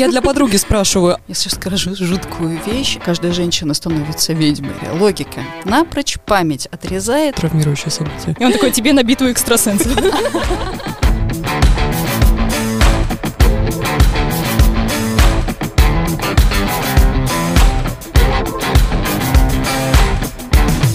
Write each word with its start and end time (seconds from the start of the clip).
Я 0.00 0.08
для 0.08 0.22
подруги 0.22 0.56
спрашиваю. 0.56 1.18
Я 1.28 1.34
сейчас 1.34 1.56
скажу 1.56 1.94
жуткую 1.94 2.58
вещь. 2.66 2.96
Каждая 3.04 3.34
женщина 3.34 3.74
становится 3.74 4.32
ведьмой. 4.32 4.72
Логика. 4.98 5.42
Напрочь 5.66 6.16
память 6.24 6.64
отрезает. 6.70 7.34
Травмирующее 7.34 7.90
событие. 7.90 8.34
И 8.40 8.42
он 8.42 8.50
такой, 8.50 8.70
тебе 8.70 8.94
на 8.94 9.02
битву 9.02 9.30
экстрасенсов. 9.30 9.92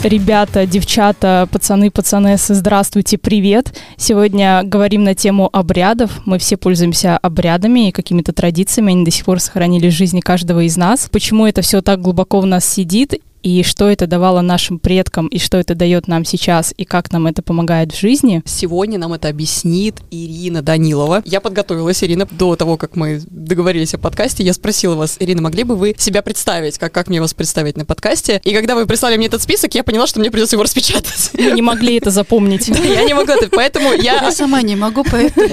Ребята, 0.06 0.68
девчата, 0.68 1.50
пацаны, 1.52 1.90
пацанессы, 1.90 2.54
здравствуйте, 2.54 3.18
привет. 3.18 3.76
Сегодня 3.98 4.62
говорим 4.64 5.04
на 5.04 5.16
тему 5.16 5.50
обрядов. 5.52 6.22
Мы 6.26 6.38
все 6.38 6.58
пользуемся 6.58 7.18
обрядами 7.18 7.88
и 7.88 7.92
какими-то 7.92 8.32
традициями. 8.32 8.92
Они 8.94 9.04
до 9.04 9.10
сих 9.10 9.26
пор 9.26 9.40
сохранились 9.40 9.96
в 9.96 9.98
жизни 9.98 10.20
каждого 10.20 10.60
из 10.60 10.78
нас. 10.78 11.10
Почему 11.12 11.48
это 11.48 11.64
все 11.64 11.82
так 11.82 12.02
глубоко 12.02 12.40
в 12.40 12.46
нас 12.46 12.72
сидит 12.72 13.20
и 13.46 13.62
что 13.62 13.88
это 13.88 14.08
давало 14.08 14.42
нашим 14.42 14.80
предкам, 14.80 15.28
и 15.28 15.38
что 15.38 15.60
это 15.60 15.76
дает 15.76 16.08
нам 16.08 16.26
сейчас, 16.26 16.74
и 16.76 16.84
как 16.84 17.12
нам 17.12 17.28
это 17.28 17.44
помогает 17.44 17.94
в 17.94 18.00
жизни. 18.00 18.42
Сегодня 18.44 18.98
нам 18.98 19.14
это 19.14 19.28
объяснит 19.28 19.98
Ирина 20.10 20.64
Данилова. 20.64 21.22
Я 21.26 21.42
подготовилась, 21.42 22.04
Ирина, 22.04 22.28
до 22.32 22.56
того, 22.56 22.76
как 22.76 22.96
мы 22.96 23.22
договорились 23.30 23.94
о 23.94 24.00
подкасте, 24.00 24.44
я 24.44 24.52
спросила 24.52 24.96
вас, 24.96 25.18
Ирина, 25.20 25.44
могли 25.44 25.64
бы 25.64 25.76
вы 25.76 25.94
себя 25.96 26.24
представить, 26.24 26.80
как, 26.80 26.92
как 26.92 27.08
мне 27.08 27.22
вас 27.22 27.36
представить 27.36 27.78
на 27.78 27.86
подкасте? 27.86 28.42
И 28.44 28.52
когда 28.52 28.74
вы 28.74 28.88
прислали 28.88 29.16
мне 29.16 29.28
этот 29.28 29.44
список, 29.44 29.76
я 29.76 29.84
поняла, 29.84 30.08
что 30.08 30.20
мне 30.20 30.32
придется 30.32 30.56
его 30.56 30.64
распечатать. 30.64 31.30
Мы 31.34 31.52
не 31.52 31.62
могли 31.62 31.98
это 31.98 32.10
запомнить. 32.10 32.68
Я 32.68 33.04
не 33.04 33.14
могу, 33.14 33.34
поэтому 33.52 33.94
я... 33.94 34.24
Я 34.24 34.32
сама 34.32 34.64
не 34.64 34.76
могу, 34.76 35.04
поэтому 35.04 35.50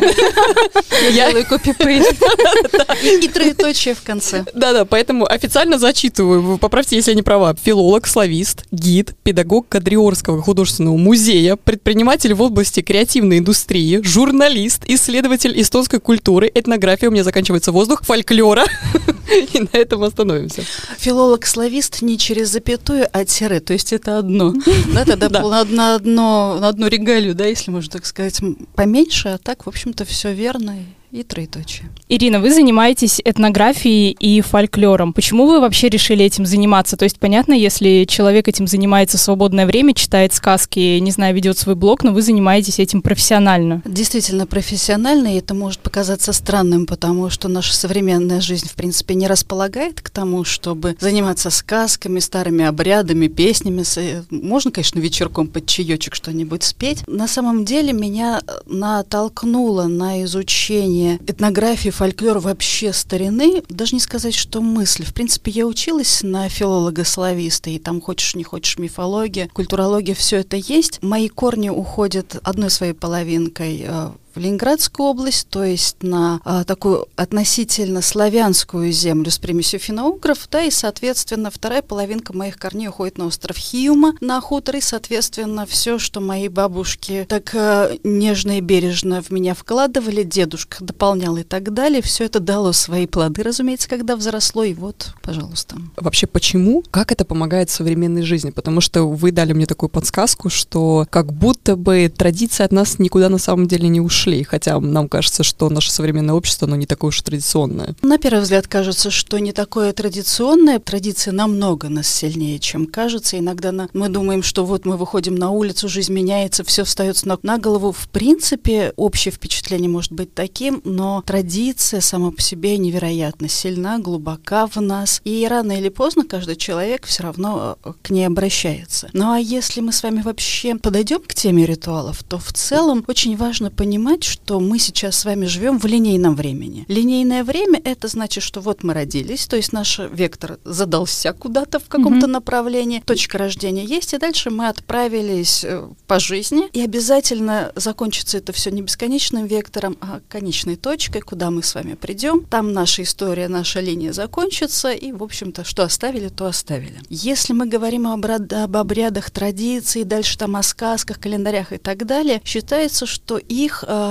я 1.13 1.29
делаю 1.29 1.45
копипейст 1.45 2.15
и 3.23 3.29
троеточие 3.29 3.95
в 3.95 4.03
конце. 4.03 4.47
Да-да, 4.55 4.87
поэтому 4.87 5.27
официально 5.27 5.79
зачитываю, 5.79 6.57
поправьте, 6.57 6.97
если 6.97 7.11
я 7.11 7.17
не 7.17 7.23
права. 7.23 7.55
Фило 7.63 7.82
филолог, 7.83 8.07
славист, 8.07 8.65
гид, 8.71 9.17
педагог 9.25 9.69
Кадриорского 9.69 10.41
художественного 10.41 10.97
музея, 10.97 11.57
предприниматель 11.57 12.33
в 12.33 12.41
области 12.41 12.81
креативной 12.81 13.39
индустрии, 13.39 14.01
журналист, 14.05 14.85
исследователь 14.87 15.61
эстонской 15.61 15.99
культуры, 15.99 16.49
этнография, 16.55 17.09
у 17.09 17.11
меня 17.11 17.25
заканчивается 17.25 17.73
воздух, 17.73 18.03
фольклора. 18.05 18.65
И 19.53 19.59
на 19.59 19.77
этом 19.77 20.05
остановимся. 20.05 20.63
Филолог-славист 20.99 22.03
не 22.03 22.19
через 22.19 22.51
запятую, 22.51 23.09
а 23.13 23.25
тире, 23.25 23.59
то 23.59 23.73
есть 23.73 23.93
это 23.93 24.19
одно. 24.19 24.55
Да, 24.95 25.05
тогда 25.05 25.41
на, 25.65 25.95
одно, 25.97 26.59
на 26.61 26.69
одну 26.69 26.87
регалию, 26.87 27.35
да, 27.35 27.47
если 27.47 27.71
можно 27.73 27.91
так 27.91 28.07
сказать, 28.07 28.41
поменьше, 28.77 29.31
а 29.31 29.39
так, 29.39 29.67
в 29.67 29.69
общем-то, 29.69 30.05
все 30.05 30.33
верно 30.33 30.77
и 31.13 31.23
троеточие. 31.23 31.91
Ирина, 32.09 32.41
вы 32.41 32.53
занимаетесь 32.55 33.21
этнографией 33.23 34.17
и 34.19 34.41
фольклором. 34.41 35.13
Почему 35.13 35.47
вы 35.47 35.61
вообще 35.61 35.91
решили 35.91 36.25
этим 36.25 36.47
заниматься? 36.47 36.97
То 36.97 37.05
есть, 37.05 37.19
понятно, 37.19 37.53
если 37.53 38.07
человек 38.09 38.49
этим 38.49 38.67
занимается 38.67 39.19
в 39.19 39.21
свободное 39.21 39.67
время, 39.67 39.93
читает 39.93 40.33
сказки, 40.33 40.99
не 40.99 41.11
знаю, 41.11 41.35
ведет 41.35 41.59
свой 41.59 41.75
блог, 41.75 42.03
но 42.03 42.13
вы 42.13 42.23
занимаетесь 42.23 42.79
этим 42.79 43.03
профессионально. 43.03 43.83
Действительно 43.85 44.47
профессионально, 44.47 45.35
и 45.35 45.39
это 45.39 45.53
может 45.53 45.81
показаться 45.81 46.33
странным, 46.33 46.87
потому 46.87 47.29
что 47.29 47.49
наша 47.49 47.75
современная 47.75 48.41
жизнь, 48.41 48.69
в 48.69 48.75
принципе, 48.75 49.15
не 49.15 49.27
располагает 49.27 50.01
к 50.01 50.09
тому, 50.09 50.45
чтобы 50.45 50.97
заниматься 50.99 51.51
сказками, 51.51 52.21
старыми 52.21 52.65
обрядами, 52.65 53.27
песнями. 53.27 53.85
Можно, 54.31 54.71
конечно, 54.71 54.99
вечерком 54.99 55.47
под 55.47 55.67
чаечек 55.67 56.15
что-нибудь 56.15 56.63
спеть. 56.63 57.07
На 57.07 57.29
самом 57.29 57.67
деле 57.67 57.93
меня 57.93 58.41
натолкнуло 58.65 59.85
на 59.85 60.23
изучение 60.25 61.02
изучение 61.03 61.19
этнографии, 61.27 61.91
фольклора 61.91 62.41
вообще 62.41 62.93
старины, 62.93 63.63
даже 63.69 63.95
не 63.95 64.01
сказать, 64.01 64.35
что 64.35 64.61
мысль. 64.61 65.05
В 65.05 65.13
принципе, 65.13 65.51
я 65.51 65.67
училась 65.67 66.23
на 66.23 66.49
филолога-слависта, 66.49 67.71
и 67.71 67.79
там 67.79 68.01
хочешь 68.01 68.35
не 68.35 68.45
хочешь 68.45 68.79
мифология, 68.79 69.49
культурология, 69.49 70.15
все 70.15 70.39
это 70.39 70.57
есть. 70.57 71.03
Мои 71.03 71.29
корни 71.29 71.69
уходят 71.69 72.37
одной 72.43 72.71
своей 72.71 72.93
половинкой 72.93 73.85
э, 73.87 74.11
в 74.35 74.39
Ленинградскую 74.39 75.09
область, 75.09 75.49
то 75.49 75.65
есть 75.65 76.03
на 76.03 76.41
а, 76.45 76.65
такую 76.65 77.07
относительно 77.17 78.01
славянскую 78.01 78.91
землю 78.93 79.31
с 79.31 79.39
примесью 79.39 79.79
финно-угров, 79.79 80.49
да, 80.51 80.63
и, 80.63 80.71
соответственно, 80.71 81.51
вторая 81.51 81.83
половинка 81.83 82.35
моих 82.35 82.57
корней 82.57 82.89
уходит 82.89 83.19
на 83.19 83.27
остров 83.27 83.57
Хиума, 83.57 84.15
на 84.21 84.41
хутор, 84.41 84.77
и, 84.77 84.81
соответственно, 84.81 85.67
все, 85.67 85.99
что 85.99 86.21
мои 86.21 86.49
бабушки 86.49 87.27
так 87.29 87.55
а, 87.55 87.91
нежно 88.05 88.59
и 88.59 88.61
бережно 88.61 89.23
в 89.23 89.31
меня 89.31 89.55
вкладывали, 89.55 90.23
дедушка 90.23 90.83
дополнял 90.83 91.37
и 91.37 91.43
так 91.43 91.75
далее, 91.75 92.01
все 92.01 92.25
это 92.25 92.41
дало 92.41 92.73
свои 92.73 93.07
плоды, 93.07 93.43
разумеется, 93.43 93.89
когда 93.89 94.17
взросло, 94.17 94.65
и 94.65 94.75
вот, 94.75 95.11
пожалуйста. 95.23 95.77
Вообще, 95.97 96.27
почему? 96.27 96.83
Как 96.91 97.13
это 97.13 97.25
помогает 97.25 97.69
современной 97.69 98.23
жизни? 98.23 98.51
Потому 98.51 98.81
что 98.81 99.05
вы 99.05 99.31
дали 99.31 99.53
мне 99.53 99.67
такую 99.67 99.91
подсказку, 99.91 100.49
что 100.49 101.07
как 101.11 101.33
будто 101.33 101.77
бы 101.77 102.13
традиция 102.15 102.65
от 102.65 102.73
нас 102.73 102.99
никуда 102.99 103.29
на 103.29 103.39
самом 103.39 103.67
деле 103.67 103.89
не 103.89 104.01
ушла 104.01 104.22
ушли, 104.23 104.45
хотя 104.45 104.79
нам 104.79 105.09
кажется, 105.09 105.43
что 105.43 105.69
наше 105.69 105.91
современное 105.91 106.35
общество, 106.35 106.67
оно 106.67 106.77
не 106.77 106.87
такое 106.87 107.09
уж 107.09 107.21
традиционное. 107.23 107.95
На 108.03 108.19
первый 108.19 108.43
взгляд 108.43 108.69
кажется, 108.69 109.11
что 109.11 109.39
не 109.39 109.53
такое 109.53 109.93
традиционное. 109.93 110.79
Традиция 110.79 111.33
намного 111.33 111.89
нас 111.89 112.07
сильнее, 112.07 112.59
чем 112.59 112.87
кажется. 112.87 113.39
Иногда 113.39 113.73
на, 113.73 113.89
мы 113.93 114.09
думаем, 114.09 114.43
что 114.43 114.65
вот 114.65 114.85
мы 114.85 114.97
выходим 114.97 115.35
на 115.35 115.51
улицу, 115.51 115.89
жизнь 115.89 116.13
меняется, 116.13 116.63
все 116.65 116.85
встает 116.85 117.17
с 117.17 117.25
ног 117.25 117.43
на 117.43 117.59
голову. 117.59 117.93
В 117.93 118.09
принципе, 118.09 118.93
общее 118.97 119.33
впечатление 119.33 119.89
может 119.89 120.13
быть 120.13 120.35
таким, 120.35 120.81
но 120.85 121.23
традиция 121.27 122.01
сама 122.01 122.31
по 122.31 122.41
себе 122.41 122.79
невероятно 122.79 123.49
сильна, 123.49 123.99
глубока 123.99 124.67
в 124.67 124.77
нас. 124.77 125.21
И 125.25 125.47
рано 125.49 125.73
или 125.73 125.89
поздно 125.89 126.25
каждый 126.25 126.57
человек 126.57 127.07
все 127.07 127.25
равно 127.25 127.77
э, 127.85 127.93
к 128.03 128.11
ней 128.11 128.27
обращается. 128.27 129.11
Ну 129.13 129.33
а 129.33 129.39
если 129.39 129.81
мы 129.81 129.93
с 129.93 130.03
вами 130.03 130.23
вообще 130.23 130.77
подойдем 130.77 131.21
к 131.21 131.35
теме 131.35 131.67
ритуалов, 131.67 132.23
то 132.23 132.39
в 132.39 132.53
целом 132.53 133.05
очень 133.09 133.37
важно 133.37 133.71
понимать, 133.71 134.12
понимать, 134.13 134.25
что 134.25 134.61
мы 134.61 134.79
сейчас 134.79 135.17
с 135.17 135.25
вами 135.25 135.47
живем 135.47 135.79
в 135.79 135.87
линейном 135.87 136.35
времени. 136.35 136.85
Линейное 136.89 137.45
время— 137.45 137.81
это 137.85 138.09
значит, 138.09 138.43
что 138.43 138.61
вот 138.61 138.83
мы 138.83 138.95
родились, 138.95 139.47
то 139.47 139.57
есть 139.57 139.73
наш 139.73 139.99
вектор 139.99 140.59
задался 140.65 141.33
куда-то 141.33 141.79
в 141.79 141.89
каком-то 141.89 142.27
mm-hmm. 142.27 142.31
направлении, 142.31 143.03
точка 143.05 143.39
рождения 143.39 143.85
есть, 143.85 144.13
и 144.13 144.19
дальше 144.19 144.51
мы 144.51 144.69
отправились 144.69 145.65
э, 145.65 145.89
по 146.07 146.19
жизни, 146.19 146.69
и 146.73 146.81
обязательно 146.81 147.73
закончится 147.75 148.39
это 148.39 148.53
все 148.53 148.71
не 148.71 148.83
бесконечным 148.83 149.47
вектором, 149.47 149.97
а 150.01 150.21
конечной 150.29 150.77
точкой, 150.77 151.21
куда 151.21 151.51
мы 151.51 151.63
с 151.63 151.75
вами 151.75 151.95
придем. 151.95 152.45
Там 152.51 152.73
наша 152.73 153.03
история, 153.03 153.49
наша 153.49 153.81
линия 153.81 154.13
закончится, 154.13 154.93
и, 154.93 155.13
в 155.13 155.23
общем-то, 155.23 155.65
что 155.65 155.83
оставили, 155.83 156.29
то 156.29 156.47
оставили. 156.47 157.01
Если 157.09 157.55
мы 157.55 157.67
говорим 157.67 158.07
об, 158.07 158.27
об 158.27 158.77
обрядах, 158.77 159.31
традиции, 159.31 160.03
дальше 160.03 160.39
там 160.39 160.57
о 160.57 160.63
сказках, 160.63 161.19
календарях 161.19 161.73
и 161.73 161.79
так 161.79 162.05
далее, 162.07 162.41
считается, 162.45 163.07
что 163.07 163.39
их 163.39 163.85
э, 163.87 164.02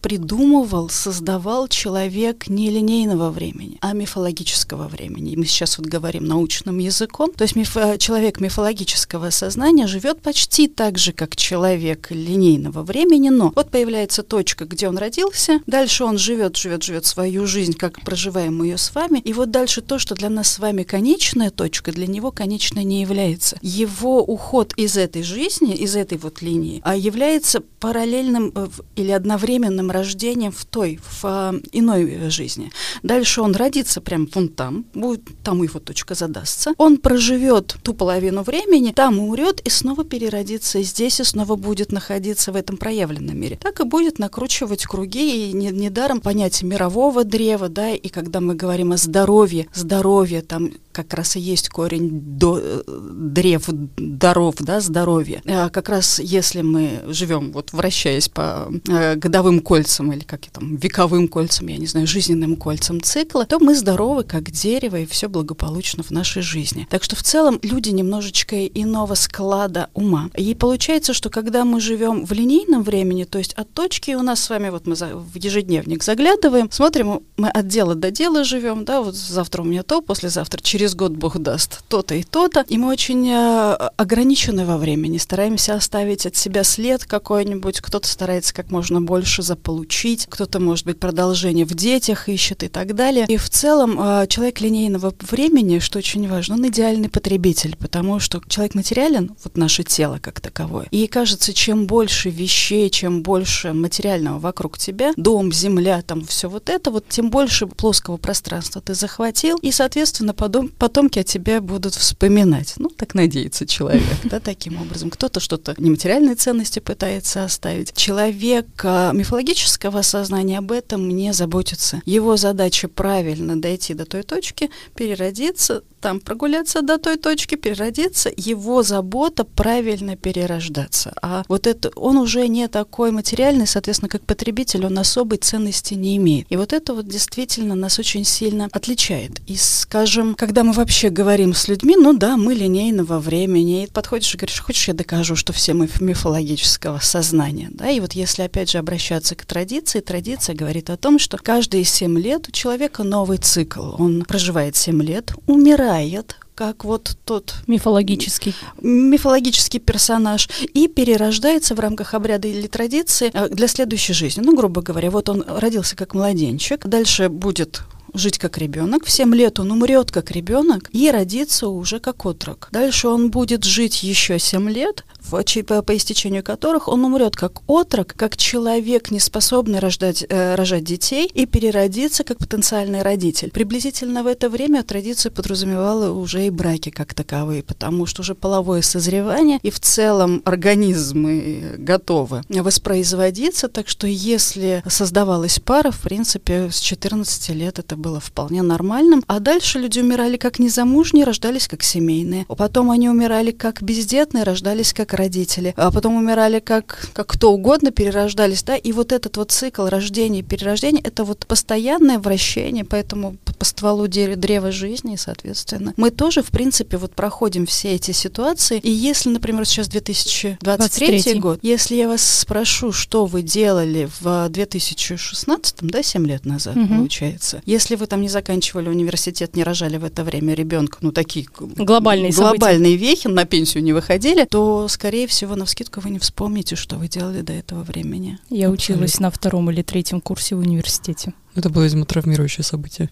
придумывал, 0.00 0.88
создавал 0.88 1.68
человек 1.68 2.48
не 2.48 2.70
линейного 2.70 3.30
времени, 3.30 3.78
а 3.80 3.92
мифологического 3.92 4.88
времени. 4.88 5.36
Мы 5.36 5.44
сейчас 5.44 5.78
вот 5.78 5.86
говорим 5.86 6.24
научным 6.26 6.78
языком. 6.78 7.32
То 7.32 7.42
есть 7.42 7.56
миф, 7.56 7.76
э, 7.76 7.98
человек 7.98 8.40
мифологического 8.40 9.30
сознания 9.30 9.86
живет 9.86 10.20
почти 10.20 10.68
так 10.68 10.98
же, 10.98 11.12
как 11.12 11.36
человек 11.36 12.10
линейного 12.10 12.82
времени, 12.82 13.28
но 13.28 13.52
вот 13.54 13.70
появляется 13.70 14.22
точка, 14.22 14.64
где 14.64 14.88
он 14.88 14.98
родился, 14.98 15.60
дальше 15.66 16.04
он 16.04 16.18
живет, 16.18 16.56
живет, 16.56 16.82
живет 16.82 17.06
свою 17.06 17.46
жизнь, 17.46 17.74
как 17.74 18.00
проживаем 18.02 18.56
мы 18.56 18.66
ее 18.66 18.78
с 18.78 18.94
вами, 18.94 19.18
и 19.20 19.32
вот 19.32 19.50
дальше 19.50 19.80
то, 19.80 19.98
что 19.98 20.14
для 20.14 20.30
нас 20.30 20.52
с 20.52 20.58
вами 20.58 20.82
конечная 20.82 21.50
точка, 21.50 21.92
для 21.92 22.06
него 22.06 22.30
конечной 22.32 22.84
не 22.84 23.00
является. 23.00 23.58
Его 23.62 24.22
уход 24.22 24.72
из 24.76 24.96
этой 24.96 25.22
жизни, 25.22 25.74
из 25.74 25.96
этой 25.96 26.18
вот 26.18 26.42
линии, 26.42 26.80
а 26.84 26.96
является 26.96 27.60
параллельным 27.80 28.52
э, 28.54 28.68
или 28.96 29.10
одновременным 29.10 29.31
одновременным 29.32 29.90
рождением 29.90 30.52
в 30.52 30.64
той, 30.64 30.98
в 31.02 31.24
э, 31.24 31.60
иной 31.72 32.30
жизни. 32.30 32.70
Дальше 33.02 33.40
он 33.40 33.54
родится 33.56 34.00
прям 34.00 34.28
вон 34.34 34.48
там, 34.48 34.84
будет 34.94 35.22
там 35.42 35.62
его 35.62 35.80
точка 35.80 36.14
задастся. 36.14 36.72
Он 36.76 36.98
проживет 36.98 37.76
ту 37.82 37.94
половину 37.94 38.42
времени, 38.42 38.92
там 38.92 39.18
умрет 39.18 39.60
и 39.60 39.70
снова 39.70 40.04
переродится 40.04 40.82
здесь, 40.82 41.20
и 41.20 41.24
снова 41.24 41.56
будет 41.56 41.92
находиться 41.92 42.52
в 42.52 42.56
этом 42.56 42.76
проявленном 42.76 43.38
мире. 43.38 43.58
Так 43.60 43.80
и 43.80 43.84
будет 43.84 44.18
накручивать 44.18 44.84
круги, 44.84 45.50
и 45.50 45.52
недаром 45.52 46.16
не 46.16 46.22
понятие 46.22 46.68
мирового 46.68 47.24
древа, 47.24 47.68
да, 47.68 47.90
и 47.90 48.08
когда 48.08 48.40
мы 48.40 48.54
говорим 48.54 48.92
о 48.92 48.96
здоровье, 48.96 49.66
здоровье, 49.74 50.42
там 50.42 50.70
как 50.92 51.14
раз 51.14 51.36
и 51.36 51.40
есть 51.40 51.68
корень 51.68 52.10
до, 52.12 52.60
э, 52.62 52.82
древ, 52.86 53.64
даров, 53.96 54.56
да, 54.60 54.80
здоровья. 54.80 55.42
А 55.46 55.70
как 55.70 55.88
раз 55.88 56.18
если 56.18 56.62
мы 56.62 57.00
живем, 57.08 57.52
вот 57.52 57.72
вращаясь 57.72 58.28
по 58.28 58.70
э, 58.88 59.16
годовым 59.22 59.60
кольцам 59.60 60.12
или 60.12 60.24
как 60.24 60.40
там, 60.46 60.76
вековым 60.76 61.28
кольцам, 61.28 61.68
я 61.68 61.76
не 61.76 61.86
знаю, 61.86 62.06
жизненным 62.06 62.56
кольцам 62.56 63.00
цикла, 63.00 63.46
то 63.46 63.60
мы 63.60 63.74
здоровы, 63.76 64.24
как 64.24 64.50
дерево, 64.50 64.96
и 64.96 65.06
все 65.06 65.28
благополучно 65.28 66.02
в 66.02 66.10
нашей 66.10 66.42
жизни. 66.42 66.88
Так 66.90 67.04
что 67.04 67.14
в 67.14 67.22
целом 67.22 67.60
люди 67.62 67.90
немножечко 67.90 68.66
иного 68.66 69.14
склада 69.14 69.88
ума. 69.94 70.28
И 70.36 70.54
получается, 70.54 71.14
что 71.14 71.30
когда 71.30 71.64
мы 71.64 71.80
живем 71.80 72.26
в 72.26 72.32
линейном 72.32 72.82
времени, 72.82 73.24
то 73.24 73.38
есть 73.38 73.52
от 73.54 73.72
точки 73.72 74.10
у 74.12 74.22
нас 74.22 74.42
с 74.42 74.50
вами, 74.50 74.70
вот 74.70 74.86
мы 74.86 74.94
в 74.94 75.36
ежедневник 75.36 76.02
заглядываем, 76.02 76.70
смотрим, 76.70 77.22
мы 77.36 77.48
от 77.48 77.68
дела 77.68 77.94
до 77.94 78.10
дела 78.10 78.42
живем, 78.42 78.84
да, 78.84 79.02
вот 79.02 79.14
завтра 79.14 79.62
у 79.62 79.64
меня 79.64 79.84
то, 79.84 80.02
послезавтра, 80.02 80.60
через 80.60 80.96
год 80.96 81.12
Бог 81.12 81.38
даст 81.38 81.84
то-то 81.88 82.16
и 82.16 82.24
то-то, 82.24 82.64
и 82.68 82.76
мы 82.76 82.88
очень 82.88 83.30
э, 83.30 83.74
ограничены 83.96 84.66
во 84.66 84.78
времени, 84.78 85.18
стараемся 85.18 85.74
оставить 85.74 86.26
от 86.26 86.34
себя 86.34 86.64
след 86.64 87.04
какой-нибудь, 87.04 87.80
кто-то 87.80 88.08
старается 88.08 88.52
как 88.52 88.70
можно 88.70 89.00
больше 89.00 89.11
заполучить, 89.20 90.26
кто-то, 90.28 90.60
может 90.60 90.86
быть, 90.86 90.98
продолжение 90.98 91.64
в 91.64 91.74
детях 91.74 92.28
ищет 92.28 92.62
и 92.62 92.68
так 92.68 92.94
далее. 92.94 93.26
И 93.28 93.36
в 93.36 93.48
целом 93.50 93.98
э, 94.00 94.26
человек 94.28 94.60
линейного 94.60 95.14
времени, 95.20 95.78
что 95.78 95.98
очень 95.98 96.28
важно, 96.28 96.54
он 96.54 96.68
идеальный 96.68 97.08
потребитель, 97.08 97.76
потому 97.76 98.20
что 98.20 98.40
человек 98.48 98.74
материален, 98.74 99.34
вот 99.44 99.56
наше 99.56 99.82
тело 99.82 100.18
как 100.20 100.40
таковое, 100.40 100.86
и 100.90 101.06
кажется, 101.06 101.52
чем 101.52 101.86
больше 101.86 102.30
вещей, 102.30 102.90
чем 102.90 103.22
больше 103.22 103.72
материального 103.72 104.38
вокруг 104.38 104.78
тебя, 104.78 105.12
дом, 105.16 105.52
земля, 105.52 106.02
там 106.02 106.24
все 106.24 106.48
вот 106.48 106.68
это, 106.68 106.90
вот 106.90 107.08
тем 107.08 107.30
больше 107.30 107.66
плоского 107.66 108.16
пространства 108.16 108.80
ты 108.80 108.94
захватил, 108.94 109.58
и, 109.58 109.72
соответственно, 109.72 110.34
потом, 110.34 110.68
потомки 110.68 111.18
о 111.18 111.24
тебе 111.24 111.60
будут 111.60 111.94
вспоминать. 111.94 112.74
Ну, 112.76 112.88
так 112.88 113.14
надеется 113.14 113.66
человек, 113.66 114.02
да, 114.24 114.40
таким 114.40 114.80
образом. 114.80 115.10
Кто-то 115.10 115.40
что-то 115.40 115.74
нематериальные 115.78 116.36
ценности 116.36 116.78
пытается 116.78 117.44
оставить. 117.44 117.92
Человек 117.94 118.66
а, 118.84 118.91
мифологического 119.12 120.02
сознания 120.02 120.58
об 120.58 120.72
этом 120.72 121.08
не 121.08 121.32
заботится. 121.32 122.02
Его 122.04 122.36
задача 122.36 122.88
правильно 122.88 123.60
дойти 123.60 123.94
до 123.94 124.04
той 124.04 124.22
точки, 124.22 124.70
переродиться, 124.94 125.82
там 126.02 126.20
прогуляться 126.20 126.82
до 126.82 126.98
той 126.98 127.16
точки, 127.16 127.54
переродиться, 127.54 128.30
его 128.36 128.82
забота 128.82 129.44
правильно 129.44 130.16
перерождаться. 130.16 131.14
А 131.22 131.44
вот 131.48 131.66
это, 131.66 131.90
он 131.94 132.18
уже 132.18 132.48
не 132.48 132.68
такой 132.68 133.12
материальный, 133.12 133.66
соответственно, 133.66 134.08
как 134.08 134.26
потребитель, 134.26 134.84
он 134.84 134.98
особой 134.98 135.38
ценности 135.38 135.94
не 135.94 136.16
имеет. 136.16 136.46
И 136.50 136.56
вот 136.56 136.72
это 136.72 136.92
вот 136.92 137.06
действительно 137.06 137.74
нас 137.74 137.98
очень 137.98 138.24
сильно 138.24 138.68
отличает. 138.72 139.40
И, 139.46 139.56
скажем, 139.56 140.34
когда 140.34 140.64
мы 140.64 140.72
вообще 140.72 141.08
говорим 141.08 141.54
с 141.54 141.68
людьми, 141.68 141.94
ну 141.96 142.12
да, 142.12 142.36
мы 142.36 142.54
линейного 142.54 143.20
времени, 143.20 143.84
и 143.84 143.86
подходишь 143.86 144.34
и 144.34 144.36
говоришь, 144.36 144.60
хочешь, 144.60 144.88
я 144.88 144.94
докажу, 144.94 145.36
что 145.36 145.52
все 145.52 145.72
мы 145.72 145.88
мифологического 146.00 146.98
сознания, 146.98 147.68
да, 147.70 147.88
и 147.90 148.00
вот 148.00 148.14
если 148.14 148.42
опять 148.42 148.70
же 148.70 148.78
обращаться 148.78 149.36
к 149.36 149.44
традиции, 149.44 150.00
традиция 150.00 150.56
говорит 150.56 150.90
о 150.90 150.96
том, 150.96 151.20
что 151.20 151.38
каждые 151.38 151.84
семь 151.84 152.18
лет 152.18 152.48
у 152.48 152.50
человека 152.50 153.04
новый 153.04 153.38
цикл, 153.38 153.94
он 153.98 154.24
проживает 154.24 154.74
семь 154.74 155.00
лет, 155.00 155.32
умирает, 155.46 155.91
умирает, 155.92 156.36
как 156.54 156.84
вот 156.84 157.16
тот 157.24 157.54
мифологический 157.66 158.54
мифологический 158.80 159.80
персонаж 159.80 160.48
и 160.74 160.88
перерождается 160.88 161.74
в 161.74 161.80
рамках 161.80 162.14
обряда 162.14 162.48
или 162.48 162.66
традиции 162.66 163.30
э, 163.32 163.48
для 163.48 163.68
следующей 163.68 164.12
жизни. 164.12 164.42
Ну, 164.44 164.56
грубо 164.56 164.82
говоря, 164.82 165.10
вот 165.10 165.28
он 165.28 165.44
родился 165.46 165.96
как 165.96 166.14
младенчик, 166.14 166.86
дальше 166.86 167.28
будет 167.28 167.82
жить 168.14 168.38
как 168.38 168.58
ребенок, 168.58 169.04
в 169.04 169.10
7 169.10 169.34
лет 169.34 169.60
он 169.60 169.70
умрет 169.70 170.10
как 170.10 170.30
ребенок 170.30 170.88
и 170.92 171.10
родится 171.10 171.68
уже 171.68 172.00
как 172.00 172.24
отрок. 172.26 172.68
Дальше 172.72 173.08
он 173.08 173.30
будет 173.30 173.64
жить 173.64 174.02
еще 174.02 174.38
7 174.38 174.70
лет, 174.70 175.04
по, 175.30 175.82
по 175.82 175.96
истечению 175.96 176.42
которых 176.42 176.88
он 176.88 177.04
умрет 177.04 177.36
как 177.36 177.60
отрок, 177.66 178.14
как 178.16 178.36
человек, 178.36 179.10
не 179.10 179.20
способный 179.20 179.78
рождать, 179.78 180.24
э, 180.28 180.54
рожать 180.54 180.84
детей, 180.84 181.30
и 181.32 181.46
переродится 181.46 182.24
как 182.24 182.38
потенциальный 182.38 183.02
родитель. 183.02 183.50
Приблизительно 183.50 184.22
в 184.22 184.26
это 184.26 184.48
время 184.48 184.82
традиция 184.82 185.30
подразумевала 185.30 186.10
уже 186.10 186.46
и 186.46 186.50
браки 186.50 186.90
как 186.90 187.14
таковые, 187.14 187.62
потому 187.62 188.06
что 188.06 188.22
уже 188.22 188.34
половое 188.34 188.82
созревание 188.82 189.58
и 189.62 189.70
в 189.70 189.80
целом 189.80 190.42
организмы 190.44 191.76
готовы 191.78 192.42
воспроизводиться, 192.48 193.68
так 193.68 193.88
что 193.88 194.06
если 194.06 194.82
создавалась 194.88 195.58
пара, 195.58 195.90
в 195.90 196.00
принципе, 196.00 196.70
с 196.70 196.80
14 196.80 197.50
лет 197.50 197.78
это 197.78 197.96
было 198.02 198.20
вполне 198.20 198.62
нормальным, 198.62 199.24
а 199.26 199.40
дальше 199.40 199.78
люди 199.78 200.00
умирали 200.00 200.36
как 200.36 200.58
незамужние, 200.58 201.24
рождались 201.24 201.68
как 201.68 201.82
семейные, 201.82 202.44
потом 202.48 202.90
они 202.90 203.08
умирали 203.08 203.50
как 203.50 203.82
бездетные, 203.82 204.44
рождались 204.44 204.92
как 204.92 205.14
родители, 205.14 205.72
а 205.76 205.90
потом 205.90 206.16
умирали 206.16 206.58
как, 206.58 207.08
как 207.14 207.28
кто 207.28 207.52
угодно, 207.52 207.90
перерождались, 207.90 208.62
да, 208.62 208.76
и 208.76 208.92
вот 208.92 209.12
этот 209.12 209.36
вот 209.36 209.52
цикл 209.52 209.86
рождения 209.86 210.40
и 210.40 210.42
перерождения, 210.42 211.00
это 211.02 211.24
вот 211.24 211.46
постоянное 211.46 212.18
вращение, 212.18 212.84
поэтому 212.84 213.36
по 213.58 213.64
стволу 213.64 214.08
древа 214.08 214.72
жизни, 214.72 215.16
соответственно, 215.16 215.94
мы 215.96 216.10
тоже, 216.10 216.42
в 216.42 216.50
принципе, 216.50 216.96
вот 216.96 217.14
проходим 217.14 217.66
все 217.66 217.94
эти 217.94 218.10
ситуации, 218.10 218.78
и 218.78 218.90
если, 218.90 219.30
например, 219.30 219.64
сейчас 219.64 219.88
2023 219.88 221.22
23. 221.22 221.40
год, 221.40 221.58
если 221.62 221.94
я 221.94 222.08
вас 222.08 222.22
спрошу, 222.22 222.92
что 222.92 223.26
вы 223.26 223.42
делали 223.42 224.08
в 224.20 224.48
2016, 224.48 225.76
да, 225.80 226.02
7 226.02 226.26
лет 226.26 226.44
назад, 226.44 226.76
угу. 226.76 226.88
получается, 226.88 227.62
если 227.66 227.91
вы 227.94 228.06
там 228.06 228.20
не 228.20 228.28
заканчивали 228.28 228.88
университет, 228.88 229.56
не 229.56 229.64
рожали 229.64 229.96
в 229.96 230.04
это 230.04 230.24
время 230.24 230.54
ребенка, 230.54 230.98
ну, 231.00 231.12
такие 231.12 231.46
глобальные, 231.58 232.32
глобальные 232.32 232.96
вехи, 232.96 233.28
на 233.28 233.44
пенсию 233.44 233.82
не 233.82 233.92
выходили, 233.92 234.44
то, 234.44 234.88
скорее 234.88 235.26
всего, 235.26 235.56
на 235.56 235.64
вскидку 235.64 236.00
вы 236.00 236.10
не 236.10 236.18
вспомните, 236.18 236.76
что 236.76 236.96
вы 236.96 237.08
делали 237.08 237.42
до 237.42 237.52
этого 237.52 237.82
времени. 237.82 238.38
Я 238.50 238.70
училась 238.70 239.20
на 239.20 239.30
втором 239.30 239.70
или 239.70 239.82
третьем 239.82 240.20
курсе 240.20 240.54
в 240.54 240.58
университете. 240.58 241.34
Это 241.54 241.68
было, 241.68 241.82
видимо, 241.84 242.06
травмирующее 242.06 242.64
событие. 242.64 243.10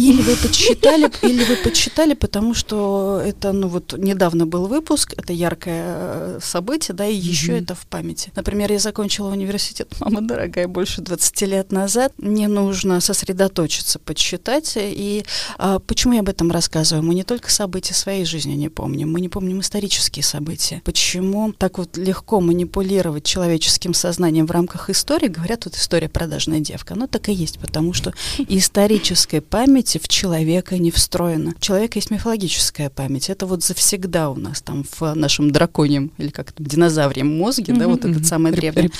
Или 0.00 0.22
вы 0.22 0.36
подсчитали, 0.36 1.10
или 1.22 1.44
вы 1.44 1.56
подсчитали, 1.56 2.14
потому 2.14 2.54
что 2.54 3.20
это, 3.24 3.52
ну 3.52 3.68
вот, 3.68 3.94
недавно 3.98 4.46
был 4.46 4.66
выпуск, 4.66 5.12
это 5.16 5.32
яркое 5.32 5.84
э, 5.86 6.38
событие, 6.42 6.94
да, 6.94 7.06
и 7.06 7.14
еще 7.14 7.58
это 7.58 7.74
в 7.74 7.86
памяти. 7.86 8.32
Например, 8.34 8.72
я 8.72 8.78
закончила 8.78 9.30
университет, 9.30 9.92
мама 10.00 10.22
дорогая, 10.22 10.68
больше 10.68 11.02
20 11.02 11.42
лет 11.42 11.72
назад. 11.72 12.12
Мне 12.16 12.48
нужно 12.48 13.00
сосредоточиться, 13.00 13.98
подсчитать. 13.98 14.72
И 14.76 15.24
а, 15.58 15.78
почему 15.80 16.14
я 16.14 16.20
об 16.20 16.28
этом 16.28 16.50
рассказываю? 16.50 17.04
Мы 17.04 17.14
не 17.14 17.24
только 17.24 17.50
события 17.50 17.94
своей 17.94 18.24
жизни 18.24 18.54
не 18.54 18.68
помним, 18.70 19.12
мы 19.12 19.20
не 19.20 19.28
помним 19.28 19.60
исторические 19.60 20.22
события. 20.22 20.80
Почему 20.84 21.52
так 21.52 21.76
вот 21.78 21.98
легко 21.98 22.40
манипулировать 22.40 23.24
человеческим 23.24 23.92
сознанием 23.92 24.46
в 24.46 24.50
рамках 24.50 24.88
истории? 24.88 25.28
Говорят, 25.28 25.66
вот 25.66 25.74
история 25.74 26.08
продажная 26.08 26.60
девка. 26.60 26.94
Ну, 26.94 27.06
так 27.06 27.28
и 27.28 27.32
есть, 27.32 27.58
потому 27.58 27.92
что 27.92 28.14
историческая 28.38 29.42
память 29.90 30.04
в 30.04 30.08
человека 30.08 30.78
не 30.78 30.90
встроена. 30.90 31.54
У 31.56 31.60
человека 31.60 31.98
есть 31.98 32.10
мифологическая 32.10 32.90
память. 32.90 33.30
Это 33.30 33.46
вот 33.46 33.64
завсегда 33.64 34.30
у 34.30 34.36
нас 34.36 34.60
там 34.60 34.84
в 34.98 35.14
нашем 35.14 35.50
драконьем 35.50 36.12
или 36.18 36.28
как 36.30 36.52
то 36.52 36.62
динозаврем 36.62 37.26
мозге, 37.38 37.72
да, 37.72 37.88
вот 37.88 38.04
этот 38.04 38.26
самый 38.26 38.52
древний. 38.52 38.90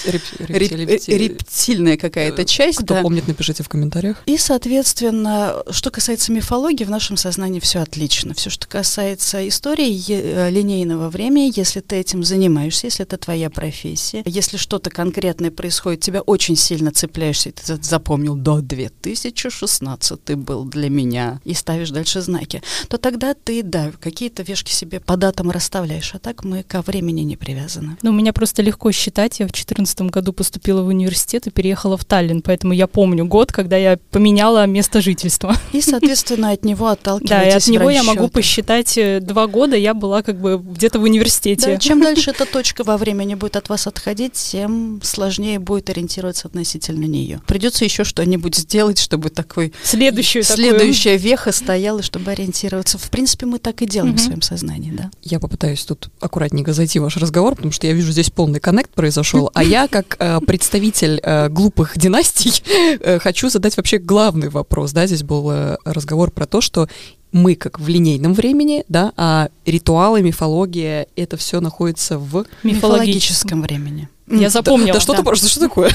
Рептильная 0.48 1.96
какая-то 1.96 2.44
часть. 2.44 2.78
Кто 2.78 3.02
помнит, 3.02 3.28
напишите 3.28 3.62
в 3.62 3.68
комментариях. 3.68 4.22
И, 4.26 4.36
соответственно, 4.38 5.62
что 5.70 5.90
касается 5.90 6.32
мифологии, 6.32 6.84
в 6.84 6.90
нашем 6.90 7.16
сознании 7.16 7.60
все 7.60 7.80
отлично. 7.80 8.34
Все, 8.34 8.50
что 8.50 8.66
касается 8.66 9.46
истории 9.48 10.02
э, 10.08 10.50
линейного 10.50 11.08
времени, 11.08 11.52
если 11.54 11.80
ты 11.80 11.96
этим 11.96 12.24
занимаешься, 12.24 12.86
если 12.86 13.04
это 13.04 13.16
твоя 13.16 13.50
профессия, 13.50 14.22
если 14.24 14.56
что-то 14.56 14.90
конкретное 14.90 15.50
происходит, 15.50 16.00
тебя 16.00 16.20
очень 16.22 16.56
сильно 16.56 16.90
цепляешься, 16.92 17.50
и 17.50 17.52
ты 17.52 17.82
запомнил, 17.82 18.34
да, 18.34 18.60
2016 18.60 20.36
был 20.36 20.64
для 20.64 20.79
меня, 20.88 21.40
и 21.44 21.54
ставишь 21.54 21.90
дальше 21.90 22.20
знаки, 22.20 22.62
то 22.88 22.98
тогда 22.98 23.34
ты, 23.34 23.62
да, 23.62 23.92
какие-то 24.00 24.42
вешки 24.42 24.72
себе 24.72 25.00
по 25.00 25.16
датам 25.16 25.50
расставляешь, 25.50 26.12
а 26.14 26.18
так 26.18 26.44
мы 26.44 26.62
ко 26.62 26.82
времени 26.82 27.22
не 27.22 27.36
привязаны. 27.36 27.96
Ну, 28.02 28.10
у 28.10 28.12
меня 28.12 28.32
просто 28.32 28.62
легко 28.62 28.92
считать. 28.92 29.40
Я 29.40 29.46
в 29.46 29.52
2014 29.52 30.02
году 30.02 30.32
поступила 30.32 30.82
в 30.82 30.86
университет 30.86 31.46
и 31.46 31.50
переехала 31.50 31.96
в 31.96 32.04
Таллин, 32.04 32.42
поэтому 32.42 32.72
я 32.72 32.86
помню 32.86 33.26
год, 33.26 33.52
когда 33.52 33.76
я 33.76 33.98
поменяла 34.10 34.66
место 34.66 35.00
жительства. 35.00 35.56
И, 35.72 35.80
соответственно, 35.80 36.50
от 36.50 36.64
него 36.64 36.88
отталкиваетесь 36.88 37.30
Да, 37.30 37.48
и 37.48 37.50
от 37.50 37.66
него 37.68 37.90
я 37.90 38.02
могу 38.02 38.28
посчитать 38.28 38.96
э, 38.98 39.20
два 39.20 39.46
года, 39.46 39.76
я 39.76 39.94
была 39.94 40.22
как 40.22 40.40
бы 40.40 40.58
где-то 40.58 40.98
в 40.98 41.02
университете. 41.02 41.74
Да, 41.74 41.78
чем 41.78 42.00
дальше 42.00 42.30
эта 42.36 42.46
точка 42.46 42.84
во 42.84 42.96
времени 42.96 43.34
будет 43.34 43.56
от 43.56 43.68
вас 43.68 43.86
отходить, 43.86 44.34
тем 44.34 45.00
сложнее 45.02 45.58
будет 45.58 45.90
ориентироваться 45.90 46.48
относительно 46.48 47.04
нее. 47.04 47.40
Придется 47.46 47.84
еще 47.84 48.04
что-нибудь 48.04 48.56
сделать, 48.56 48.98
чтобы 48.98 49.30
такой... 49.30 49.72
Следующую 49.82 50.20
следующую 50.20 50.44
следующая 50.78 51.16
веха 51.16 51.52
стояла, 51.52 52.02
чтобы 52.02 52.30
ориентироваться. 52.30 52.98
В 52.98 53.10
принципе, 53.10 53.46
мы 53.46 53.58
так 53.58 53.82
и 53.82 53.86
делаем 53.86 54.16
в 54.16 54.20
своем 54.20 54.42
сознании, 54.42 54.92
да. 54.92 55.10
Я 55.22 55.40
попытаюсь 55.40 55.84
тут 55.84 56.10
аккуратненько 56.20 56.72
зайти 56.72 56.98
в 56.98 57.02
ваш 57.02 57.16
разговор, 57.16 57.54
потому 57.54 57.72
что 57.72 57.86
я 57.86 57.92
вижу, 57.92 58.12
здесь 58.12 58.30
полный 58.30 58.60
коннект 58.60 58.90
произошел, 58.90 59.50
а 59.54 59.62
я, 59.62 59.88
как 59.88 60.16
э, 60.18 60.40
представитель 60.40 61.20
э, 61.22 61.48
глупых 61.48 61.98
династий, 61.98 62.62
э, 63.00 63.18
хочу 63.18 63.48
задать 63.48 63.76
вообще 63.76 63.98
главный 63.98 64.48
вопрос, 64.48 64.92
да, 64.92 65.06
здесь 65.06 65.22
был 65.22 65.50
э, 65.50 65.76
разговор 65.84 66.30
про 66.30 66.46
то, 66.46 66.60
что 66.60 66.88
мы 67.32 67.54
как 67.54 67.78
в 67.78 67.88
линейном 67.88 68.34
времени, 68.34 68.84
да, 68.88 69.12
а 69.16 69.50
ритуалы, 69.64 70.22
мифология, 70.22 71.06
это 71.16 71.36
все 71.36 71.60
находится 71.60 72.18
в 72.18 72.44
мифологическом 72.62 73.62
времени. 73.62 74.08
Я 74.30 74.50
запомнила. 74.50 74.94
Да, 74.94 75.00
что 75.00 75.20
да. 75.20 75.34
что, 75.34 75.48
что 75.48 75.60
такое? 75.60 75.90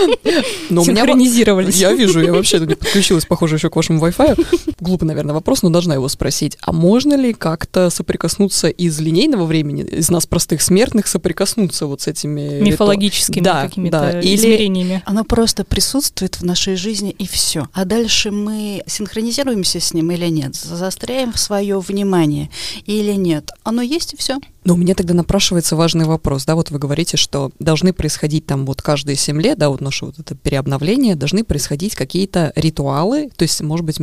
но 0.70 0.84
Синхронизировались. 0.84 1.76
Я 1.76 1.92
вижу, 1.92 2.20
я 2.20 2.32
вообще 2.32 2.58
не 2.60 2.74
подключилась, 2.74 3.24
похоже, 3.24 3.56
еще 3.56 3.70
к 3.70 3.76
вашему 3.76 4.04
Wi-Fi. 4.04 4.74
Глупый, 4.80 5.06
наверное, 5.06 5.34
вопрос, 5.34 5.62
но 5.62 5.70
должна 5.70 5.94
его 5.94 6.08
спросить. 6.08 6.58
А 6.60 6.72
можно 6.72 7.14
ли 7.14 7.32
как-то 7.32 7.90
соприкоснуться 7.90 8.68
из 8.68 9.00
линейного 9.00 9.46
времени, 9.46 9.82
из 9.82 10.10
нас 10.10 10.26
простых 10.26 10.62
смертных, 10.62 11.06
соприкоснуться 11.06 11.86
вот 11.86 12.02
с 12.02 12.06
этими... 12.06 12.60
Мифологическими 12.60 13.42
да, 13.42 13.62
какими-то 13.62 14.10
да. 14.12 14.20
измерениями? 14.20 15.02
Оно 15.06 15.24
просто 15.24 15.64
присутствует 15.64 16.36
в 16.36 16.44
нашей 16.44 16.76
жизни, 16.76 17.10
и 17.10 17.26
все. 17.26 17.68
А 17.72 17.84
дальше 17.84 18.30
мы 18.30 18.82
синхронизируемся 18.86 19.80
с 19.80 19.94
ним 19.94 20.10
или 20.10 20.26
нет? 20.26 20.54
Застряем 20.54 21.32
в 21.32 21.38
свое 21.38 21.78
внимание 21.78 22.50
или 22.86 23.12
нет? 23.12 23.50
Оно 23.62 23.82
есть, 23.82 24.14
и 24.14 24.16
все. 24.16 24.38
Но 24.64 24.74
у 24.74 24.76
меня 24.76 24.94
тогда 24.94 25.14
напрашивается 25.14 25.74
важный 25.74 26.04
вопрос, 26.04 26.44
да, 26.44 26.54
вот 26.54 26.70
вы 26.70 26.78
говорите, 26.78 27.16
что 27.16 27.50
должны 27.58 27.94
происходить 27.94 28.44
там 28.44 28.66
вот 28.66 28.82
каждые 28.82 29.16
7 29.16 29.40
лет, 29.40 29.58
да, 29.58 29.70
вот 29.70 29.80
наше 29.80 30.04
вот 30.04 30.18
это 30.18 30.34
переобновление, 30.34 31.16
должны 31.16 31.44
происходить 31.44 31.94
какие-то 31.94 32.52
ритуалы, 32.56 33.30
то 33.34 33.42
есть, 33.42 33.62
может 33.62 33.86
быть, 33.86 33.98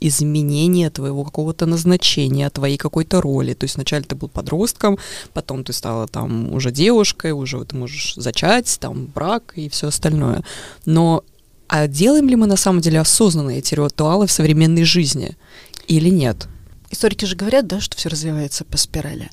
изменение 0.00 0.88
твоего 0.88 1.22
какого-то 1.22 1.66
назначения, 1.66 2.48
твоей 2.48 2.78
какой-то 2.78 3.20
роли, 3.20 3.52
то 3.52 3.64
есть 3.64 3.74
вначале 3.74 4.04
ты 4.04 4.16
был 4.16 4.28
подростком, 4.28 4.98
потом 5.34 5.64
ты 5.64 5.74
стала 5.74 6.08
там 6.08 6.52
уже 6.54 6.70
девушкой, 6.72 7.32
уже 7.32 7.62
ты 7.66 7.76
можешь 7.76 8.14
зачать, 8.16 8.78
там 8.80 9.06
брак 9.14 9.52
и 9.54 9.68
все 9.68 9.88
остальное. 9.88 10.42
Но 10.86 11.24
а 11.68 11.86
делаем 11.86 12.28
ли 12.28 12.36
мы 12.36 12.46
на 12.46 12.56
самом 12.56 12.80
деле 12.80 13.00
осознанно 13.00 13.50
эти 13.50 13.74
ритуалы 13.74 14.26
в 14.26 14.32
современной 14.32 14.84
жизни 14.84 15.36
или 15.86 16.08
нет? 16.08 16.48
Историки 16.90 17.24
же 17.24 17.36
говорят, 17.36 17.66
да, 17.66 17.80
что 17.80 17.96
все 17.96 18.08
развивается 18.08 18.64
по 18.64 18.76
спирали. 18.76 19.30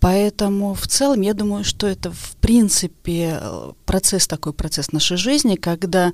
Поэтому 0.00 0.74
в 0.74 0.86
целом 0.86 1.22
я 1.22 1.32
думаю, 1.32 1.64
что 1.64 1.86
это 1.86 2.10
в 2.12 2.36
принципе 2.40 3.40
процесс 3.86 4.28
такой 4.28 4.52
процесс 4.52 4.92
нашей 4.92 5.16
жизни, 5.16 5.56
когда, 5.56 6.12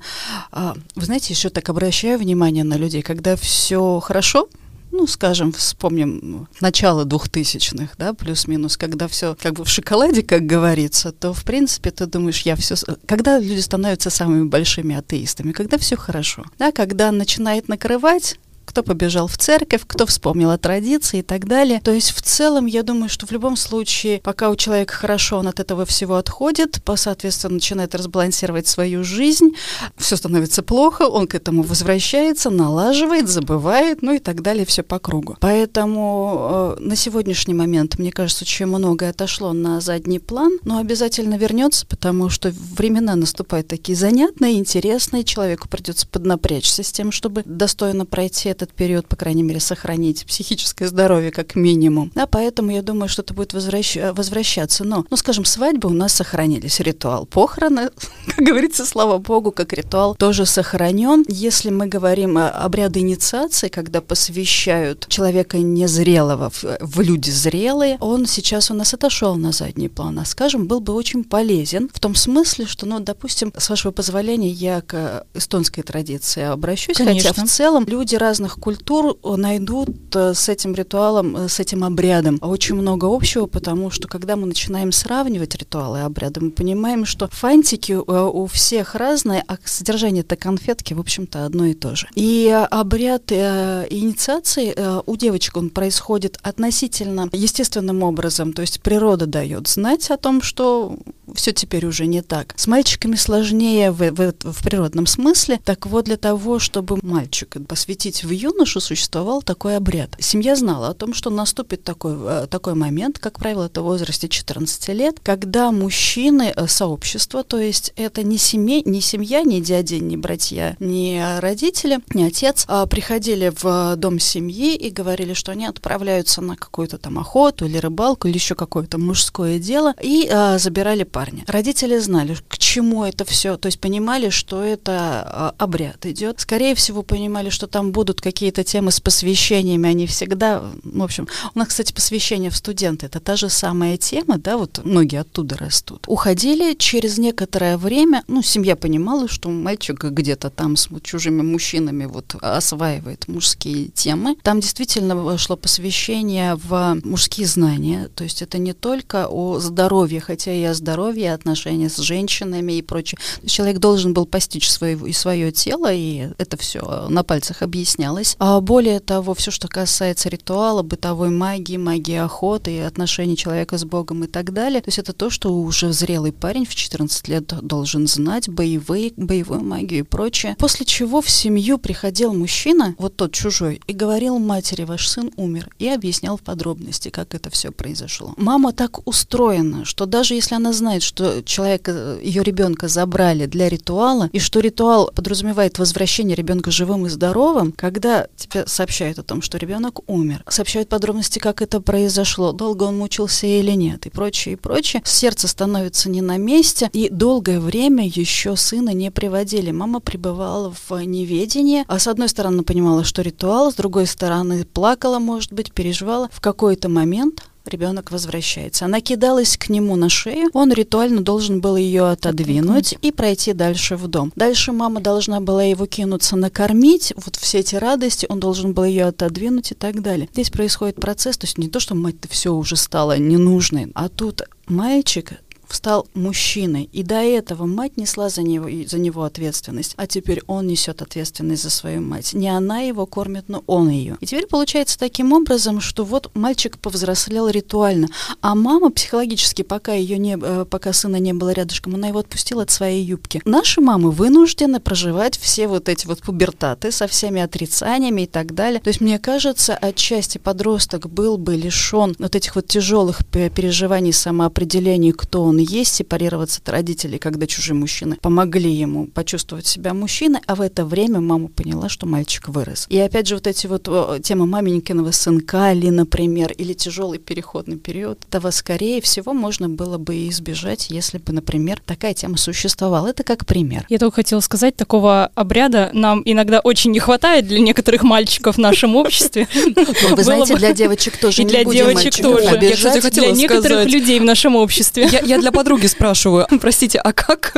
а, 0.51 0.75
вы 0.95 1.05
знаете, 1.05 1.33
еще 1.33 1.49
так 1.49 1.67
обращаю 1.69 2.17
внимание 2.17 2.63
на 2.63 2.75
людей, 2.75 3.01
когда 3.01 3.35
все 3.35 3.99
хорошо, 3.99 4.47
ну, 4.91 5.05
скажем, 5.07 5.51
вспомним 5.51 6.47
начало 6.61 7.05
двухтысячных, 7.05 7.95
да, 7.97 8.13
плюс-минус, 8.13 8.77
когда 8.77 9.07
все 9.07 9.35
как 9.35 9.53
бы 9.53 9.65
в 9.65 9.69
шоколаде, 9.69 10.23
как 10.23 10.45
говорится, 10.45 11.11
то, 11.11 11.33
в 11.33 11.43
принципе, 11.43 11.91
ты 11.91 12.05
думаешь, 12.05 12.41
я 12.41 12.55
все... 12.55 12.75
Когда 13.05 13.39
люди 13.39 13.59
становятся 13.59 14.09
самыми 14.09 14.47
большими 14.47 14.95
атеистами? 14.95 15.51
Когда 15.51 15.77
все 15.77 15.97
хорошо, 15.97 16.45
да, 16.57 16.71
когда 16.71 17.11
начинает 17.11 17.67
накрывать, 17.67 18.39
кто 18.67 18.83
побежал 18.83 19.27
в 19.27 19.37
церковь, 19.37 19.81
кто 19.87 20.05
вспомнил 20.05 20.51
о 20.51 20.57
традиции 20.57 21.19
и 21.19 21.21
так 21.23 21.47
далее. 21.47 21.79
То 21.81 21.91
есть 21.91 22.11
в 22.11 22.21
целом 22.21 22.65
я 22.65 22.83
думаю, 22.83 23.09
что 23.09 23.25
в 23.25 23.31
любом 23.31 23.55
случае, 23.55 24.19
пока 24.19 24.49
у 24.49 24.55
человека 24.55 24.93
хорошо, 24.93 25.37
он 25.37 25.47
от 25.47 25.59
этого 25.59 25.85
всего 25.85 26.15
отходит, 26.17 26.83
по, 26.83 26.97
соответственно, 26.97 27.55
начинает 27.55 27.95
разбалансировать 27.95 28.67
свою 28.67 29.03
жизнь, 29.03 29.51
все 29.95 30.17
становится 30.17 30.61
плохо, 30.61 31.03
он 31.03 31.27
к 31.27 31.35
этому 31.35 31.63
возвращается, 31.63 32.49
налаживает, 32.49 33.29
забывает, 33.29 34.01
ну 34.01 34.13
и 34.13 34.19
так 34.19 34.41
далее, 34.41 34.65
все 34.65 34.83
по 34.83 34.99
кругу. 34.99 35.37
Поэтому 35.39 36.75
э, 36.77 36.81
на 36.81 36.95
сегодняшний 36.95 37.53
момент, 37.53 37.97
мне 37.97 38.11
кажется, 38.11 38.43
очень 38.43 38.65
многое 38.65 39.11
отошло 39.11 39.53
на 39.53 39.79
задний 39.79 40.19
план, 40.19 40.59
но 40.63 40.79
обязательно 40.79 41.37
вернется, 41.37 41.85
потому 41.85 42.29
что 42.29 42.53
времена 42.75 43.15
наступают 43.15 43.67
такие 43.67 43.97
занятные, 43.97 44.59
интересные, 44.59 45.23
человеку 45.23 45.69
придется 45.69 46.05
поднапрячься 46.07 46.83
с 46.83 46.91
тем, 46.91 47.11
чтобы 47.11 47.43
достойно 47.45 48.05
пройти 48.05 48.49
этот 48.57 48.73
период, 48.73 49.07
по 49.07 49.15
крайней 49.15 49.43
мере, 49.43 49.59
сохранить 49.59 50.25
психическое 50.25 50.87
здоровье 50.87 51.31
как 51.31 51.55
минимум. 51.55 52.11
Да, 52.15 52.27
поэтому 52.27 52.71
я 52.71 52.81
думаю, 52.81 53.09
что 53.09 53.21
это 53.21 53.33
будет 53.33 53.53
возвращ... 53.53 53.97
возвращаться. 54.13 54.83
Но, 54.83 55.05
ну, 55.09 55.17
скажем, 55.17 55.45
свадьбы 55.45 55.89
у 55.89 55.93
нас 55.93 56.13
сохранились, 56.13 56.79
ритуал 56.79 57.25
похороны, 57.25 57.89
как 58.35 58.45
говорится, 58.45 58.85
слава 58.85 59.17
богу, 59.17 59.51
как 59.51 59.73
ритуал 59.73 60.15
тоже 60.15 60.45
сохранен. 60.45 61.25
Если 61.27 61.69
мы 61.69 61.87
говорим 61.87 62.37
о 62.37 62.49
обряде 62.49 62.99
инициации, 62.99 63.67
когда 63.67 64.01
посвящают 64.01 65.07
человека 65.07 65.57
незрелого 65.57 66.49
в, 66.49 66.63
в 66.79 67.01
люди 67.01 67.29
зрелые, 67.29 67.97
он 67.99 68.25
сейчас 68.25 68.71
у 68.71 68.73
нас 68.73 68.93
отошел 68.93 69.35
на 69.35 69.51
задний 69.51 69.89
план, 69.89 70.19
а, 70.19 70.25
скажем, 70.25 70.67
был 70.67 70.79
бы 70.79 70.93
очень 70.93 71.23
полезен 71.23 71.89
в 71.93 71.99
том 71.99 72.15
смысле, 72.15 72.65
что, 72.65 72.85
ну, 72.85 72.99
допустим, 72.99 73.53
с 73.57 73.69
вашего 73.69 73.91
позволения, 73.91 74.49
я 74.49 74.81
к 74.81 75.25
эстонской 75.33 75.83
традиции 75.83 76.43
обращусь, 76.43 76.97
Конечно. 76.97 77.29
хотя 77.29 77.45
в 77.45 77.49
целом 77.49 77.85
люди 77.85 78.15
разных 78.15 78.46
разных 78.47 78.59
культур 78.59 79.17
найдут 79.37 80.15
э, 80.15 80.33
с 80.33 80.49
этим 80.49 80.73
ритуалом, 80.73 81.35
э, 81.35 81.49
с 81.49 81.59
этим 81.59 81.83
обрядом 81.83 82.39
очень 82.41 82.75
много 82.75 83.05
общего, 83.05 83.45
потому 83.45 83.91
что 83.91 84.07
когда 84.07 84.35
мы 84.35 84.47
начинаем 84.47 84.91
сравнивать 84.91 85.55
ритуалы 85.55 85.99
и 85.99 86.01
обряды, 86.01 86.39
мы 86.41 86.51
понимаем, 86.51 87.05
что 87.05 87.27
фантики 87.27 87.91
э, 87.91 88.29
у 88.33 88.45
всех 88.45 88.95
разные, 88.95 89.43
а 89.47 89.57
содержание-то 89.63 90.35
конфетки, 90.35 90.93
в 90.93 90.99
общем-то, 90.99 91.45
одно 91.45 91.65
и 91.65 91.73
то 91.73 91.95
же. 91.95 92.07
И 92.15 92.49
обряд 92.71 93.31
инициации 93.31 94.75
у 95.05 95.15
девочек 95.15 95.57
он 95.57 95.69
происходит 95.69 96.37
относительно 96.41 97.29
естественным 97.31 98.03
образом, 98.03 98.53
то 98.53 98.61
есть 98.61 98.81
природа 98.81 99.25
дает 99.25 99.67
знать 99.67 100.11
о 100.11 100.17
том, 100.17 100.41
что 100.41 100.97
все 101.33 101.51
теперь 101.51 101.85
уже 101.85 102.05
не 102.05 102.21
так. 102.21 102.53
С 102.57 102.67
мальчиками 102.67 103.15
сложнее 103.15 103.91
в, 103.91 103.99
в, 104.11 104.33
в 104.43 104.63
природном 104.63 105.05
смысле. 105.05 105.59
Так 105.63 105.85
вот, 105.85 106.05
для 106.05 106.17
того, 106.17 106.59
чтобы 106.59 106.97
мальчика 107.01 107.59
посвятить 107.59 108.23
в 108.23 108.31
юношу, 108.37 108.79
существовал 108.79 109.41
такой 109.41 109.75
обряд. 109.75 110.09
Семья 110.19 110.55
знала 110.55 110.89
о 110.89 110.93
том, 110.93 111.13
что 111.13 111.29
наступит 111.29 111.83
такой, 111.83 112.15
э, 112.17 112.47
такой 112.49 112.75
момент, 112.75 113.19
как 113.19 113.39
правило, 113.39 113.65
это 113.65 113.81
в 113.81 113.85
возрасте 113.85 114.29
14 114.29 114.93
лет, 114.93 115.19
когда 115.21 115.71
мужчины, 115.71 116.53
э, 116.55 116.67
сообщество, 116.67 117.43
то 117.43 117.57
есть 117.59 117.93
это 117.95 118.23
не, 118.23 118.37
семей, 118.37 118.81
не 118.85 119.01
семья, 119.01 119.41
не 119.43 119.61
дяди, 119.61 119.95
не 119.95 120.17
братья, 120.17 120.75
не 120.79 121.39
родители, 121.39 121.99
не 122.13 122.23
отец, 122.23 122.65
а 122.67 122.85
приходили 122.85 123.51
в 123.61 123.95
дом 123.95 124.19
семьи 124.19 124.75
и 124.75 124.89
говорили, 124.89 125.33
что 125.33 125.51
они 125.51 125.65
отправляются 125.65 126.41
на 126.41 126.55
какую-то 126.55 126.97
там 126.97 127.19
охоту 127.19 127.65
или 127.65 127.77
рыбалку 127.77 128.27
или 128.27 128.35
еще 128.35 128.55
какое-то 128.55 128.97
мужское 128.97 129.59
дело 129.59 129.93
и 130.01 130.27
а, 130.31 130.57
забирали 130.57 131.03
парня. 131.03 131.43
Родители 131.47 131.97
знали, 131.97 132.37
к 132.47 132.57
чему 132.57 133.03
это 133.03 133.25
все, 133.25 133.57
то 133.57 133.67
есть 133.67 133.79
понимали, 133.79 134.29
что 134.29 134.63
это 134.63 135.23
а, 135.25 135.55
обряд 135.57 136.05
идет. 136.05 136.39
Скорее 136.39 136.75
всего, 136.75 137.03
понимали, 137.03 137.49
что 137.49 137.67
там 137.67 137.91
будут 137.91 138.16
какие-то 138.21 138.63
темы 138.63 138.91
с 138.91 138.99
посвящениями, 138.99 139.89
они 139.89 140.07
всегда, 140.07 140.63
в 140.83 141.03
общем, 141.03 141.27
у 141.53 141.59
нас, 141.59 141.69
кстати, 141.69 141.93
посвящение 141.93 142.49
в 142.51 142.55
студенты, 142.55 143.05
это 143.05 143.19
та 143.19 143.35
же 143.35 143.49
самая 143.49 143.97
тема, 143.97 144.37
да, 144.37 144.57
вот 144.57 144.81
многие 144.83 145.21
оттуда 145.21 145.57
растут. 145.57 146.03
Уходили 146.07 146.73
через 146.73 147.17
некоторое 147.17 147.77
время, 147.77 148.23
ну, 148.27 148.41
семья 148.41 148.75
понимала, 148.75 149.27
что 149.27 149.49
мальчик 149.49 150.03
где-то 150.03 150.49
там 150.49 150.75
с 150.75 150.89
чужими 151.03 151.41
мужчинами 151.41 152.05
вот 152.05 152.35
осваивает 152.41 153.27
мужские 153.27 153.87
темы. 153.89 154.35
Там 154.43 154.59
действительно 154.59 155.37
шло 155.37 155.55
посвящение 155.55 156.55
в 156.55 156.99
мужские 157.03 157.47
знания, 157.47 158.09
то 158.15 158.23
есть 158.23 158.41
это 158.41 158.57
не 158.57 158.73
только 158.73 159.27
о 159.27 159.59
здоровье, 159.59 160.19
хотя 160.19 160.53
и 160.53 160.63
о 160.63 160.73
здоровье, 160.73 161.33
отношения 161.33 161.89
с 161.89 161.97
женщинами 161.97 162.73
и 162.73 162.81
прочее. 162.81 163.19
Человек 163.45 163.79
должен 163.79 164.13
был 164.13 164.25
постичь 164.25 164.69
свое, 164.69 164.97
и 165.07 165.13
свое 165.13 165.51
тело, 165.51 165.91
и 165.93 166.29
это 166.37 166.57
все 166.57 167.07
на 167.09 167.23
пальцах 167.23 167.61
объяснялось. 168.07 168.35
А 168.39 168.59
более 168.61 168.99
того, 168.99 169.33
все, 169.33 169.51
что 169.51 169.67
касается 169.67 170.29
ритуала, 170.29 170.81
бытовой 170.81 171.29
магии, 171.29 171.77
магии 171.77 172.15
охоты 172.15 172.81
отношений 172.81 173.37
человека 173.37 173.77
с 173.77 173.85
Богом 173.85 174.23
и 174.23 174.27
так 174.27 174.53
далее, 174.53 174.81
то 174.81 174.87
есть 174.87 174.99
это 174.99 175.13
то, 175.13 175.29
что 175.29 175.53
уже 175.53 175.93
зрелый 175.93 176.31
парень 176.31 176.65
в 176.65 176.75
14 176.75 177.27
лет 177.27 177.53
должен 177.61 178.07
знать, 178.07 178.49
боевые, 178.49 179.13
боевую 179.15 179.63
магию 179.63 179.99
и 179.99 180.03
прочее. 180.03 180.55
После 180.59 180.85
чего 180.85 181.21
в 181.21 181.29
семью 181.29 181.77
приходил 181.77 182.33
мужчина, 182.33 182.95
вот 182.97 183.15
тот 183.15 183.33
чужой, 183.33 183.81
и 183.87 183.93
говорил 183.93 184.39
матери, 184.39 184.83
ваш 184.83 185.07
сын 185.07 185.31
умер, 185.37 185.69
и 185.79 185.87
объяснял 185.87 186.37
в 186.37 186.41
подробности, 186.41 187.09
как 187.09 187.35
это 187.35 187.49
все 187.49 187.71
произошло. 187.71 188.33
Мама 188.37 188.73
так 188.73 189.07
устроена, 189.07 189.85
что 189.85 190.05
даже 190.05 190.33
если 190.33 190.55
она 190.55 190.73
знает, 190.73 191.03
что 191.03 191.41
человека, 191.43 192.17
ее 192.21 192.43
ребенка 192.43 192.87
забрали 192.87 193.45
для 193.45 193.69
ритуала, 193.69 194.29
и 194.33 194.39
что 194.39 194.59
ритуал 194.59 195.11
подразумевает 195.13 195.79
возвращение 195.79 196.35
ребенка 196.35 196.71
живым 196.71 197.05
и 197.05 197.09
здоровым, 197.09 197.71
когда 197.71 197.96
тебе 197.99 198.65
сообщают 198.67 199.19
о 199.19 199.23
том, 199.23 199.41
что 199.41 199.57
ребенок 199.57 200.09
умер, 200.09 200.43
сообщают 200.47 200.89
подробности, 200.89 201.39
как 201.39 201.61
это 201.61 201.81
произошло, 201.81 202.51
долго 202.51 202.83
он 202.83 202.97
мучился 202.97 203.47
или 203.47 203.71
нет, 203.71 204.05
и 204.05 204.09
прочее, 204.09 204.53
и 204.53 204.55
прочее, 204.55 205.01
сердце 205.05 205.47
становится 205.47 206.09
не 206.09 206.21
на 206.21 206.37
месте, 206.37 206.89
и 206.93 207.09
долгое 207.09 207.59
время 207.59 208.05
еще 208.07 208.55
сына 208.55 208.91
не 208.91 209.11
приводили. 209.11 209.71
Мама 209.71 209.99
пребывала 209.99 210.73
в 210.87 210.99
неведении, 211.03 211.85
а 211.87 211.99
с 211.99 212.07
одной 212.07 212.29
стороны 212.29 212.63
понимала, 212.63 213.03
что 213.03 213.21
ритуал, 213.21 213.71
с 213.71 213.75
другой 213.75 214.07
стороны 214.07 214.65
плакала, 214.65 215.19
может 215.19 215.53
быть, 215.53 215.73
переживала. 215.73 216.29
В 216.31 216.41
какой-то 216.41 216.89
момент 216.89 217.43
ребенок 217.67 218.11
возвращается. 218.11 218.85
Она 218.85 219.01
кидалась 219.01 219.57
к 219.57 219.69
нему 219.69 219.95
на 219.95 220.09
шею, 220.09 220.49
он 220.53 220.71
ритуально 220.71 221.21
должен 221.21 221.61
был 221.61 221.75
ее 221.75 222.09
отодвинуть 222.09 222.95
и 223.01 223.11
пройти 223.11 223.53
дальше 223.53 223.95
в 223.95 224.07
дом. 224.07 224.31
Дальше 224.35 224.71
мама 224.71 225.01
должна 225.01 225.39
была 225.39 225.63
его 225.63 225.85
кинуться 225.85 226.35
накормить, 226.35 227.13
вот 227.15 227.35
все 227.35 227.59
эти 227.59 227.75
радости, 227.75 228.25
он 228.29 228.39
должен 228.39 228.73
был 228.73 228.83
ее 228.83 229.05
отодвинуть 229.05 229.71
и 229.71 229.75
так 229.75 230.01
далее. 230.01 230.29
Здесь 230.33 230.49
происходит 230.49 230.95
процесс, 230.95 231.37
то 231.37 231.45
есть 231.45 231.57
не 231.57 231.67
то, 231.67 231.79
что 231.79 231.95
мать-то 231.95 232.27
все 232.27 232.53
уже 232.53 232.75
стала 232.75 233.17
ненужной, 233.17 233.91
а 233.95 234.09
тут 234.09 234.43
мальчик 234.67 235.33
стал 235.73 236.07
мужчиной, 236.13 236.89
и 236.91 237.03
до 237.03 237.15
этого 237.15 237.65
мать 237.65 237.97
несла 237.97 238.29
за 238.29 238.41
него, 238.41 238.67
за 238.87 238.99
него 238.99 239.23
ответственность, 239.23 239.93
а 239.97 240.07
теперь 240.07 240.41
он 240.47 240.67
несет 240.67 241.01
ответственность 241.01 241.63
за 241.63 241.69
свою 241.69 242.01
мать. 242.01 242.33
Не 242.33 242.49
она 242.49 242.79
его 242.79 243.05
кормит, 243.05 243.45
но 243.47 243.63
он 243.67 243.89
ее. 243.89 244.17
И 244.21 244.25
теперь 244.25 244.47
получается 244.47 244.97
таким 244.97 245.33
образом, 245.33 245.81
что 245.81 246.03
вот 246.03 246.31
мальчик 246.35 246.77
повзрослел 246.77 247.49
ритуально, 247.49 248.07
а 248.41 248.55
мама 248.55 248.91
психологически, 248.91 249.61
пока 249.61 249.93
ее 249.93 250.17
не, 250.17 250.37
э, 250.41 250.65
пока 250.69 250.93
сына 250.93 251.17
не 251.17 251.33
было 251.33 251.51
рядышком, 251.51 251.95
она 251.95 252.07
его 252.07 252.19
отпустила 252.19 252.63
от 252.63 252.71
своей 252.71 253.03
юбки. 253.03 253.41
Наши 253.45 253.81
мамы 253.81 254.11
вынуждены 254.11 254.79
проживать 254.79 255.37
все 255.37 255.67
вот 255.67 255.89
эти 255.89 256.07
вот 256.07 256.21
пубертаты 256.21 256.91
со 256.91 257.07
всеми 257.07 257.41
отрицаниями 257.41 258.21
и 258.21 258.27
так 258.27 258.53
далее. 258.53 258.79
То 258.79 258.89
есть 258.89 259.01
мне 259.01 259.19
кажется, 259.19 259.75
отчасти 259.75 260.37
подросток 260.37 261.09
был 261.09 261.37
бы 261.37 261.55
лишен 261.55 262.15
вот 262.19 262.35
этих 262.35 262.55
вот 262.55 262.67
тяжелых 262.67 263.25
переживаний 263.25 264.13
самоопределения, 264.13 265.13
кто 265.13 265.43
он 265.43 265.56
он 265.57 265.63
есть, 265.63 265.95
сепарироваться 265.95 266.61
от 266.61 266.69
родителей, 266.69 267.17
когда 267.17 267.47
чужие 267.47 267.75
мужчины 267.75 268.17
помогли 268.21 268.71
ему 268.71 269.07
почувствовать 269.07 269.65
себя 269.65 269.93
мужчиной, 269.93 270.39
а 270.45 270.55
в 270.55 270.61
это 270.61 270.85
время 270.85 271.19
мама 271.19 271.47
поняла, 271.47 271.89
что 271.89 272.05
мальчик 272.05 272.49
вырос. 272.49 272.85
И 272.89 272.99
опять 272.99 273.27
же 273.27 273.35
вот 273.35 273.47
эти 273.47 273.65
вот 273.65 273.89
темы 274.21 274.45
маменькиного 274.45 275.11
сынка 275.11 275.73
ли, 275.73 275.89
например, 275.89 276.51
или 276.51 276.73
тяжелый 276.73 277.17
переходный 277.17 277.77
период, 277.77 278.19
этого 278.29 278.51
скорее 278.51 279.01
всего 279.01 279.33
можно 279.33 279.67
было 279.67 279.97
бы 279.97 280.27
избежать, 280.29 280.89
если 280.89 281.17
бы, 281.17 281.33
например, 281.33 281.81
такая 281.85 282.13
тема 282.13 282.37
существовала. 282.37 283.07
Это 283.07 283.23
как 283.23 283.45
пример. 283.45 283.85
Я 283.89 283.97
только 283.97 284.17
хотела 284.17 284.41
сказать, 284.41 284.75
такого 284.75 285.31
обряда 285.33 285.89
нам 285.93 286.21
иногда 286.23 286.59
очень 286.59 286.91
не 286.91 286.99
хватает 286.99 287.47
для 287.47 287.59
некоторых 287.59 288.03
мальчиков 288.03 288.57
в 288.57 288.59
нашем 288.59 288.95
обществе. 288.95 289.47
Ну, 289.75 290.15
вы 290.15 290.23
знаете, 290.23 290.55
для 290.55 290.73
девочек 290.73 291.17
тоже. 291.17 291.41
И 291.41 291.45
для 291.45 291.63
девочек 291.63 292.15
тоже. 292.15 292.57
Для 292.57 293.31
некоторых 293.31 293.85
людей 293.87 294.19
в 294.19 294.23
нашем 294.23 294.55
обществе. 294.55 295.09
Я 295.11 295.39
для 295.39 295.46
подруги 295.51 295.87
спрашиваю, 295.87 296.47
простите, 296.61 296.99
а 296.99 297.13
как? 297.13 297.53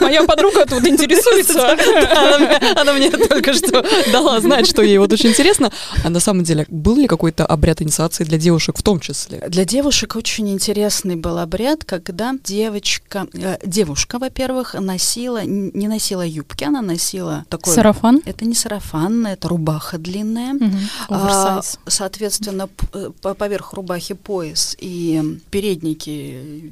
Моя 0.00 0.24
подруга 0.24 0.66
тут 0.66 0.86
интересуется. 0.86 1.76
Она 2.76 2.92
мне 2.92 3.10
только 3.10 3.52
что 3.54 3.84
дала 4.12 4.40
знать, 4.40 4.66
что 4.66 4.82
ей 4.82 4.98
вот 4.98 5.12
очень 5.12 5.30
интересно. 5.30 5.72
А 6.04 6.10
на 6.10 6.20
самом 6.20 6.44
деле, 6.44 6.66
был 6.68 6.96
ли 6.96 7.06
какой-то 7.06 7.46
обряд 7.46 7.82
инициации 7.82 8.24
для 8.24 8.38
девушек 8.38 8.78
в 8.78 8.82
том 8.82 9.00
числе? 9.00 9.42
Для 9.48 9.64
девушек 9.64 10.16
очень 10.16 10.50
интересный 10.50 11.16
был 11.16 11.38
обряд, 11.38 11.84
когда 11.84 12.34
девочка, 12.44 13.26
э, 13.32 13.58
девушка, 13.64 14.18
во-первых, 14.18 14.74
носила, 14.74 15.44
не 15.44 15.88
носила 15.88 16.26
юбки, 16.26 16.64
она 16.64 16.82
носила 16.82 17.44
такой... 17.48 17.74
Сарафан? 17.74 18.22
Это 18.24 18.44
не 18.44 18.54
сарафан, 18.54 19.26
это 19.26 19.48
рубаха 19.48 19.98
длинная. 19.98 20.54
А, 21.08 21.60
соответственно, 21.86 22.68
э, 22.92 23.10
поверх 23.38 23.72
рубахи 23.72 24.14
пояс 24.14 24.76
и 24.78 25.40
передники 25.50 26.10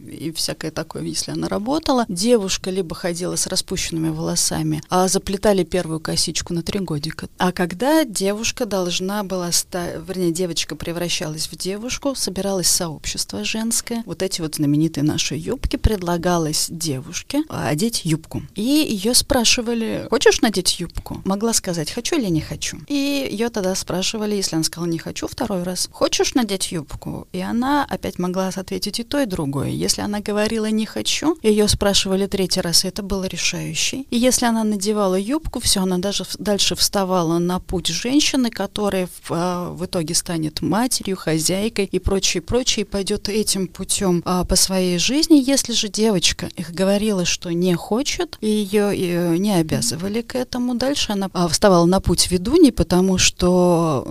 и 0.08 0.32
всякое 0.32 0.61
всякое 0.62 0.70
такое, 0.70 1.02
если 1.02 1.32
она 1.32 1.48
работала. 1.48 2.04
Девушка 2.08 2.70
либо 2.70 2.94
ходила 2.94 3.34
с 3.36 3.48
распущенными 3.48 4.10
волосами, 4.10 4.80
а 4.88 5.08
заплетали 5.08 5.64
первую 5.64 5.98
косичку 5.98 6.54
на 6.54 6.62
три 6.62 6.78
годика. 6.78 7.28
А 7.38 7.50
когда 7.50 8.04
девушка 8.04 8.64
должна 8.64 9.24
была 9.24 9.50
стать, 9.50 9.96
вернее, 10.06 10.30
девочка 10.30 10.76
превращалась 10.76 11.48
в 11.48 11.56
девушку, 11.56 12.14
собиралось 12.14 12.68
сообщество 12.68 13.44
женское, 13.44 14.04
вот 14.06 14.22
эти 14.22 14.40
вот 14.40 14.54
знаменитые 14.54 15.02
наши 15.02 15.34
юбки, 15.34 15.76
предлагалось 15.76 16.68
девушке 16.70 17.42
одеть 17.48 18.04
юбку. 18.04 18.42
И 18.54 18.62
ее 18.62 19.14
спрашивали, 19.14 20.06
хочешь 20.10 20.42
надеть 20.42 20.78
юбку? 20.78 21.22
Могла 21.24 21.52
сказать, 21.52 21.90
хочу 21.90 22.16
или 22.16 22.30
не 22.30 22.40
хочу. 22.40 22.78
И 22.86 23.28
ее 23.32 23.48
тогда 23.48 23.74
спрашивали, 23.74 24.36
если 24.36 24.54
она 24.54 24.64
сказала 24.64 24.88
не 24.88 24.98
хочу 24.98 25.26
второй 25.26 25.64
раз, 25.64 25.88
хочешь 25.90 26.34
надеть 26.34 26.70
юбку? 26.70 27.26
И 27.32 27.40
она 27.40 27.84
опять 27.84 28.18
могла 28.20 28.48
ответить 28.48 29.00
и 29.00 29.04
то, 29.04 29.20
и 29.20 29.26
другое. 29.26 29.70
Если 29.70 30.02
она 30.02 30.20
говорит 30.20 30.51
говорила 30.52 30.66
«не 30.66 30.86
хочу», 30.86 31.38
ее 31.42 31.66
спрашивали 31.66 32.26
третий 32.26 32.60
раз, 32.60 32.84
и 32.84 32.88
это 32.88 33.02
было 33.02 33.24
решающий. 33.24 34.06
И 34.10 34.18
если 34.18 34.46
она 34.46 34.64
надевала 34.64 35.18
юбку, 35.18 35.60
все, 35.60 35.80
она 35.80 35.98
даже 35.98 36.24
дальше 36.38 36.74
вставала 36.74 37.38
на 37.38 37.58
путь 37.58 37.86
женщины, 37.86 38.50
которая 38.50 39.06
в, 39.06 39.30
а, 39.30 39.70
в 39.70 39.84
итоге 39.86 40.14
станет 40.14 40.60
матерью, 40.60 41.16
хозяйкой 41.16 41.86
и 41.86 41.98
прочее, 41.98 42.42
прочее, 42.42 42.84
и 42.84 42.88
пойдет 42.88 43.28
этим 43.28 43.66
путем 43.66 44.22
а, 44.26 44.44
по 44.44 44.56
своей 44.56 44.98
жизни. 44.98 45.42
Если 45.42 45.72
же 45.72 45.88
девочка 45.88 46.50
их 46.56 46.72
говорила, 46.72 47.24
что 47.24 47.50
не 47.50 47.74
хочет, 47.74 48.36
и 48.40 48.48
ее 48.48 48.94
и 48.94 49.38
не 49.38 49.54
обязывали 49.54 50.20
к 50.20 50.34
этому, 50.34 50.74
дальше 50.74 51.12
она 51.12 51.30
а, 51.32 51.48
вставала 51.48 51.86
на 51.86 52.00
путь 52.00 52.30
ведуни, 52.30 52.70
потому 52.70 53.16
что 53.18 54.06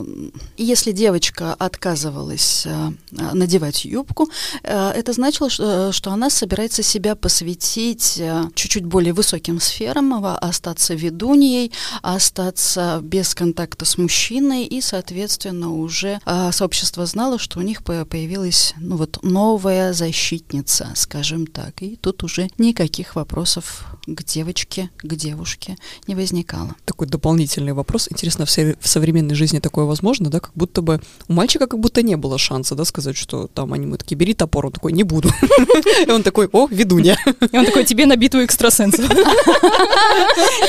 если 0.57 0.91
девочка 0.91 1.53
отказывалась 1.53 2.65
а, 2.65 2.91
надевать 3.12 3.86
юбку, 3.86 4.30
а, 4.63 4.91
это 4.91 5.13
значило, 5.13 5.49
что, 5.49 5.91
что 5.91 6.12
она 6.12 6.31
собирается 6.32 6.84
себя 6.84 7.15
посвятить 7.15 8.17
э, 8.20 8.44
чуть-чуть 8.56 8.86
более 8.86 9.13
высоким 9.13 9.60
сферам, 9.60 10.13
а, 10.13 10.38
остаться 10.38 10.94
ведуньей, 10.94 11.72
остаться 12.02 13.00
без 13.04 13.36
контакта 13.36 13.86
с 13.86 13.98
мужчиной, 13.98 14.65
и, 14.65 14.82
соответственно, 14.82 15.72
уже 15.74 16.20
а, 16.26 16.52
сообщество 16.52 17.06
знало, 17.06 17.39
что 17.39 17.60
у 17.60 17.62
них 17.62 17.84
появилась 17.84 18.74
ну, 18.78 18.98
вот, 18.98 19.20
новая 19.24 19.94
защитница, 19.94 20.91
скажем 20.96 21.48
так. 21.48 21.82
И 21.82 21.96
тут 21.96 22.24
уже 22.24 22.50
никаких 22.58 23.15
вопросов 23.15 23.86
к 24.06 24.24
девочке, 24.24 24.89
к 24.98 25.15
девушке 25.15 25.78
не 26.08 26.15
возникало. 26.15 26.76
Такой 26.86 27.08
дополнительный 27.08 27.74
вопрос. 27.74 28.08
Интересно, 28.12 28.46
в, 28.46 28.50
в 28.50 28.88
современной 28.88 29.36
жизни 29.36 29.60
такое 29.60 29.86
возможно, 29.86 30.30
да? 30.30 30.39
Как 30.39 30.52
будто 30.56 30.82
бы 30.82 31.02
у 31.28 31.34
мальчика 31.34 31.67
как 31.67 31.80
будто 31.80 32.02
не 32.02 32.17
было 32.17 32.38
шанса, 32.38 32.76
да, 32.76 32.86
сказать, 32.86 33.17
что 33.17 33.48
там 33.48 33.74
они 33.74 33.86
мы 33.86 33.98
такие, 33.98 34.17
бери 34.17 34.34
топор, 34.34 34.67
он 34.67 34.72
такой, 34.72 34.91
не 34.91 35.04
буду. 35.04 35.30
И 36.12 36.13
он 36.13 36.24
такой, 36.24 36.50
о, 36.52 36.67
ведунья. 36.69 37.17
И 37.54 37.58
он 37.58 37.65
такой, 37.65 37.86
тебе 37.86 38.06
на 38.06 38.17
битву 38.17 38.43
экстрасенсов. 38.43 39.10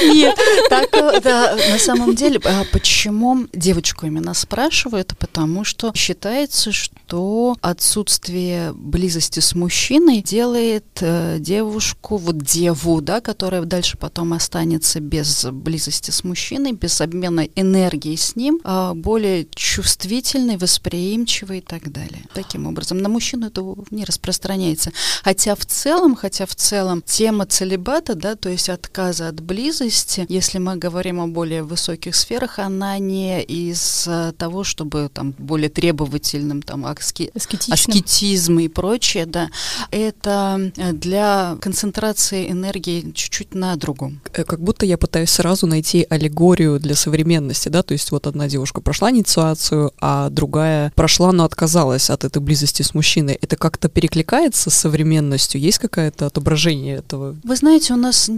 Нет, 0.03 0.39
так, 0.71 0.89
э, 0.93 1.21
да, 1.21 1.57
на 1.69 1.79
самом 1.79 2.15
деле, 2.15 2.41
а 2.45 2.63
почему 2.71 3.49
девочку 3.53 4.07
именно 4.07 4.35
спрашивают? 4.35 5.15
Потому 5.19 5.65
что 5.65 5.91
считается, 5.97 6.71
что 6.71 7.57
отсутствие 7.61 8.73
близости 8.73 9.41
с 9.41 9.57
мужчиной 9.57 10.23
делает 10.23 10.87
э, 11.01 11.39
девушку, 11.41 12.19
вот 12.19 12.39
деву, 12.39 13.01
да, 13.01 13.21
которая 13.21 13.63
дальше 13.63 13.97
потом 13.99 14.35
останется 14.35 15.01
без 15.01 15.47
близости 15.47 16.13
с 16.13 16.23
мужчиной, 16.23 16.71
без 16.71 17.01
обмена 17.01 17.49
энергией 17.57 18.17
с 18.17 18.37
ним, 18.37 18.61
а 18.63 18.95
более 18.95 19.49
чувствительной, 19.53 20.57
восприимчивой 20.57 21.59
и 21.59 21.63
так 21.63 21.91
далее. 21.91 22.23
Таким 22.33 22.69
образом, 22.69 22.99
на 22.99 23.09
мужчину 23.09 23.49
это 23.49 23.65
не 23.91 24.05
распространяется. 24.05 24.93
Хотя 25.33 25.55
в 25.55 25.65
целом, 25.65 26.15
хотя 26.15 26.45
в 26.45 26.55
целом 26.55 27.01
тема 27.01 27.47
целебата, 27.47 28.15
да, 28.15 28.37
то 28.37 28.51
есть 28.51 28.69
отказа 28.69 29.29
от 29.29 29.41
близости, 29.41 30.27
если 30.29 30.59
мы 30.59 30.77
говорим 30.77 31.21
о 31.23 31.27
более 31.27 31.63
высоких 31.63 32.15
сферах, 32.17 32.59
она 32.59 32.99
не 32.99 33.43
из 33.43 34.07
того, 34.37 34.63
чтобы 34.63 35.09
там 35.11 35.35
более 35.39 35.71
требовательным, 35.71 36.61
там 36.61 36.85
аски... 36.85 37.31
аскетизм 37.35 38.59
и 38.59 38.69
прочее, 38.69 39.25
да, 39.25 39.49
это 39.91 40.71
для 40.93 41.57
концентрации 41.63 42.51
энергии 42.51 43.11
чуть-чуть 43.13 43.55
на 43.55 43.75
другом. 43.77 44.21
Э, 44.35 44.45
как 44.45 44.61
будто 44.61 44.85
я 44.85 44.99
пытаюсь 44.99 45.31
сразу 45.31 45.67
найти 45.67 46.07
аллегорию 46.11 46.79
для 46.79 46.95
современности, 46.95 47.71
да, 47.71 47.83
то 47.83 47.93
есть 47.93 48.11
вот 48.11 48.27
одна 48.27 48.49
девушка 48.49 48.83
прошла 48.83 49.11
инициацию, 49.11 49.93
а 49.99 50.29
другая 50.29 50.93
прошла, 50.95 51.33
но 51.33 51.45
отказалась 51.45 52.11
от 52.11 52.25
этой 52.25 52.43
близости 52.43 52.83
с 52.83 52.93
мужчиной. 52.93 53.39
Это 53.41 53.57
как-то 53.57 53.89
перекликается 53.89 54.69
с 54.69 54.75
современностью? 54.75 55.22
Есть 55.59 55.79
какое-то 55.79 56.27
отображение 56.27 56.97
этого? 56.97 57.37
Вы 57.43 57.57
знаете, 57.57 57.95
у 57.95 57.97
нас 57.97 58.31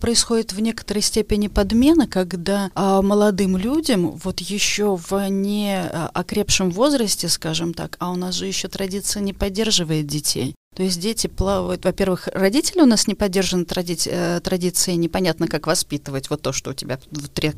происходит 0.00 0.52
в 0.52 0.60
некоторой 0.60 1.02
степени 1.02 1.48
подмена, 1.48 2.06
когда 2.06 2.70
а, 2.74 3.02
молодым 3.02 3.56
людям, 3.56 4.10
вот 4.10 4.40
еще 4.40 4.96
в 4.96 5.28
не 5.28 5.76
а, 5.76 6.10
окрепшем 6.12 6.70
возрасте, 6.70 7.28
скажем 7.28 7.74
так, 7.74 7.96
а 7.98 8.10
у 8.10 8.16
нас 8.16 8.34
же 8.34 8.46
еще 8.46 8.68
традиция 8.68 9.22
не 9.22 9.32
поддерживает 9.32 10.06
детей, 10.06 10.54
То 10.74 10.82
есть 10.82 11.00
дети 11.00 11.26
плавают, 11.26 11.84
во-первых, 11.84 12.28
родители 12.32 12.80
у 12.80 12.86
нас 12.86 13.06
не 13.06 13.14
поддержаны 13.14 13.64
тради 13.64 13.96
э, 14.06 14.40
традицией, 14.42 14.96
непонятно, 14.96 15.46
как 15.46 15.66
воспитывать 15.66 16.30
вот 16.30 16.42
то, 16.42 16.52
что 16.52 16.70
у 16.70 16.74
тебя 16.74 16.98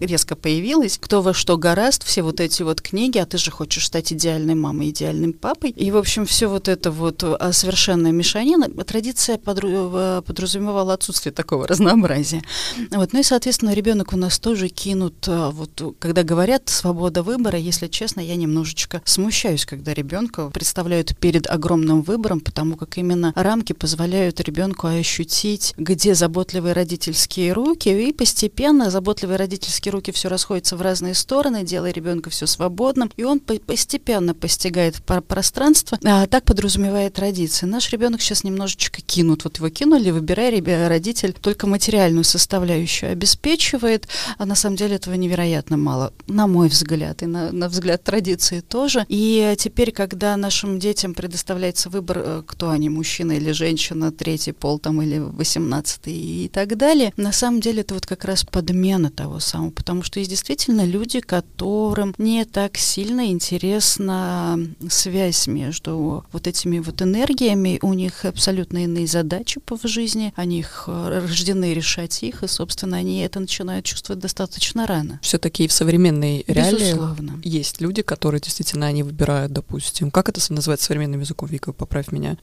резко 0.01 0.37
появилось, 0.37 0.99
кто 0.99 1.23
во 1.23 1.33
что 1.33 1.57
гораст, 1.57 2.05
все 2.05 2.23
вот 2.23 2.41
эти 2.41 2.63
вот 2.63 2.83
книги, 2.83 3.19
а 3.19 3.27
ты 3.27 3.39
же 3.39 3.51
хочешь 3.51 3.87
стать 3.87 4.13
идеальной 4.13 4.55
мамой, 4.55 4.91
идеальным 4.91 5.33
папой. 5.33 5.71
И, 5.71 5.91
в 5.91 5.97
общем, 5.97 6.27
все 6.27 6.49
вот 6.49 6.69
это 6.69 6.91
вот 6.91 7.25
а, 7.25 7.53
совершенная 7.53 8.13
мешанина. 8.13 8.69
Традиция 8.85 9.39
подру 9.39 9.91
э, 9.95 10.23
подразумевала 10.27 10.93
отсутствие 10.93 11.33
такого 11.33 11.67
разнообразия. 11.69 12.43
Вот. 12.91 13.13
Ну 13.13 13.21
и, 13.21 13.23
соответственно, 13.23 13.73
ребенок 13.73 14.13
у 14.13 14.17
нас 14.17 14.39
тоже 14.39 14.69
кинут, 14.69 15.27
вот 15.27 15.97
когда 15.99 16.23
говорят 16.23 16.69
свобода 16.69 17.23
выбора, 17.23 17.59
если 17.59 17.89
честно, 17.89 18.21
я 18.21 18.37
немножечко 18.37 19.01
смущаюсь, 19.05 19.65
когда 19.65 19.95
ребенка 19.95 20.51
представляют 20.51 21.17
перед 21.17 21.47
огромным 21.49 22.03
выбором, 22.03 22.41
потому 22.41 22.77
как 22.77 22.99
именно 23.07 23.33
рамки 23.35 23.73
позволяют 23.73 24.41
ребенку 24.41 24.89
ощутить, 24.89 25.75
где 25.77 26.15
заботливые 26.15 26.73
родительские 26.75 27.53
руки, 27.53 27.89
и 27.89 28.13
постепенно 28.13 28.91
заботливые 28.91 29.37
родительские 29.37 29.93
руки 29.93 30.13
все 30.13 30.29
расходятся 30.29 30.77
в 30.77 30.83
разные 30.83 31.15
стороны, 31.15 31.65
делая 31.65 31.93
ребенка 31.93 32.31
все 32.31 32.47
свободным, 32.47 33.11
и 33.17 33.25
он 33.25 33.41
постепенно 33.41 34.35
постигает 34.35 34.97
пространство, 35.29 35.99
а 36.05 36.27
так 36.27 36.45
подразумевает 36.45 37.15
традиции. 37.15 37.67
Наш 37.67 37.91
ребенок 37.93 38.21
сейчас 38.21 38.45
немножечко 38.45 39.01
кинут, 39.03 39.45
вот 39.45 39.59
его 39.59 39.69
кинули, 39.71 40.11
выбирай, 40.11 40.47
родитель 40.89 41.33
только 41.33 41.67
материальную 41.67 42.25
составляющую 42.25 43.13
обеспечивает, 43.13 44.09
а 44.39 44.47
на 44.47 44.55
самом 44.55 44.77
деле 44.77 44.97
этого 44.97 45.15
невероятно 45.15 45.77
мало, 45.77 46.13
на 46.27 46.47
мой 46.47 46.69
взгляд, 46.69 47.23
и 47.23 47.27
на, 47.27 47.53
на 47.53 47.69
взгляд 47.69 48.03
традиции 48.03 48.61
тоже. 48.61 49.05
И 49.09 49.55
теперь, 49.59 49.93
когда 49.93 50.37
нашим 50.37 50.79
детям 50.79 51.15
предоставляется 51.15 51.91
выбор, 51.91 52.19
э, 52.19 52.43
кто 52.47 52.71
они, 52.71 52.89
мужчина 52.97 53.33
или 53.33 53.53
женщина, 53.53 54.11
третий 54.11 54.53
пол 54.53 54.79
там 54.79 55.03
или 55.03 55.19
восемнадцатый 55.19 56.15
и 56.15 56.49
так 56.49 56.77
далее, 56.77 57.13
на 57.17 57.33
самом 57.33 57.61
деле 57.61 57.83
это 57.83 57.95
вот 57.95 58.07
как 58.07 58.25
раз 58.25 58.45
подмена 58.45 59.11
того 59.11 59.41
самого, 59.41 59.71
потому 59.71 60.03
что 60.03 60.19
есть 60.19 60.31
действительно 60.31 60.85
люди, 60.85 61.21
которым 61.21 62.15
не 62.19 62.45
так 62.45 62.77
сильно 62.77 63.27
интересна 63.31 64.59
связь 64.89 65.47
между 65.47 66.25
вот 66.33 66.47
этими 66.47 66.79
вот 66.79 67.03
энергиями, 67.03 67.79
у 67.83 67.93
них 67.93 68.25
абсолютно 68.25 68.85
иные 68.85 69.07
задачи 69.07 69.61
по 69.61 69.77
жизни, 69.87 70.33
они 70.37 70.61
их 70.61 70.85
э, 70.87 71.21
рождены 71.21 71.75
решать 71.75 72.23
их, 72.23 72.43
и, 72.43 72.49
собственно, 72.49 72.97
они 72.97 73.21
это 73.21 73.41
начинают 73.41 73.85
чувствовать 73.85 74.21
достаточно 74.21 74.87
рано. 74.87 75.21
Все-таки 75.23 75.69
в 75.69 75.73
современной 75.73 76.45
реалии 76.47 76.97
есть 77.45 77.81
люди, 77.81 78.03
которые 78.03 78.41
действительно 78.41 78.87
они 78.87 79.03
выбирают, 79.03 79.53
допустим, 79.53 80.11
как 80.11 80.29
это 80.29 80.41
называется 80.53 80.87
современным 80.87 81.21
языком, 81.21 81.49
Вика, 81.49 81.73
поправь 81.73 82.11
меня, 82.13 82.37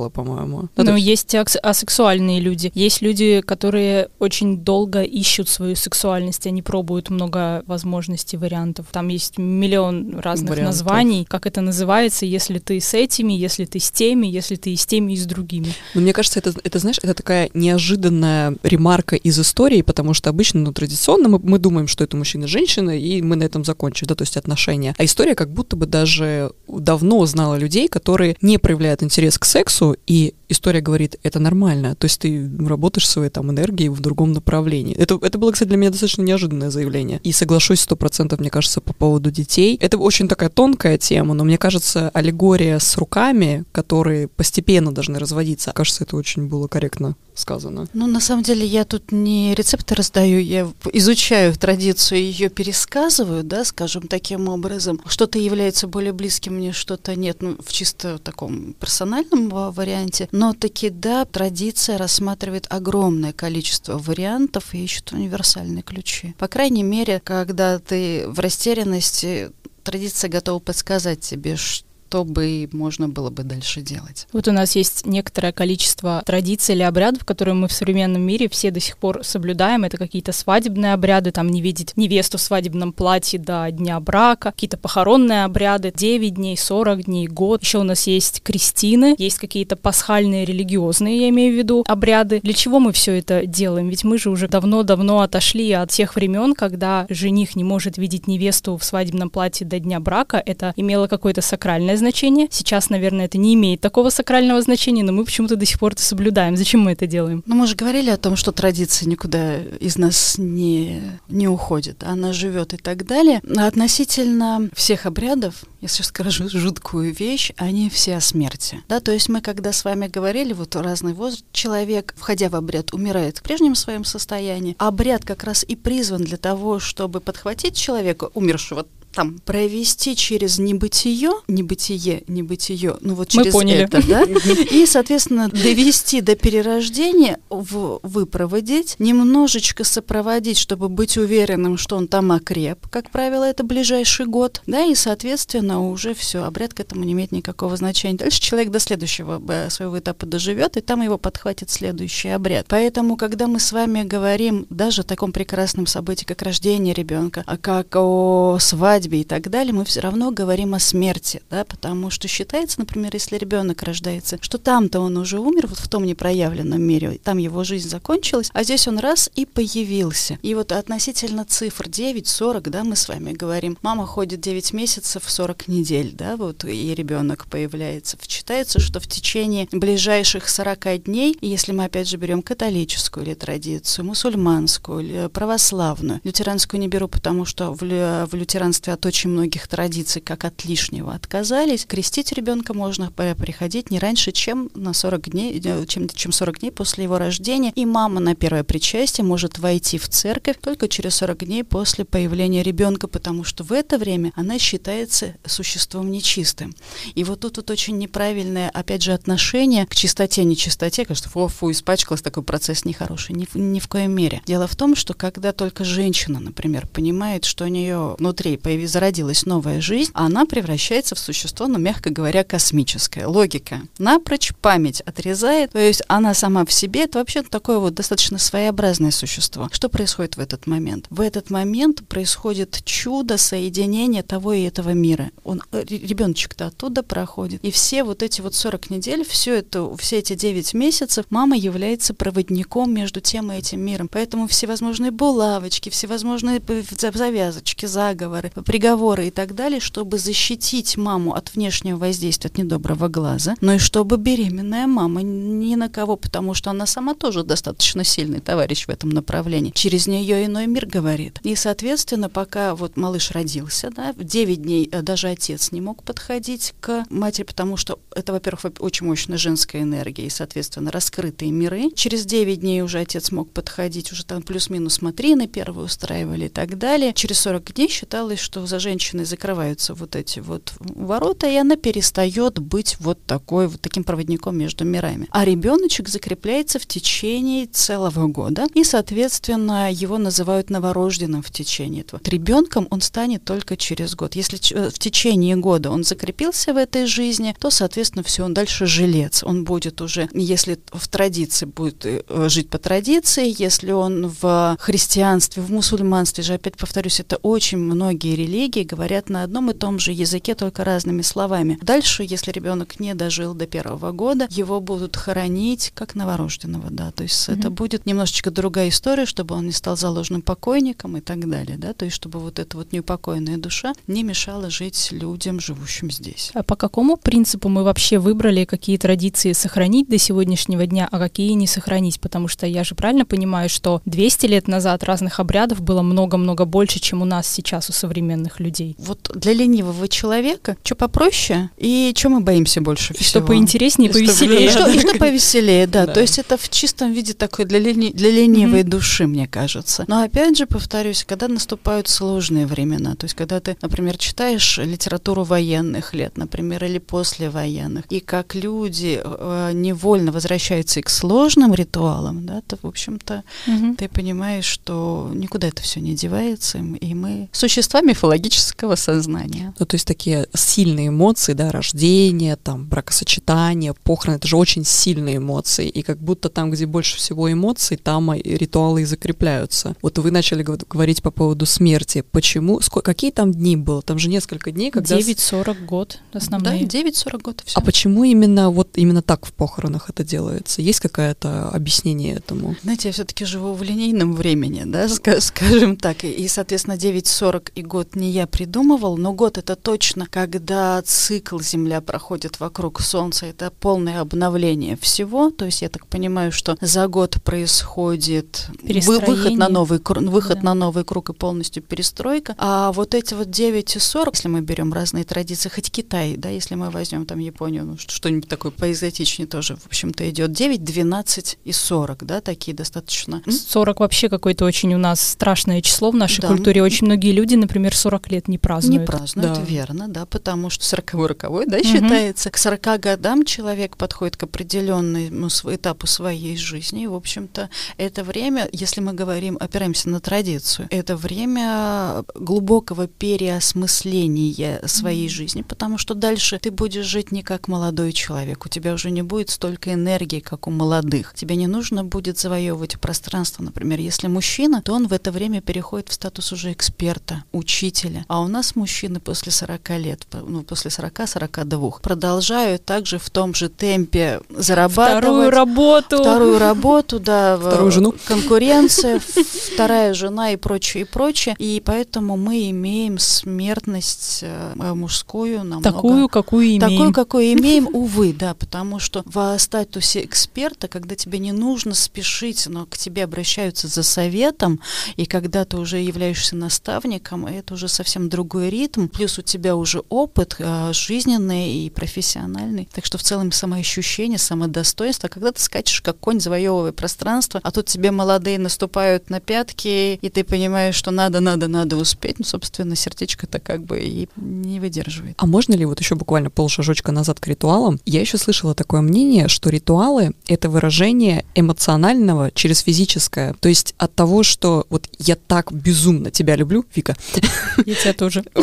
асексуалы, 0.00 0.10
по-моему. 0.10 0.68
Ну, 0.76 0.84
ну 0.84 0.96
есть 0.96 1.34
асексуальные 1.34 2.40
люди, 2.40 2.70
есть 2.74 3.02
люди, 3.02 3.42
которые 3.44 4.08
очень 4.18 4.58
долго 4.58 5.02
ищут 5.02 5.48
свою 5.48 5.76
сексуальность, 5.76 6.46
они 6.46 6.62
пробуют 6.62 7.10
много 7.10 7.62
возможностей, 7.66 8.36
вариантов. 8.36 8.86
Там 8.92 9.08
есть 9.08 9.38
миллион 9.38 10.18
разных 10.20 10.50
вариантов. 10.50 10.74
названий, 10.74 11.24
как 11.28 11.46
это 11.46 11.60
называется, 11.60 12.26
если 12.26 12.58
ты 12.58 12.80
с 12.80 12.94
этими, 12.94 13.32
если 13.32 13.64
ты 13.64 13.78
с 13.78 13.90
теми, 13.90 14.26
если 14.26 14.56
ты 14.56 14.72
и 14.72 14.76
с 14.76 14.86
теми, 14.86 15.12
и 15.12 15.16
с 15.16 15.26
другими. 15.26 15.74
Ну, 15.94 16.00
мне 16.00 16.12
кажется, 16.12 16.38
это, 16.38 16.54
это, 16.64 16.78
знаешь, 16.78 16.98
это 17.02 17.14
такая 17.14 17.50
неожиданная 17.54 18.56
ремарка 18.62 19.16
из 19.16 19.38
истории, 19.38 19.82
потому 19.82 20.14
что 20.14 20.30
обычно, 20.30 20.60
ну, 20.60 20.72
традиционно 20.72 21.28
мы, 21.28 21.38
мы 21.42 21.58
думаем, 21.58 21.86
что 21.86 22.04
это 22.04 22.16
мужчина 22.16 22.44
и 22.44 22.48
женщина, 22.48 22.98
и 22.98 23.22
мы 23.22 23.36
на 23.36 23.44
этом 23.44 23.64
закончим, 23.64 24.06
да, 24.06 24.14
то 24.14 24.22
есть 24.22 24.36
отношения. 24.36 24.94
А 24.98 25.04
история 25.04 25.34
как 25.34 25.50
будто 25.50 25.76
бы 25.76 25.86
даже 25.86 26.52
давно 26.68 27.26
знала 27.26 27.56
людей, 27.56 27.88
которые 27.88 28.36
не 28.40 28.58
проявляют 28.58 29.02
интерес 29.02 29.38
к 29.38 29.44
сексу, 29.44 29.89
и 30.06 30.34
история 30.50 30.80
говорит, 30.80 31.16
это 31.22 31.38
нормально, 31.38 31.94
то 31.94 32.04
есть 32.04 32.20
ты 32.20 32.50
работаешь 32.66 33.08
своей 33.08 33.30
там 33.30 33.50
энергией 33.50 33.88
в 33.88 34.00
другом 34.00 34.32
направлении. 34.32 34.94
Это, 34.96 35.18
это 35.22 35.38
было, 35.38 35.52
кстати, 35.52 35.68
для 35.68 35.76
меня 35.76 35.90
достаточно 35.90 36.22
неожиданное 36.22 36.70
заявление. 36.70 37.20
И 37.22 37.32
соглашусь 37.32 37.80
сто 37.80 37.96
процентов, 37.96 38.40
мне 38.40 38.50
кажется, 38.50 38.80
по 38.80 38.92
поводу 38.92 39.30
детей. 39.30 39.76
Это 39.80 39.98
очень 39.98 40.28
такая 40.28 40.48
тонкая 40.48 40.98
тема, 40.98 41.34
но 41.34 41.44
мне 41.44 41.58
кажется, 41.58 42.10
аллегория 42.10 42.78
с 42.78 42.96
руками, 42.96 43.64
которые 43.72 44.28
постепенно 44.28 44.92
должны 44.92 45.18
разводиться, 45.18 45.72
кажется, 45.72 46.04
это 46.04 46.16
очень 46.16 46.48
было 46.48 46.68
корректно 46.68 47.16
сказано. 47.40 47.88
Ну, 47.94 48.06
на 48.06 48.20
самом 48.20 48.42
деле, 48.42 48.66
я 48.66 48.84
тут 48.84 49.12
не 49.12 49.54
рецепты 49.54 49.94
раздаю, 49.94 50.40
я 50.40 50.68
изучаю 50.92 51.54
традицию, 51.54 52.20
ее 52.20 52.48
пересказываю, 52.48 53.42
да, 53.42 53.64
скажем, 53.64 54.06
таким 54.06 54.48
образом. 54.48 55.00
Что-то 55.06 55.38
является 55.38 55.86
более 55.88 56.12
близким 56.12 56.56
мне, 56.56 56.72
что-то 56.72 57.16
нет, 57.16 57.38
ну, 57.40 57.56
в 57.64 57.72
чисто 57.72 58.18
таком 58.18 58.74
персональном 58.74 59.48
варианте. 59.48 60.28
Но 60.40 60.54
таки, 60.54 60.88
да, 60.88 61.26
традиция 61.26 61.98
рассматривает 61.98 62.66
огромное 62.70 63.34
количество 63.34 63.98
вариантов 63.98 64.72
и 64.72 64.82
ищет 64.82 65.12
универсальные 65.12 65.82
ключи. 65.82 66.34
По 66.38 66.48
крайней 66.48 66.82
мере, 66.82 67.20
когда 67.22 67.78
ты 67.78 68.26
в 68.26 68.38
растерянности, 68.40 69.50
традиция 69.82 70.30
готова 70.30 70.58
подсказать 70.58 71.20
тебе, 71.20 71.56
что 71.56 71.89
что 72.10 72.24
бы 72.24 72.68
можно 72.72 73.08
было 73.08 73.30
бы 73.30 73.44
дальше 73.44 73.82
делать. 73.82 74.26
Вот 74.32 74.48
у 74.48 74.52
нас 74.52 74.74
есть 74.74 75.06
некоторое 75.06 75.52
количество 75.52 76.24
традиций 76.26 76.74
или 76.74 76.82
обрядов, 76.82 77.24
которые 77.24 77.54
мы 77.54 77.68
в 77.68 77.72
современном 77.72 78.22
мире 78.22 78.48
все 78.48 78.72
до 78.72 78.80
сих 78.80 78.96
пор 78.98 79.22
соблюдаем. 79.22 79.84
Это 79.84 79.96
какие-то 79.96 80.32
свадебные 80.32 80.92
обряды, 80.92 81.30
там 81.30 81.48
не 81.48 81.62
видеть 81.62 81.92
невесту 81.94 82.36
в 82.36 82.40
свадебном 82.40 82.92
платье 82.92 83.38
до 83.38 83.70
дня 83.70 84.00
брака, 84.00 84.50
какие-то 84.50 84.76
похоронные 84.76 85.44
обряды, 85.44 85.92
9 85.94 86.34
дней, 86.34 86.56
40 86.56 87.04
дней, 87.04 87.28
год. 87.28 87.62
Еще 87.62 87.78
у 87.78 87.84
нас 87.84 88.08
есть 88.08 88.42
крестины, 88.42 89.14
есть 89.16 89.38
какие-то 89.38 89.76
пасхальные 89.76 90.44
религиозные, 90.44 91.20
я 91.20 91.28
имею 91.28 91.54
в 91.54 91.58
виду, 91.58 91.84
обряды. 91.86 92.40
Для 92.40 92.54
чего 92.54 92.80
мы 92.80 92.90
все 92.90 93.16
это 93.16 93.46
делаем? 93.46 93.88
Ведь 93.88 94.02
мы 94.02 94.18
же 94.18 94.30
уже 94.30 94.48
давно-давно 94.48 95.20
отошли 95.20 95.70
от 95.70 95.90
тех 95.90 96.16
времен, 96.16 96.54
когда 96.54 97.06
жених 97.08 97.54
не 97.54 97.62
может 97.62 97.98
видеть 97.98 98.26
невесту 98.26 98.76
в 98.76 98.82
свадебном 98.82 99.30
платье 99.30 99.64
до 99.64 99.78
дня 99.78 100.00
брака. 100.00 100.42
Это 100.44 100.72
имело 100.74 101.06
какое-то 101.06 101.40
сакральное 101.40 101.99
значение. 102.00 102.48
Сейчас, 102.50 102.90
наверное, 102.90 103.26
это 103.26 103.38
не 103.38 103.54
имеет 103.54 103.80
такого 103.80 104.10
сакрального 104.10 104.60
значения, 104.60 105.04
но 105.04 105.12
мы 105.12 105.24
почему-то 105.24 105.54
до 105.54 105.64
сих 105.64 105.78
пор 105.78 105.92
это 105.92 106.02
соблюдаем. 106.02 106.56
Зачем 106.56 106.80
мы 106.80 106.92
это 106.92 107.06
делаем? 107.06 107.44
Ну, 107.46 107.54
мы 107.54 107.66
же 107.66 107.76
говорили 107.76 108.10
о 108.10 108.16
том, 108.16 108.34
что 108.34 108.50
традиция 108.52 109.08
никуда 109.08 109.58
из 109.58 109.96
нас 109.96 110.36
не, 110.38 111.02
не 111.28 111.46
уходит. 111.46 112.02
Она 112.02 112.32
живет 112.32 112.74
и 112.74 112.76
так 112.76 113.06
далее. 113.06 113.40
А 113.56 113.66
относительно 113.66 114.68
всех 114.74 115.06
обрядов, 115.06 115.64
я 115.80 115.88
сейчас 115.88 116.08
скажу 116.08 116.48
жуткую 116.48 117.14
вещь, 117.14 117.52
они 117.56 117.88
все 117.88 118.16
о 118.16 118.20
смерти. 118.20 118.82
Да, 118.88 119.00
то 119.00 119.12
есть 119.12 119.28
мы, 119.28 119.40
когда 119.40 119.72
с 119.72 119.84
вами 119.84 120.08
говорили, 120.08 120.52
вот 120.52 120.74
разный 120.76 121.14
возраст, 121.14 121.44
человек, 121.52 122.14
входя 122.16 122.48
в 122.48 122.56
обряд, 122.56 122.92
умирает 122.92 123.38
в 123.38 123.42
прежнем 123.42 123.74
своем 123.74 124.04
состоянии. 124.04 124.76
Обряд 124.78 125.24
как 125.24 125.44
раз 125.44 125.64
и 125.64 125.76
призван 125.76 126.24
для 126.24 126.36
того, 126.36 126.78
чтобы 126.80 127.20
подхватить 127.20 127.76
человека, 127.76 128.30
умершего 128.34 128.86
там 129.12 129.38
провести 129.40 130.14
через 130.16 130.58
небытие, 130.58 131.30
небытие, 131.48 132.22
небытие, 132.28 132.96
ну 133.00 133.14
вот 133.14 133.28
через 133.28 133.46
Мы 133.46 133.52
поняли. 133.52 133.84
это, 133.84 134.06
да, 134.06 134.22
и, 134.70 134.86
соответственно, 134.86 135.48
довести 135.48 136.20
до 136.20 136.36
перерождения, 136.36 137.40
в, 137.50 138.00
выпроводить, 138.02 138.96
немножечко 138.98 139.84
сопроводить, 139.84 140.58
чтобы 140.58 140.88
быть 140.88 141.16
уверенным, 141.16 141.76
что 141.76 141.96
он 141.96 142.08
там 142.08 142.32
окреп, 142.32 142.86
как 142.88 143.10
правило, 143.10 143.44
это 143.44 143.64
ближайший 143.64 144.26
год, 144.26 144.62
да, 144.66 144.84
и, 144.84 144.94
соответственно, 144.94 145.88
уже 145.88 146.14
все, 146.14 146.44
обряд 146.44 146.74
к 146.74 146.80
этому 146.80 147.04
не 147.04 147.12
имеет 147.12 147.32
никакого 147.32 147.76
значения. 147.76 148.18
Дальше 148.18 148.40
человек 148.40 148.70
до 148.70 148.78
следующего 148.78 149.42
э, 149.48 149.70
своего 149.70 149.98
этапа 149.98 150.26
доживет, 150.26 150.76
и 150.76 150.80
там 150.80 151.02
его 151.02 151.18
подхватит 151.18 151.70
следующий 151.70 152.28
обряд. 152.28 152.66
Поэтому, 152.68 153.16
когда 153.16 153.46
мы 153.46 153.58
с 153.58 153.72
вами 153.72 154.02
говорим 154.02 154.66
даже 154.70 155.02
о 155.02 155.04
таком 155.04 155.32
прекрасном 155.32 155.86
событии, 155.86 156.24
как 156.24 156.42
рождение 156.42 156.94
ребенка, 156.94 157.42
а 157.46 157.56
как 157.56 157.96
о 157.96 158.58
свадьбе, 158.60 158.99
свадьбе 159.00 159.20
и 159.20 159.24
так 159.24 159.48
далее, 159.48 159.72
мы 159.72 159.84
все 159.84 160.00
равно 160.00 160.30
говорим 160.30 160.74
о 160.74 160.78
смерти, 160.78 161.40
да, 161.50 161.64
потому 161.64 162.10
что 162.10 162.28
считается, 162.28 162.80
например, 162.80 163.10
если 163.14 163.36
ребенок 163.36 163.82
рождается, 163.82 164.38
что 164.40 164.58
там-то 164.58 165.00
он 165.00 165.16
уже 165.16 165.38
умер, 165.38 165.68
вот 165.68 165.78
в 165.78 165.88
том 165.88 166.04
непроявленном 166.04 166.82
мире, 166.82 167.18
там 167.22 167.38
его 167.38 167.64
жизнь 167.64 167.88
закончилась, 167.88 168.50
а 168.52 168.62
здесь 168.62 168.86
он 168.88 168.98
раз 168.98 169.30
и 169.34 169.46
появился. 169.46 170.38
И 170.42 170.54
вот 170.54 170.72
относительно 170.72 171.44
цифр 171.44 171.88
9, 171.88 172.26
40, 172.26 172.70
да, 172.70 172.84
мы 172.84 172.94
с 172.94 173.08
вами 173.08 173.32
говорим, 173.32 173.78
мама 173.82 174.06
ходит 174.06 174.40
9 174.40 174.72
месяцев, 174.74 175.22
40 175.26 175.68
недель, 175.68 176.12
да, 176.12 176.36
вот 176.36 176.64
и 176.64 176.94
ребенок 176.94 177.46
появляется. 177.46 178.18
Считается, 178.26 178.80
что 178.80 179.00
в 179.00 179.06
течение 179.06 179.66
ближайших 179.72 180.48
40 180.48 181.04
дней, 181.04 181.38
если 181.40 181.72
мы 181.72 181.84
опять 181.84 182.08
же 182.08 182.18
берем 182.18 182.42
католическую 182.42 183.24
или 183.24 183.34
традицию, 183.34 184.04
мусульманскую, 184.04 185.00
или 185.00 185.28
православную, 185.28 186.20
лютеранскую 186.24 186.80
не 186.80 186.88
беру, 186.88 187.08
потому 187.08 187.44
что 187.44 187.72
в, 187.72 187.80
в 187.80 188.34
лютеранстве 188.34 188.89
принципе, 188.90 188.92
от 188.92 189.06
очень 189.06 189.30
многих 189.30 189.68
традиций, 189.68 190.22
как 190.22 190.44
от 190.44 190.64
лишнего, 190.64 191.14
отказались, 191.14 191.84
крестить 191.86 192.32
ребенка 192.32 192.74
можно 192.74 193.10
приходить 193.10 193.90
не 193.90 193.98
раньше, 193.98 194.32
чем 194.32 194.70
на 194.74 194.92
40 194.92 195.30
дней, 195.30 195.60
э, 195.64 195.86
чем, 195.86 196.08
чем 196.08 196.32
40 196.32 196.60
дней 196.60 196.70
после 196.70 197.04
его 197.04 197.18
рождения. 197.18 197.72
И 197.76 197.86
мама 197.86 198.20
на 198.20 198.34
первое 198.34 198.64
причастие 198.64 199.24
может 199.24 199.58
войти 199.58 199.98
в 199.98 200.08
церковь 200.08 200.56
только 200.60 200.88
через 200.88 201.14
40 201.16 201.44
дней 201.44 201.64
после 201.64 202.04
появления 202.04 202.62
ребенка, 202.62 203.08
потому 203.08 203.44
что 203.44 203.64
в 203.64 203.72
это 203.72 203.98
время 203.98 204.32
она 204.36 204.58
считается 204.58 205.34
существом 205.46 206.10
нечистым. 206.10 206.74
И 207.16 207.24
вот 207.24 207.40
тут 207.40 207.56
вот 207.56 207.70
очень 207.70 207.98
неправильное, 207.98 208.70
опять 208.70 209.02
же, 209.02 209.12
отношение 209.12 209.86
к 209.86 209.94
чистоте, 209.94 210.44
нечистоте, 210.44 211.04
кажется, 211.04 211.28
фу, 211.28 211.48
фу, 211.48 211.70
испачкалась, 211.70 212.22
такой 212.22 212.42
процесс 212.42 212.84
нехороший. 212.84 213.34
Ни, 213.34 213.46
ни 213.54 213.80
в 213.80 213.88
коем 213.88 214.12
мере. 214.12 214.40
Дело 214.46 214.66
в 214.66 214.76
том, 214.76 214.96
что 214.96 215.14
когда 215.14 215.52
только 215.52 215.84
женщина, 215.84 216.40
например, 216.40 216.86
понимает, 216.86 217.44
что 217.44 217.64
у 217.64 217.68
нее 217.68 218.16
внутри 218.18 218.56
появилась, 218.56 218.79
зародилась 218.86 219.46
новая 219.46 219.80
жизнь, 219.80 220.10
она 220.14 220.46
превращается 220.46 221.14
в 221.14 221.18
существо, 221.18 221.66
ну, 221.66 221.78
мягко 221.78 222.10
говоря, 222.10 222.44
космическое. 222.44 223.26
Логика. 223.26 223.82
Напрочь 223.98 224.52
память 224.60 225.00
отрезает, 225.02 225.72
то 225.72 225.78
есть 225.78 226.02
она 226.08 226.34
сама 226.34 226.64
в 226.64 226.72
себе, 226.72 227.04
это 227.04 227.18
вообще 227.18 227.42
такое 227.42 227.78
вот 227.78 227.94
достаточно 227.94 228.38
своеобразное 228.38 229.10
существо. 229.10 229.68
Что 229.72 229.88
происходит 229.88 230.36
в 230.36 230.40
этот 230.40 230.66
момент? 230.66 231.06
В 231.10 231.20
этот 231.20 231.50
момент 231.50 232.06
происходит 232.08 232.82
чудо 232.84 233.36
соединения 233.38 234.22
того 234.22 234.52
и 234.52 234.62
этого 234.62 234.90
мира. 234.90 235.30
Он, 235.44 235.62
э, 235.72 235.84
ребеночек-то 235.84 236.66
оттуда 236.66 237.02
проходит. 237.02 237.62
И 237.64 237.70
все 237.70 238.04
вот 238.04 238.22
эти 238.22 238.40
вот 238.40 238.54
40 238.54 238.90
недель, 238.90 239.24
все 239.26 239.56
это, 239.56 239.96
все 239.96 240.18
эти 240.18 240.34
9 240.34 240.74
месяцев 240.74 241.26
мама 241.30 241.56
является 241.56 242.14
проводником 242.14 242.92
между 242.92 243.20
тем 243.20 243.52
и 243.52 243.56
этим 243.56 243.80
миром. 243.80 244.08
Поэтому 244.08 244.46
всевозможные 244.46 245.10
булавочки, 245.10 245.88
всевозможные 245.90 246.60
завязочки, 246.90 247.86
заговоры, 247.86 248.52
приговоры 248.70 249.26
и 249.26 249.30
так 249.32 249.56
далее, 249.56 249.80
чтобы 249.80 250.16
защитить 250.16 250.96
маму 250.96 251.34
от 251.34 251.56
внешнего 251.56 251.98
воздействия, 251.98 252.50
от 252.50 252.56
недоброго 252.56 253.08
глаза, 253.08 253.56
но 253.60 253.72
и 253.72 253.78
чтобы 253.78 254.16
беременная 254.16 254.86
мама 254.86 255.22
ни 255.22 255.74
на 255.74 255.88
кого, 255.88 256.14
потому 256.14 256.54
что 256.54 256.70
она 256.70 256.86
сама 256.86 257.14
тоже 257.14 257.42
достаточно 257.42 258.04
сильный 258.04 258.38
товарищ 258.38 258.86
в 258.86 258.90
этом 258.90 259.10
направлении. 259.10 259.72
Через 259.74 260.06
нее 260.06 260.46
иной 260.46 260.68
мир 260.68 260.86
говорит. 260.86 261.40
И, 261.42 261.56
соответственно, 261.56 262.28
пока 262.28 262.76
вот 262.76 262.96
малыш 262.96 263.32
родился, 263.32 263.90
да, 263.90 264.12
в 264.12 264.22
9 264.22 264.62
дней 264.62 264.88
э, 264.92 265.02
даже 265.02 265.26
отец 265.26 265.72
не 265.72 265.80
мог 265.80 266.04
подходить 266.04 266.72
к 266.78 267.06
матери, 267.10 267.46
потому 267.46 267.76
что 267.76 267.98
это, 268.14 268.32
во-первых, 268.32 268.66
очень 268.78 269.04
мощная 269.04 269.36
женская 269.36 269.82
энергия 269.82 270.26
и, 270.26 270.30
соответственно, 270.30 270.92
раскрытые 270.92 271.50
миры. 271.50 271.90
Через 271.96 272.24
9 272.24 272.60
дней 272.60 272.82
уже 272.82 273.00
отец 273.00 273.32
мог 273.32 273.50
подходить, 273.50 274.12
уже 274.12 274.24
там 274.24 274.42
плюс-минус 274.42 274.94
смотрины 274.94 275.48
первые 275.48 275.86
устраивали 275.86 276.44
и 276.44 276.48
так 276.48 276.78
далее. 276.78 277.12
Через 277.14 277.40
40 277.40 277.74
дней 277.74 277.88
считалось, 277.88 278.38
что 278.38 278.59
за 278.66 278.78
женщиной 278.78 279.24
закрываются 279.24 279.94
вот 279.94 280.16
эти 280.16 280.40
вот 280.40 280.72
ворота, 280.78 281.48
и 281.48 281.56
она 281.56 281.76
перестает 281.76 282.58
быть 282.58 282.96
вот 283.00 283.24
такой, 283.24 283.68
вот 283.68 283.80
таким 283.80 284.04
проводником 284.04 284.56
между 284.56 284.84
мирами. 284.84 285.28
А 285.30 285.44
ребеночек 285.44 286.08
закрепляется 286.08 286.78
в 286.78 286.86
течение 286.86 287.66
целого 287.66 288.26
года, 288.26 288.66
и, 288.74 288.84
соответственно, 288.84 289.92
его 289.92 290.18
называют 290.18 290.70
новорожденным 290.70 291.42
в 291.42 291.50
течение 291.50 292.02
этого. 292.02 292.20
Ребенком 292.24 292.86
он 292.90 293.00
станет 293.00 293.44
только 293.44 293.76
через 293.76 294.14
год. 294.14 294.36
Если 294.36 294.56
в 294.56 294.98
течение 294.98 295.56
года 295.56 295.90
он 295.90 296.04
закрепился 296.04 296.72
в 296.72 296.76
этой 296.76 297.06
жизни, 297.06 297.54
то, 297.58 297.70
соответственно, 297.70 298.22
все, 298.22 298.44
он 298.44 298.54
дальше 298.54 298.86
жилец. 298.86 299.42
Он 299.44 299.64
будет 299.64 300.00
уже, 300.00 300.28
если 300.32 300.78
в 300.92 301.08
традиции 301.08 301.66
будет 301.66 302.04
э, 302.04 302.22
жить 302.48 302.68
по 302.70 302.78
традиции, 302.78 303.54
если 303.56 303.92
он 303.92 304.32
в 304.40 304.76
христианстве, 304.80 305.62
в 305.62 305.70
мусульманстве 305.70 306.44
же, 306.44 306.54
опять 306.54 306.76
повторюсь, 306.76 307.20
это 307.20 307.36
очень 307.36 307.78
многие 307.78 308.36
религии 308.36 308.49
говорят 308.84 309.28
на 309.28 309.42
одном 309.42 309.70
и 309.70 309.74
том 309.74 309.98
же 309.98 310.12
языке, 310.12 310.54
только 310.54 310.84
разными 310.84 311.22
словами. 311.22 311.78
Дальше, 311.82 312.24
если 312.24 312.50
ребенок 312.50 313.00
не 313.00 313.14
дожил 313.14 313.54
до 313.54 313.66
первого 313.66 314.12
года, 314.12 314.46
его 314.50 314.80
будут 314.80 315.16
хоронить 315.16 315.92
как 315.94 316.14
новорожденного, 316.14 316.90
да, 316.90 317.10
то 317.10 317.22
есть 317.22 317.48
mm-hmm. 317.48 317.58
это 317.58 317.70
будет 317.70 318.06
немножечко 318.06 318.50
другая 318.50 318.88
история, 318.88 319.26
чтобы 319.26 319.54
он 319.54 319.66
не 319.66 319.72
стал 319.72 319.96
заложенным 319.96 320.42
покойником 320.42 321.16
и 321.16 321.20
так 321.20 321.48
далее, 321.48 321.76
да, 321.78 321.92
то 321.92 322.04
есть 322.04 322.16
чтобы 322.16 322.38
вот 322.40 322.58
эта 322.58 322.76
вот 322.76 322.92
неупокоенная 322.92 323.56
душа 323.56 323.92
не 324.06 324.22
мешала 324.22 324.70
жить 324.70 325.08
людям, 325.12 325.60
живущим 325.60 326.10
здесь. 326.10 326.50
А 326.54 326.62
по 326.62 326.76
какому 326.76 327.16
принципу 327.16 327.68
мы 327.68 327.84
вообще 327.84 328.18
выбрали, 328.18 328.64
какие 328.64 328.96
традиции 328.96 329.52
сохранить 329.52 330.08
до 330.08 330.18
сегодняшнего 330.18 330.86
дня, 330.86 331.08
а 331.10 331.18
какие 331.18 331.52
не 331.52 331.66
сохранить? 331.66 332.20
Потому 332.20 332.48
что 332.48 332.66
я 332.66 332.84
же 332.84 332.94
правильно 332.94 333.24
понимаю, 333.24 333.68
что 333.68 334.02
200 334.06 334.46
лет 334.46 334.68
назад 334.68 335.04
разных 335.04 335.40
обрядов 335.40 335.80
было 335.80 336.02
много-много 336.02 336.64
больше, 336.64 336.98
чем 337.00 337.22
у 337.22 337.24
нас 337.24 337.46
сейчас 337.46 337.88
у 337.88 337.92
современных 337.92 338.39
людей. 338.58 338.96
Вот 338.98 339.30
для 339.34 339.52
ленивого 339.52 340.08
человека 340.08 340.76
что 340.82 340.94
попроще 340.94 341.70
и 341.76 342.12
что 342.16 342.28
мы 342.28 342.40
боимся 342.40 342.80
больше 342.80 343.14
всего? 343.14 343.28
Что 343.28 343.40
поинтереснее, 343.42 344.10
повеселее. 344.10 344.66
И 344.66 344.70
что, 344.70 344.88
и 344.88 344.98
что 344.98 345.18
повеселее, 345.18 345.86
да. 345.86 346.06
да. 346.06 346.14
То 346.14 346.20
есть 346.20 346.38
это 346.38 346.56
в 346.56 346.68
чистом 346.68 347.12
виде 347.12 347.32
такой 347.32 347.64
для, 347.64 347.78
лени, 347.78 348.10
для 348.12 348.30
ленивой 348.30 348.80
mm-hmm. 348.80 348.88
души, 348.88 349.26
мне 349.26 349.46
кажется. 349.46 350.04
Но 350.08 350.22
опять 350.22 350.56
же, 350.56 350.66
повторюсь, 350.66 351.24
когда 351.24 351.48
наступают 351.48 352.08
сложные 352.08 352.66
времена, 352.66 353.14
то 353.14 353.24
есть 353.24 353.34
когда 353.34 353.60
ты, 353.60 353.76
например, 353.82 354.16
читаешь 354.18 354.78
литературу 354.78 355.44
военных 355.44 356.14
лет, 356.14 356.36
например, 356.36 356.84
или 356.84 356.98
послевоенных, 356.98 358.06
и 358.10 358.20
как 358.20 358.54
люди 358.54 359.20
э, 359.22 359.70
невольно 359.74 360.32
возвращаются 360.32 361.00
и 361.00 361.02
к 361.02 361.10
сложным 361.10 361.74
ритуалам, 361.74 362.46
да, 362.46 362.62
то, 362.66 362.78
в 362.82 362.86
общем-то, 362.86 363.42
mm-hmm. 363.66 363.96
ты 363.96 364.08
понимаешь, 364.08 364.64
что 364.64 365.30
никуда 365.34 365.68
это 365.68 365.82
все 365.82 366.00
не 366.00 366.14
девается, 366.14 366.78
и 366.78 367.14
мы 367.14 367.48
существа 367.52 368.00
мифологического 368.20 368.96
сознания. 368.96 369.74
Ну, 369.78 369.86
то 369.86 369.94
есть 369.94 370.06
такие 370.06 370.46
сильные 370.54 371.08
эмоции, 371.08 371.54
да, 371.54 371.70
рождение, 371.72 372.56
там, 372.56 372.86
бракосочетание, 372.86 373.94
похороны, 373.94 374.36
это 374.36 374.46
же 374.46 374.56
очень 374.56 374.84
сильные 374.84 375.38
эмоции, 375.38 375.88
и 375.88 376.02
как 376.02 376.18
будто 376.18 376.48
там, 376.48 376.70
где 376.70 376.86
больше 376.86 377.16
всего 377.16 377.50
эмоций, 377.50 377.96
там 377.96 378.32
ритуалы 378.32 379.02
и 379.02 379.04
закрепляются. 379.04 379.94
Вот 380.02 380.18
вы 380.18 380.30
начали 380.30 380.62
говорить 380.62 381.22
по 381.22 381.30
поводу 381.30 381.64
смерти. 381.66 382.22
Почему? 382.30 382.80
Сколько, 382.80 383.12
какие 383.12 383.30
там 383.30 383.52
дни 383.52 383.76
было? 383.76 384.02
Там 384.02 384.18
же 384.18 384.28
несколько 384.28 384.70
дней, 384.70 384.90
когда... 384.90 385.16
9-40 385.16 385.84
год 385.86 386.18
основные. 386.32 386.86
Да, 386.86 386.98
9-40 386.98 387.40
год, 387.40 387.62
все. 387.64 387.78
А 387.78 387.82
почему 387.82 388.24
именно 388.24 388.70
вот 388.70 388.90
именно 388.96 389.22
так 389.22 389.46
в 389.46 389.52
похоронах 389.52 390.10
это 390.10 390.24
делается? 390.24 390.82
Есть 390.82 391.00
какое-то 391.00 391.70
объяснение 391.70 392.34
этому? 392.34 392.76
Знаете, 392.82 393.08
я 393.08 393.12
все-таки 393.12 393.44
живу 393.44 393.72
в 393.72 393.82
линейном 393.82 394.34
времени, 394.34 394.82
да, 394.84 395.08
скажем 395.08 395.96
так, 395.96 396.24
и, 396.24 396.46
соответственно, 396.48 396.94
9-40 396.94 397.72
и 397.74 397.82
год 397.82 398.09
не 398.16 398.30
я 398.30 398.46
придумывал, 398.46 399.16
но 399.16 399.32
год 399.32 399.58
это 399.58 399.76
точно, 399.76 400.26
когда 400.30 401.00
цикл 401.02 401.58
Земля 401.58 402.00
проходит 402.00 402.60
вокруг 402.60 403.00
Солнца, 403.00 403.46
это 403.46 403.70
полное 403.70 404.20
обновление 404.20 404.96
всего, 404.96 405.50
то 405.50 405.64
есть 405.64 405.82
я 405.82 405.88
так 405.88 406.06
понимаю, 406.06 406.52
что 406.52 406.76
за 406.80 407.08
год 407.08 407.42
происходит 407.42 408.68
выход 408.82 409.56
на 409.56 409.68
новый 409.68 410.00
выход 410.00 410.56
да. 410.56 410.62
на 410.62 410.74
новый 410.74 411.04
круг 411.04 411.30
и 411.30 411.32
полностью 411.32 411.82
перестройка, 411.82 412.54
а 412.58 412.92
вот 412.92 413.14
эти 413.14 413.34
вот 413.34 413.50
9 413.50 413.96
и 413.96 413.98
40, 413.98 414.34
если 414.34 414.48
мы 414.48 414.60
берем 414.60 414.92
разные 414.92 415.24
традиции, 415.24 415.68
хоть 415.68 415.90
Китай, 415.90 416.36
да, 416.36 416.48
если 416.48 416.74
мы 416.74 416.90
возьмем 416.90 417.26
там 417.26 417.38
Японию, 417.38 417.84
ну, 417.84 417.96
что-нибудь 417.98 418.48
такое 418.48 418.72
поэкзотичнее 418.72 419.46
тоже, 419.46 419.76
в 419.76 419.86
общем-то, 419.86 420.28
идет 420.30 420.52
9, 420.52 420.82
12 420.82 421.58
и 421.64 421.72
40, 421.72 422.24
да, 422.24 422.40
такие 422.40 422.76
достаточно. 422.76 423.42
40 423.46 424.00
вообще 424.00 424.28
какое-то 424.28 424.64
очень 424.64 424.94
у 424.94 424.98
нас 424.98 425.20
страшное 425.20 425.82
число 425.82 426.10
в 426.10 426.16
нашей 426.16 426.40
да. 426.40 426.48
культуре. 426.48 426.82
Очень 426.82 427.06
многие 427.06 427.32
люди, 427.32 427.54
например, 427.54 427.94
40 428.00 428.30
лет 428.30 428.48
не 428.48 428.58
празднуют. 428.58 429.00
Не 429.00 429.06
празднуют, 429.06 429.54
да. 429.54 429.62
верно, 429.62 430.08
да, 430.08 430.24
потому 430.24 430.70
что 430.70 430.84
40 430.84 431.14
роковой, 431.28 431.66
да, 431.66 431.76
угу. 431.76 431.84
считается. 431.84 432.50
К 432.50 432.56
40 432.56 433.00
годам 433.00 433.44
человек 433.44 433.96
подходит 433.96 434.36
к 434.36 434.44
определенному 434.44 435.48
этапу 435.48 436.06
своей 436.06 436.56
жизни. 436.56 437.04
И, 437.04 437.06
в 437.06 437.14
общем-то, 437.14 437.68
это 437.98 438.24
время, 438.24 438.68
если 438.72 439.00
мы 439.00 439.12
говорим, 439.12 439.58
опираемся 439.60 440.08
на 440.08 440.20
традицию, 440.20 440.88
это 440.90 441.16
время 441.16 442.24
глубокого 442.34 443.06
переосмысления 443.06 444.80
своей 444.86 445.26
угу. 445.26 445.34
жизни, 445.34 445.62
потому 445.62 445.98
что 445.98 446.14
дальше 446.14 446.58
ты 446.58 446.70
будешь 446.70 447.04
жить 447.04 447.32
не 447.32 447.42
как 447.42 447.68
молодой 447.68 448.12
человек, 448.12 448.64
у 448.64 448.68
тебя 448.68 448.94
уже 448.94 449.10
не 449.10 449.22
будет 449.22 449.50
столько 449.50 449.92
энергии, 449.92 450.40
как 450.40 450.66
у 450.66 450.70
молодых. 450.70 451.34
Тебе 451.34 451.56
не 451.56 451.66
нужно 451.66 452.04
будет 452.04 452.38
завоевывать 452.38 452.98
пространство, 452.98 453.62
например, 453.62 454.00
если 454.00 454.26
мужчина, 454.26 454.80
то 454.82 454.94
он 454.94 455.06
в 455.06 455.12
это 455.12 455.30
время 455.32 455.60
переходит 455.60 456.08
в 456.08 456.14
статус 456.14 456.52
уже 456.52 456.72
эксперта, 456.72 457.44
учителя. 457.52 457.89
А 458.28 458.40
у 458.40 458.48
нас 458.48 458.76
мужчины 458.76 459.20
после 459.20 459.52
40 459.52 459.90
лет, 459.98 460.26
ну, 460.32 460.62
после 460.62 460.90
40-42 460.90 462.00
продолжают 462.02 462.84
также 462.84 463.18
в 463.18 463.30
том 463.30 463.54
же 463.54 463.68
темпе 463.68 464.40
зарабатывать. 464.50 465.24
Вторую 465.24 465.50
работу. 465.50 466.18
Вторую 466.18 466.58
работу, 466.58 467.20
да. 467.20 467.56
Вторую 467.56 467.90
жену. 467.90 468.14
Конкуренция, 468.24 469.20
вторая 469.74 470.14
жена 470.14 470.52
и 470.52 470.56
прочее, 470.56 471.02
и 471.02 471.04
прочее. 471.04 471.56
И 471.58 471.82
поэтому 471.84 472.36
мы 472.36 472.70
имеем 472.70 473.18
смертность 473.18 474.40
э, 474.42 474.74
мужскую 474.94 475.58
намного... 475.58 475.82
Такую, 475.82 476.28
какую 476.28 476.66
имеем. 476.66 476.80
Такую, 476.80 477.12
какую 477.12 477.52
имеем, 477.52 477.86
увы, 477.92 478.32
да, 478.32 478.54
потому 478.54 478.98
что 478.98 479.22
в 479.26 479.58
статусе 479.58 480.24
эксперта, 480.24 480.88
когда 480.88 481.14
тебе 481.14 481.38
не 481.38 481.52
нужно 481.52 481.94
спешить, 481.94 482.66
но 482.66 482.86
к 482.86 482.96
тебе 482.96 483.24
обращаются 483.24 483.88
за 483.88 484.02
советом, 484.02 484.80
и 485.16 485.26
когда 485.26 485.64
ты 485.64 485.76
уже 485.76 485.98
являешься 485.98 486.56
наставником, 486.56 487.46
это 487.46 487.74
уже 487.74 487.79
уже 487.80 487.88
совсем 487.88 488.28
другой 488.28 488.68
ритм, 488.68 489.08
плюс 489.08 489.38
у 489.38 489.42
тебя 489.42 489.74
уже 489.74 490.02
опыт 490.10 490.56
э, 490.58 490.92
жизненный 490.92 491.72
и 491.72 491.90
профессиональный. 491.90 492.88
Так 492.92 493.06
что 493.06 493.16
в 493.16 493.22
целом 493.22 493.52
самоощущение, 493.52 494.38
самодостоинство, 494.38 495.28
когда 495.28 495.50
ты 495.52 495.62
скачешь 495.62 496.02
как 496.02 496.18
конь, 496.18 496.40
завоевывая 496.40 496.92
пространство, 496.92 497.60
а 497.62 497.70
тут 497.70 497.86
тебе 497.86 498.10
молодые 498.10 498.58
наступают 498.58 499.30
на 499.30 499.40
пятки, 499.40 500.18
и 500.20 500.28
ты 500.28 500.44
понимаешь, 500.44 500.94
что 500.94 501.10
надо, 501.10 501.40
надо, 501.40 501.68
надо 501.68 501.96
успеть, 501.96 502.38
ну, 502.38 502.44
собственно, 502.44 502.94
сердечко-то 502.94 503.60
как 503.60 503.82
бы 503.82 504.00
и 504.00 504.28
не 504.36 504.78
выдерживает. 504.78 505.34
А 505.38 505.46
можно 505.46 505.72
ли 505.74 505.86
вот 505.86 505.98
еще 506.00 506.16
буквально 506.16 506.50
полшажочка 506.50 507.12
назад 507.12 507.40
к 507.40 507.46
ритуалам? 507.46 507.98
Я 508.04 508.20
еще 508.20 508.36
слышала 508.36 508.74
такое 508.74 509.00
мнение, 509.00 509.48
что 509.48 509.70
ритуалы— 509.70 510.34
это 510.46 510.68
выражение 510.68 511.46
эмоционального 511.54 512.50
через 512.50 512.80
физическое. 512.80 513.54
То 513.54 513.70
есть 513.70 513.94
от 513.96 514.14
того, 514.14 514.42
что 514.42 514.86
вот 514.90 515.08
я 515.18 515.36
так 515.36 515.72
безумно 515.72 516.30
тебя 516.30 516.56
люблю, 516.56 516.84
Вика. 516.94 517.16
Я 517.86 517.94
тебя 517.94 518.12
тоже. 518.12 518.44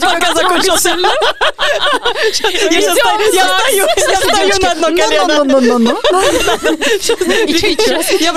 Пока 0.00 0.34
закончился. 0.34 0.96
Я 2.70 2.94
стою, 2.94 3.86
на 4.62 4.70
одно 4.72 4.86
колено. 4.88 5.96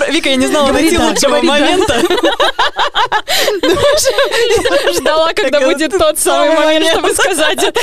Вика, 0.10 0.30
я 0.30 0.36
не 0.36 0.48
знала 0.48 0.72
найти 0.72 0.98
лучшего 0.98 1.42
момента. 1.42 2.02
Ждала, 4.94 5.34
когда 5.34 5.62
будет 5.62 5.92
тот 5.98 6.20
самый 6.20 6.56
момент, 6.56 6.88
чтобы 6.88 7.14
сказать. 7.14 7.74